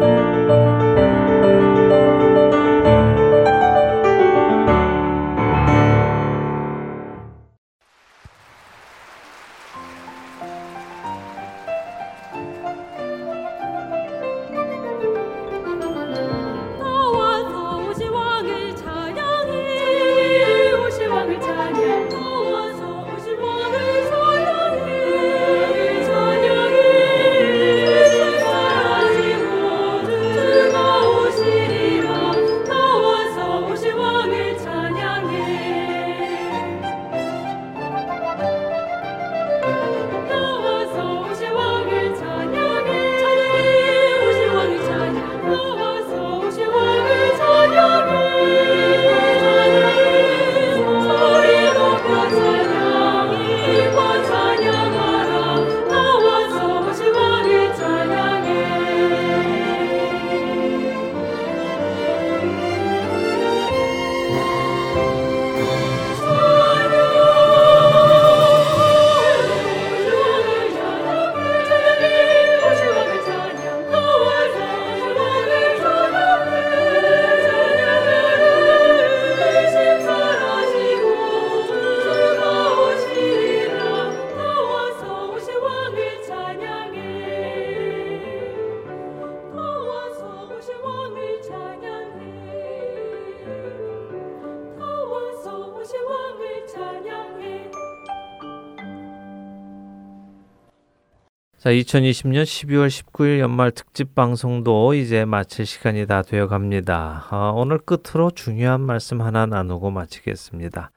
2020년 101.80 102.44
12월 102.44 102.88
19일 102.88 103.38
연말 103.38 103.70
특집 103.70 104.14
방송도 104.14 104.94
이제 104.94 105.24
마칠 105.24 105.66
시간이 105.66 106.06
다 106.06 106.22
되어 106.22 106.46
갑니다. 106.48 107.26
어, 107.30 107.52
오늘 107.54 107.78
끝으로 107.78 108.30
중요한 108.30 108.80
말씀 108.80 109.20
하나 109.20 109.46
나누고 109.46 109.90
마치겠습니다. 109.90 110.90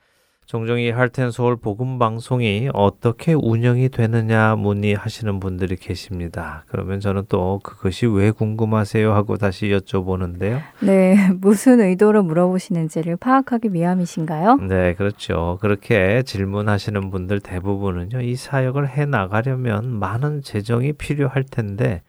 종종 0.46 0.80
이 0.80 0.92
할텐 0.92 1.32
서울 1.32 1.56
복음 1.56 1.98
방송이 1.98 2.70
어떻게 2.74 3.34
운영이 3.34 3.90
되느냐 3.90 4.56
문의하시는 4.56 5.40
분들이 5.40 5.76
계십니다. 5.76 6.66
그러면 6.68 7.00
저는 7.00 7.24
또 7.30 7.60
그것이 7.64 8.06
왜 8.06 8.30
궁금하세요 8.30 9.12
하고 9.12 9.38
다시 9.38 9.70
여쭤보는데요. 9.70 10.62
네, 10.82 11.16
무슨 11.42 11.82
의도로 11.82 12.22
물어보시는지를 12.22 13.18
파악하기 13.18 13.74
위함이신가요? 13.74 14.58
네, 14.58 14.94
그렇죠. 14.94 15.58
그렇게 15.62 16.22
질문하시는 16.22 17.10
분들 17.10 17.40
대부분은요, 17.40 18.22
이 18.22 18.36
사역을 18.36 18.90
해 18.90 19.06
나가려면 19.06 19.98
많은 19.98 20.44
재정이 20.44 20.94
필요할 20.94 21.44
텐데 21.44 22.04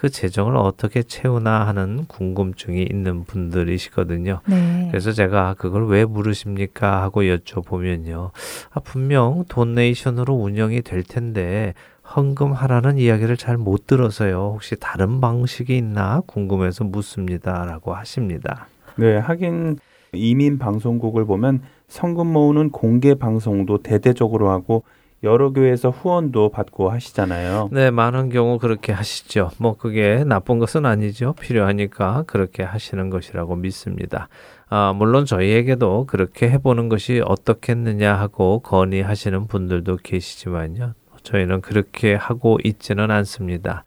그 0.00 0.08
재정을 0.08 0.56
어떻게 0.56 1.02
채우나 1.02 1.66
하는 1.66 2.06
궁금증이 2.06 2.86
있는 2.90 3.24
분들이시거든요. 3.24 4.40
네. 4.48 4.88
그래서 4.90 5.12
제가 5.12 5.56
그걸 5.58 5.88
왜 5.88 6.06
물으십니까 6.06 7.02
하고 7.02 7.20
여쭤보면요. 7.20 8.30
아, 8.70 8.80
분명 8.80 9.44
도네이션으로 9.50 10.32
운영이 10.32 10.80
될 10.80 11.02
텐데 11.02 11.74
헌금하라는 12.16 12.96
이야기를 12.96 13.36
잘 13.36 13.58
못 13.58 13.86
들어서요. 13.86 14.52
혹시 14.54 14.74
다른 14.80 15.20
방식이 15.20 15.76
있나 15.76 16.22
궁금해서 16.26 16.84
묻습니다라고 16.84 17.94
하십니다. 17.94 18.68
네, 18.96 19.18
하긴 19.18 19.76
이민 20.14 20.56
방송국을 20.56 21.26
보면 21.26 21.60
성금 21.88 22.26
모으는 22.26 22.70
공개 22.70 23.14
방송도 23.14 23.82
대대적으로 23.82 24.48
하고 24.48 24.82
여러 25.22 25.52
교회에서 25.52 25.90
후원도 25.90 26.50
받고 26.50 26.90
하시잖아요. 26.90 27.68
네, 27.72 27.90
많은 27.90 28.30
경우 28.30 28.58
그렇게 28.58 28.92
하시죠. 28.92 29.50
뭐 29.58 29.76
그게 29.76 30.24
나쁜 30.24 30.58
것은 30.58 30.86
아니죠. 30.86 31.34
필요하니까 31.34 32.24
그렇게 32.26 32.62
하시는 32.62 33.10
것이라고 33.10 33.56
믿습니다. 33.56 34.28
아, 34.70 34.94
물론 34.96 35.26
저희에게도 35.26 36.06
그렇게 36.06 36.48
해보는 36.48 36.88
것이 36.88 37.20
어떻겠느냐 37.24 38.14
하고 38.14 38.60
건의하시는 38.60 39.46
분들도 39.46 39.98
계시지만요. 40.02 40.94
저희는 41.22 41.60
그렇게 41.60 42.14
하고 42.14 42.58
있지는 42.64 43.10
않습니다. 43.10 43.84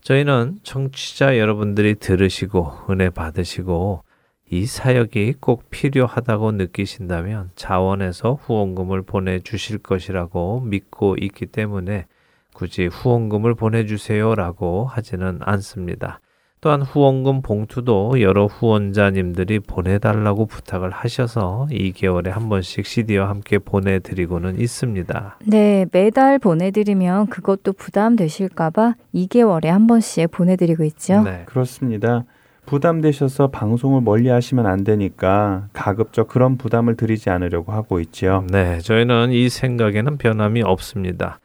저희는 0.00 0.58
청취자 0.64 1.38
여러분들이 1.38 1.94
들으시고 1.94 2.72
은혜 2.90 3.08
받으시고 3.08 4.02
이 4.52 4.66
사역이 4.66 5.36
꼭 5.40 5.70
필요하다고 5.70 6.52
느끼신다면 6.52 7.48
자원에서 7.56 8.34
후원금을 8.34 9.00
보내주실 9.00 9.78
것이라고 9.78 10.60
믿고 10.60 11.16
있기 11.18 11.46
때문에 11.46 12.04
굳이 12.52 12.86
후원금을 12.86 13.54
보내주세요라고 13.54 14.84
하지는 14.84 15.38
않습니다. 15.40 16.20
또한 16.60 16.82
후원금 16.82 17.40
봉투도 17.40 18.20
여러 18.20 18.44
후원자님들이 18.44 19.60
보내달라고 19.60 20.44
부탁을 20.44 20.90
하셔서 20.90 21.66
2개월에 21.70 22.28
한 22.28 22.50
번씩 22.50 22.84
CD와 22.84 23.30
함께 23.30 23.58
보내드리고는 23.58 24.60
있습니다. 24.60 25.38
네, 25.46 25.86
매달 25.92 26.38
보내드리면 26.38 27.28
그것도 27.28 27.72
부담되실까봐 27.72 28.96
2개월에 29.14 29.68
한 29.68 29.86
번씩 29.86 30.30
보내드리고 30.30 30.84
있죠. 30.84 31.22
네. 31.22 31.44
그렇습니다. 31.46 32.26
부담되셔서 32.66 33.48
방송을 33.48 34.00
멀리 34.00 34.28
하시면 34.28 34.66
안 34.66 34.84
되니까 34.84 35.68
가급적 35.72 36.28
그런 36.28 36.56
부담을 36.56 36.96
드리지 36.96 37.30
않으려고 37.30 37.72
하고 37.72 38.00
있지요. 38.00 38.44
네, 38.50 38.78
저희는 38.80 39.32
이 39.32 39.48
생각에는 39.48 40.16
변함이 40.16 40.62
없습니다. 40.62 41.40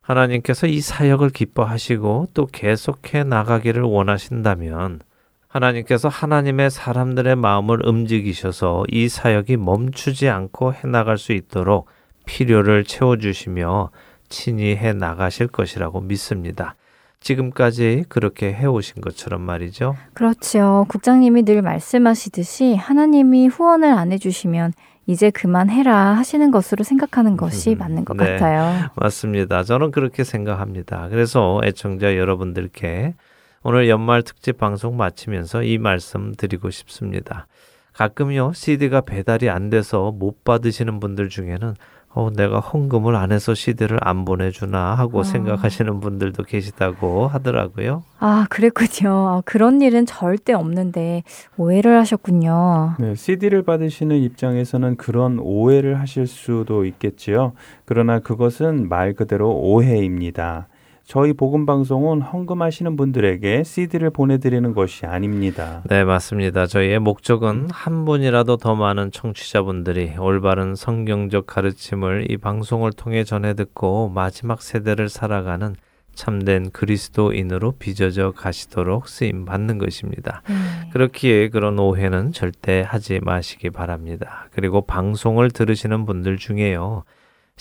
하나님께서 0.00 0.66
이 0.66 0.80
사역을 0.80 1.30
기뻐하시고 1.30 2.28
또 2.34 2.46
계속해 2.46 3.24
나가기를 3.24 3.82
원하신다면 3.82 5.00
하나님께서 5.48 6.08
하나님의 6.08 6.70
사람들의 6.70 7.36
마음을 7.36 7.86
움직이셔서 7.86 8.84
이 8.88 9.08
사역이 9.08 9.56
멈추지 9.56 10.28
않고 10.28 10.74
해 10.74 10.88
나갈 10.88 11.18
수 11.18 11.32
있도록 11.32 11.86
필요를 12.24 12.84
채워 12.84 13.16
주시며 13.16 13.90
친히 14.28 14.76
해 14.76 14.92
나가실 14.92 15.48
것이라고 15.48 16.00
믿습니다. 16.02 16.76
지금까지 17.20 18.04
그렇게 18.08 18.52
해오신 18.52 19.02
것처럼 19.02 19.42
말이죠. 19.42 19.96
그렇죠. 20.14 20.86
국장님이 20.88 21.42
늘 21.42 21.62
말씀하시듯이 21.62 22.74
하나님이 22.74 23.48
후원을 23.48 23.92
안 23.92 24.10
해주시면 24.12 24.72
이제 25.06 25.30
그만해라 25.30 26.16
하시는 26.16 26.50
것으로 26.50 26.84
생각하는 26.84 27.36
것이 27.36 27.72
음, 27.72 27.78
맞는 27.78 28.04
것 28.04 28.16
네, 28.16 28.32
같아요. 28.32 28.90
맞습니다. 28.94 29.64
저는 29.64 29.90
그렇게 29.90 30.24
생각합니다. 30.24 31.08
그래서 31.08 31.60
애청자 31.64 32.16
여러분들께 32.16 33.14
오늘 33.62 33.88
연말 33.88 34.22
특집 34.22 34.56
방송 34.56 34.96
마치면서 34.96 35.64
이 35.64 35.78
말씀 35.78 36.32
드리고 36.34 36.70
싶습니다. 36.70 37.46
가끔요, 37.92 38.52
CD가 38.54 39.02
배달이 39.02 39.50
안 39.50 39.68
돼서 39.68 40.12
못 40.12 40.44
받으시는 40.44 41.00
분들 41.00 41.28
중에는 41.28 41.74
어, 42.12 42.28
내가 42.34 42.58
헌금을 42.58 43.14
안 43.14 43.30
해서 43.30 43.54
시대를 43.54 43.98
안 44.00 44.24
보내주나 44.24 44.94
하고 44.94 45.20
아. 45.20 45.24
생각하시는 45.24 46.00
분들도 46.00 46.42
계시다고 46.42 47.28
하더라고요. 47.28 48.02
아, 48.18 48.46
그랬군요. 48.50 49.10
아, 49.10 49.42
그런 49.44 49.80
일은 49.80 50.06
절대 50.06 50.52
없는데 50.52 51.22
오해를 51.56 51.96
하셨군요. 52.00 52.96
네, 52.98 53.14
CD를 53.14 53.62
받으시는 53.62 54.16
입장에서는 54.16 54.96
그런 54.96 55.38
오해를 55.38 56.00
하실 56.00 56.26
수도 56.26 56.84
있겠지요. 56.84 57.52
그러나 57.84 58.18
그것은 58.18 58.88
말 58.88 59.14
그대로 59.14 59.52
오해입니다. 59.52 60.66
저희 61.10 61.32
복음 61.32 61.66
방송은 61.66 62.22
헌금하시는 62.22 62.94
분들에게 62.94 63.64
CD를 63.64 64.10
보내드리는 64.10 64.72
것이 64.72 65.06
아닙니다. 65.06 65.82
네, 65.88 66.04
맞습니다. 66.04 66.68
저희의 66.68 67.00
목적은 67.00 67.66
한 67.72 68.04
분이라도 68.04 68.58
더 68.58 68.76
많은 68.76 69.10
청취자분들이 69.10 70.12
올바른 70.20 70.76
성경적 70.76 71.48
가르침을 71.48 72.30
이 72.30 72.36
방송을 72.36 72.92
통해 72.92 73.24
전해 73.24 73.54
듣고 73.54 74.08
마지막 74.10 74.62
세대를 74.62 75.08
살아가는 75.08 75.74
참된 76.14 76.70
그리스도인으로 76.70 77.72
빚어져 77.80 78.30
가시도록 78.30 79.08
쓰임 79.08 79.44
받는 79.44 79.78
것입니다. 79.78 80.42
음. 80.48 80.90
그렇기에 80.92 81.48
그런 81.48 81.76
오해는 81.80 82.30
절대 82.30 82.84
하지 82.86 83.18
마시기 83.20 83.70
바랍니다. 83.70 84.46
그리고 84.52 84.82
방송을 84.82 85.50
들으시는 85.50 86.06
분들 86.06 86.36
중에요. 86.36 87.02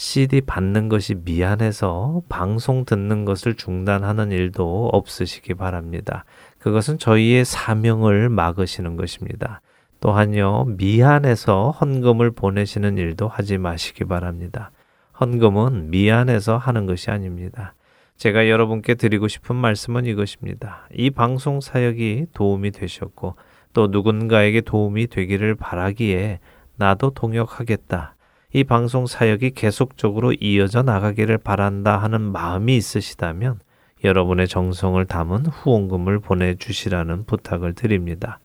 CD 0.01 0.39
받는 0.39 0.87
것이 0.87 1.13
미안해서 1.13 2.21
방송 2.29 2.85
듣는 2.85 3.25
것을 3.25 3.55
중단하는 3.55 4.31
일도 4.31 4.91
없으시기 4.93 5.55
바랍니다. 5.55 6.23
그것은 6.57 6.99
저희의 6.99 7.43
사명을 7.43 8.29
막으시는 8.29 8.95
것입니다. 8.95 9.59
또한요, 9.99 10.67
미안해서 10.77 11.71
헌금을 11.71 12.31
보내시는 12.31 12.97
일도 12.97 13.27
하지 13.27 13.57
마시기 13.57 14.05
바랍니다. 14.05 14.71
헌금은 15.19 15.89
미안해서 15.89 16.55
하는 16.55 16.85
것이 16.85 17.11
아닙니다. 17.11 17.73
제가 18.15 18.47
여러분께 18.47 18.95
드리고 18.95 19.27
싶은 19.27 19.57
말씀은 19.57 20.05
이것입니다. 20.05 20.87
이 20.93 21.09
방송 21.09 21.59
사역이 21.59 22.27
도움이 22.33 22.71
되셨고 22.71 23.35
또 23.73 23.87
누군가에게 23.87 24.61
도움이 24.61 25.07
되기를 25.07 25.55
바라기에 25.55 26.39
나도 26.77 27.09
동역하겠다. 27.09 28.15
이 28.51 28.63
방송 28.63 29.05
사역이 29.05 29.51
계속적으로 29.51 30.33
이어져 30.33 30.81
나가기를 30.81 31.37
바란다 31.37 31.97
하는 31.97 32.21
마음이 32.21 32.75
있으시다면 32.75 33.59
여러분의 34.03 34.47
정성을 34.47 35.03
담은 35.05 35.45
후원금을 35.45 36.19
보내주시라는 36.19 37.25
부탁을 37.25 37.73
드립니다. 37.73 38.39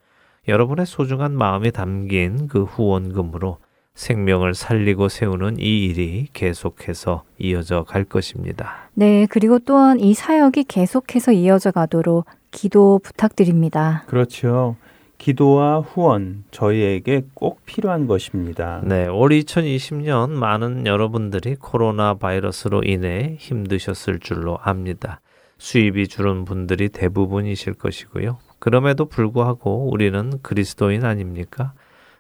여러분의 0.47 0.85
소중한 0.85 1.33
마음이 1.33 1.71
담긴 1.71 2.49
그 2.49 2.65
후원금으로 2.65 3.59
생명을 3.95 4.55
살리고 4.55 5.09
세우는 5.09 5.59
이 5.59 5.87
일이 5.87 6.27
계속해서 6.35 7.23
이어져 7.39 7.85
갈 7.85 8.05
것입니다. 8.05 8.91
네, 8.93 9.27
그리고 9.31 9.59
또한 9.59 10.01
이 10.01 10.13
사역이 10.13 10.65
계속해서 10.65 11.33
이어져 11.33 11.71
가도록 11.71 12.27
기도 12.51 13.01
부탁드립니다. 13.03 14.05
그렇죠. 14.07 14.77
기도와 15.19 15.81
후원 15.81 16.45
저희에게 16.51 17.23
꼭 17.35 17.65
필요한 17.65 18.07
것입니다. 18.07 18.81
네, 18.85 19.07
올 19.07 19.31
2020년 19.31 20.31
많은 20.31 20.87
여러분들이 20.87 21.57
코로나 21.57 22.15
바이러스로 22.15 22.83
인해 22.85 23.37
힘드셨을 23.39 24.19
줄로 24.19 24.59
압니다. 24.63 25.21
수입이 25.59 26.09
줄은 26.09 26.45
분들이 26.45 26.89
대부분이실 26.89 27.75
것이고요. 27.75 28.39
그럼에도 28.59 29.07
불구하고 29.07 29.91
우리는 29.91 30.33
그리스도인 30.43 31.05
아닙니까? 31.05 31.73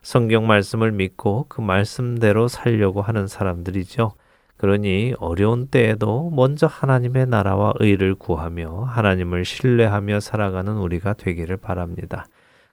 성경 0.02 0.46
말씀을 0.46 0.92
믿고 0.92 1.46
그 1.48 1.60
말씀대로 1.60 2.48
살려고 2.48 3.00
하는 3.00 3.26
사람들이죠. 3.26 4.12
그러니 4.56 5.14
어려운 5.18 5.66
때에도 5.66 6.30
먼저 6.30 6.66
하나님의 6.66 7.26
나라와 7.26 7.72
의를 7.80 8.14
구하며 8.14 8.84
하나님을 8.84 9.44
신뢰하며 9.44 10.20
살아가는 10.20 10.76
우리가 10.76 11.14
되기를 11.14 11.56
바랍니다. 11.56 12.26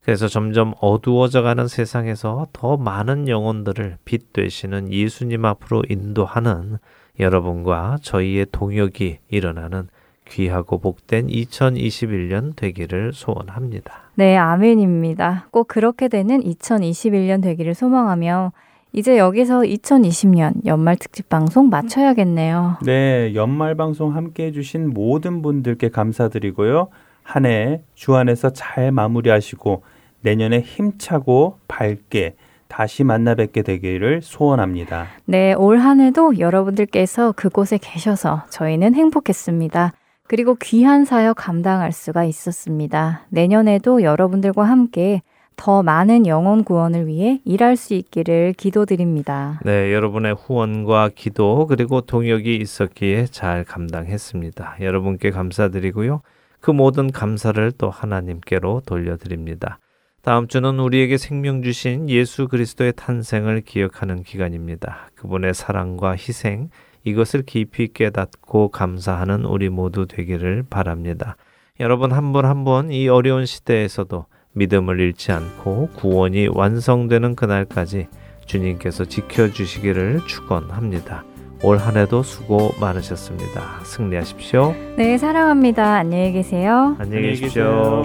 그래서 0.03 0.27
점점 0.27 0.73
어두워져 0.81 1.43
가는 1.43 1.67
세상에서 1.67 2.47
더 2.53 2.75
많은 2.77 3.27
영혼들을 3.27 3.97
빛 4.03 4.33
되시는 4.33 4.91
예수님 4.91 5.45
앞으로 5.45 5.83
인도하는 5.89 6.77
여러분과 7.19 7.97
저희의 8.01 8.47
동역이 8.51 9.19
일어나는 9.29 9.89
귀하고 10.27 10.79
복된 10.79 11.27
2021년 11.27 12.55
되기를 12.55 13.11
소원합니다. 13.13 14.11
네, 14.15 14.37
아멘입니다. 14.37 15.47
꼭 15.51 15.67
그렇게 15.67 16.07
되는 16.07 16.41
2021년 16.41 17.43
되기를 17.43 17.75
소망하며 17.75 18.53
이제 18.93 19.17
여기서 19.17 19.61
2020년 19.61 20.65
연말 20.65 20.95
특집 20.97 21.29
방송 21.29 21.69
마쳐야겠네요. 21.69 22.77
네, 22.83 23.33
연말 23.35 23.75
방송 23.75 24.15
함께 24.15 24.47
해주신 24.47 24.89
모든 24.89 25.41
분들께 25.41 25.89
감사드리고요. 25.89 26.89
한 27.23 27.45
해 27.45 27.81
주 27.95 28.15
안에서 28.15 28.51
잘 28.51 28.91
마무리하시고 28.91 29.83
내년에 30.21 30.59
힘차고 30.59 31.57
밝게 31.67 32.35
다시 32.67 33.03
만나 33.03 33.35
뵙게 33.35 33.63
되기를 33.63 34.21
소원합니다. 34.21 35.07
네, 35.25 35.53
올 35.53 35.77
한 35.79 35.99
해도 35.99 36.37
여러분들께서 36.39 37.33
그곳에 37.33 37.77
계셔서 37.81 38.45
저희는 38.49 38.95
행복했습니다. 38.95 39.93
그리고 40.27 40.55
귀한 40.55 41.03
사역 41.03 41.35
감당할 41.37 41.91
수가 41.91 42.23
있었습니다. 42.23 43.25
내년에도 43.29 44.01
여러분들과 44.03 44.63
함께 44.63 45.21
더 45.57 45.83
많은 45.83 46.25
영혼 46.25 46.63
구원을 46.63 47.07
위해 47.07 47.41
일할 47.43 47.75
수 47.75 47.93
있기를 47.93 48.53
기도드립니다. 48.57 49.59
네, 49.65 49.93
여러분의 49.93 50.33
후원과 50.35 51.09
기도 51.13 51.67
그리고 51.67 52.01
동역이 52.01 52.55
있었기에 52.55 53.25
잘 53.25 53.63
감당했습니다. 53.65 54.77
여러분께 54.79 55.31
감사드리고요. 55.31 56.21
그 56.61 56.71
모든 56.71 57.11
감사를 57.11 57.71
또 57.77 57.89
하나님께로 57.89 58.83
돌려드립니다. 58.85 59.79
다음 60.21 60.47
주는 60.47 60.79
우리에게 60.79 61.17
생명 61.17 61.63
주신 61.63 62.07
예수 62.09 62.47
그리스도의 62.47 62.93
탄생을 62.95 63.61
기억하는 63.61 64.21
기간입니다. 64.23 65.09
그분의 65.15 65.55
사랑과 65.55 66.11
희생, 66.11 66.69
이것을 67.03 67.41
깊이 67.41 67.87
깨닫고 67.91 68.69
감사하는 68.69 69.45
우리 69.45 69.69
모두 69.69 70.05
되기를 70.05 70.65
바랍니다. 70.69 71.35
여러분 71.79 72.11
한 72.11 72.31
분 72.31 72.45
한 72.45 72.63
분 72.63 72.91
이 72.91 73.07
어려운 73.07 73.47
시대에서도 73.47 74.25
믿음을 74.53 74.99
잃지 74.99 75.31
않고 75.31 75.89
구원이 75.95 76.49
완성되는 76.49 77.35
그날까지 77.35 78.07
주님께서 78.45 79.05
지켜주시기를 79.05 80.21
축원합니다. 80.27 81.23
올 81.63 81.77
한 81.77 81.95
해도 81.97 82.23
수고 82.23 82.71
많으셨습니다. 82.79 83.81
승리하십시오. 83.83 84.73
네, 84.97 85.17
사랑합니다. 85.17 85.95
안녕히 85.97 86.31
계세요. 86.31 86.95
안녕히 86.99 87.29
계십시오. 87.29 88.03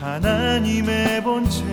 하나님의 0.00 1.22
본체 1.22 1.64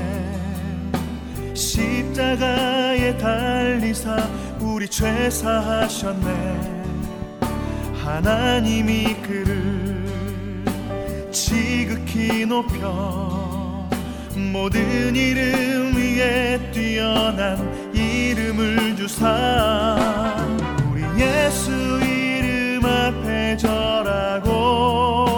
십자가에 1.53 3.17
달리사 3.17 4.15
우리 4.59 4.87
죄 4.87 5.29
사하셨네 5.29 6.71
하나님이 8.03 9.15
그를 9.21 10.05
지극히 11.31 12.45
높여 12.45 13.87
모든 14.51 15.15
이름 15.15 15.93
위에 15.95 16.71
뛰어난 16.71 17.90
이름을 18.01 18.95
주사 18.95 19.97
우리 20.91 21.03
예수 21.21 21.71
이름 22.01 22.85
앞에 22.85 23.57
절하고 23.57 25.30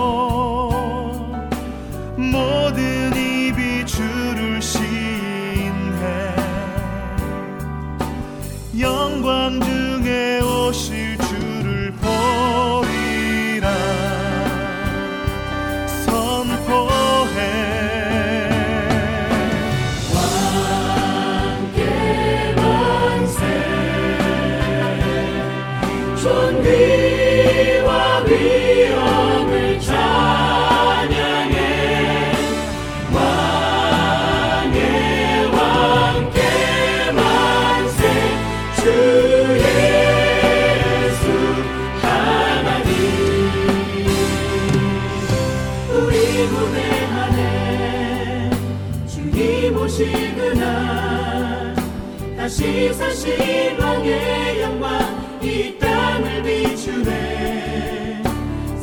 영광 54.62 55.40
이 55.42 55.78
땅을 55.80 56.44
비추네. 56.44 58.24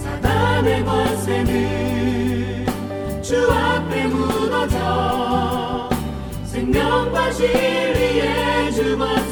사단의 0.02 0.84
권세는 0.84 2.66
주 3.22 3.50
앞에 3.50 4.06
무너져 4.06 5.88
생명과 6.44 7.30
진리의 7.32 8.72
주권 8.72 9.29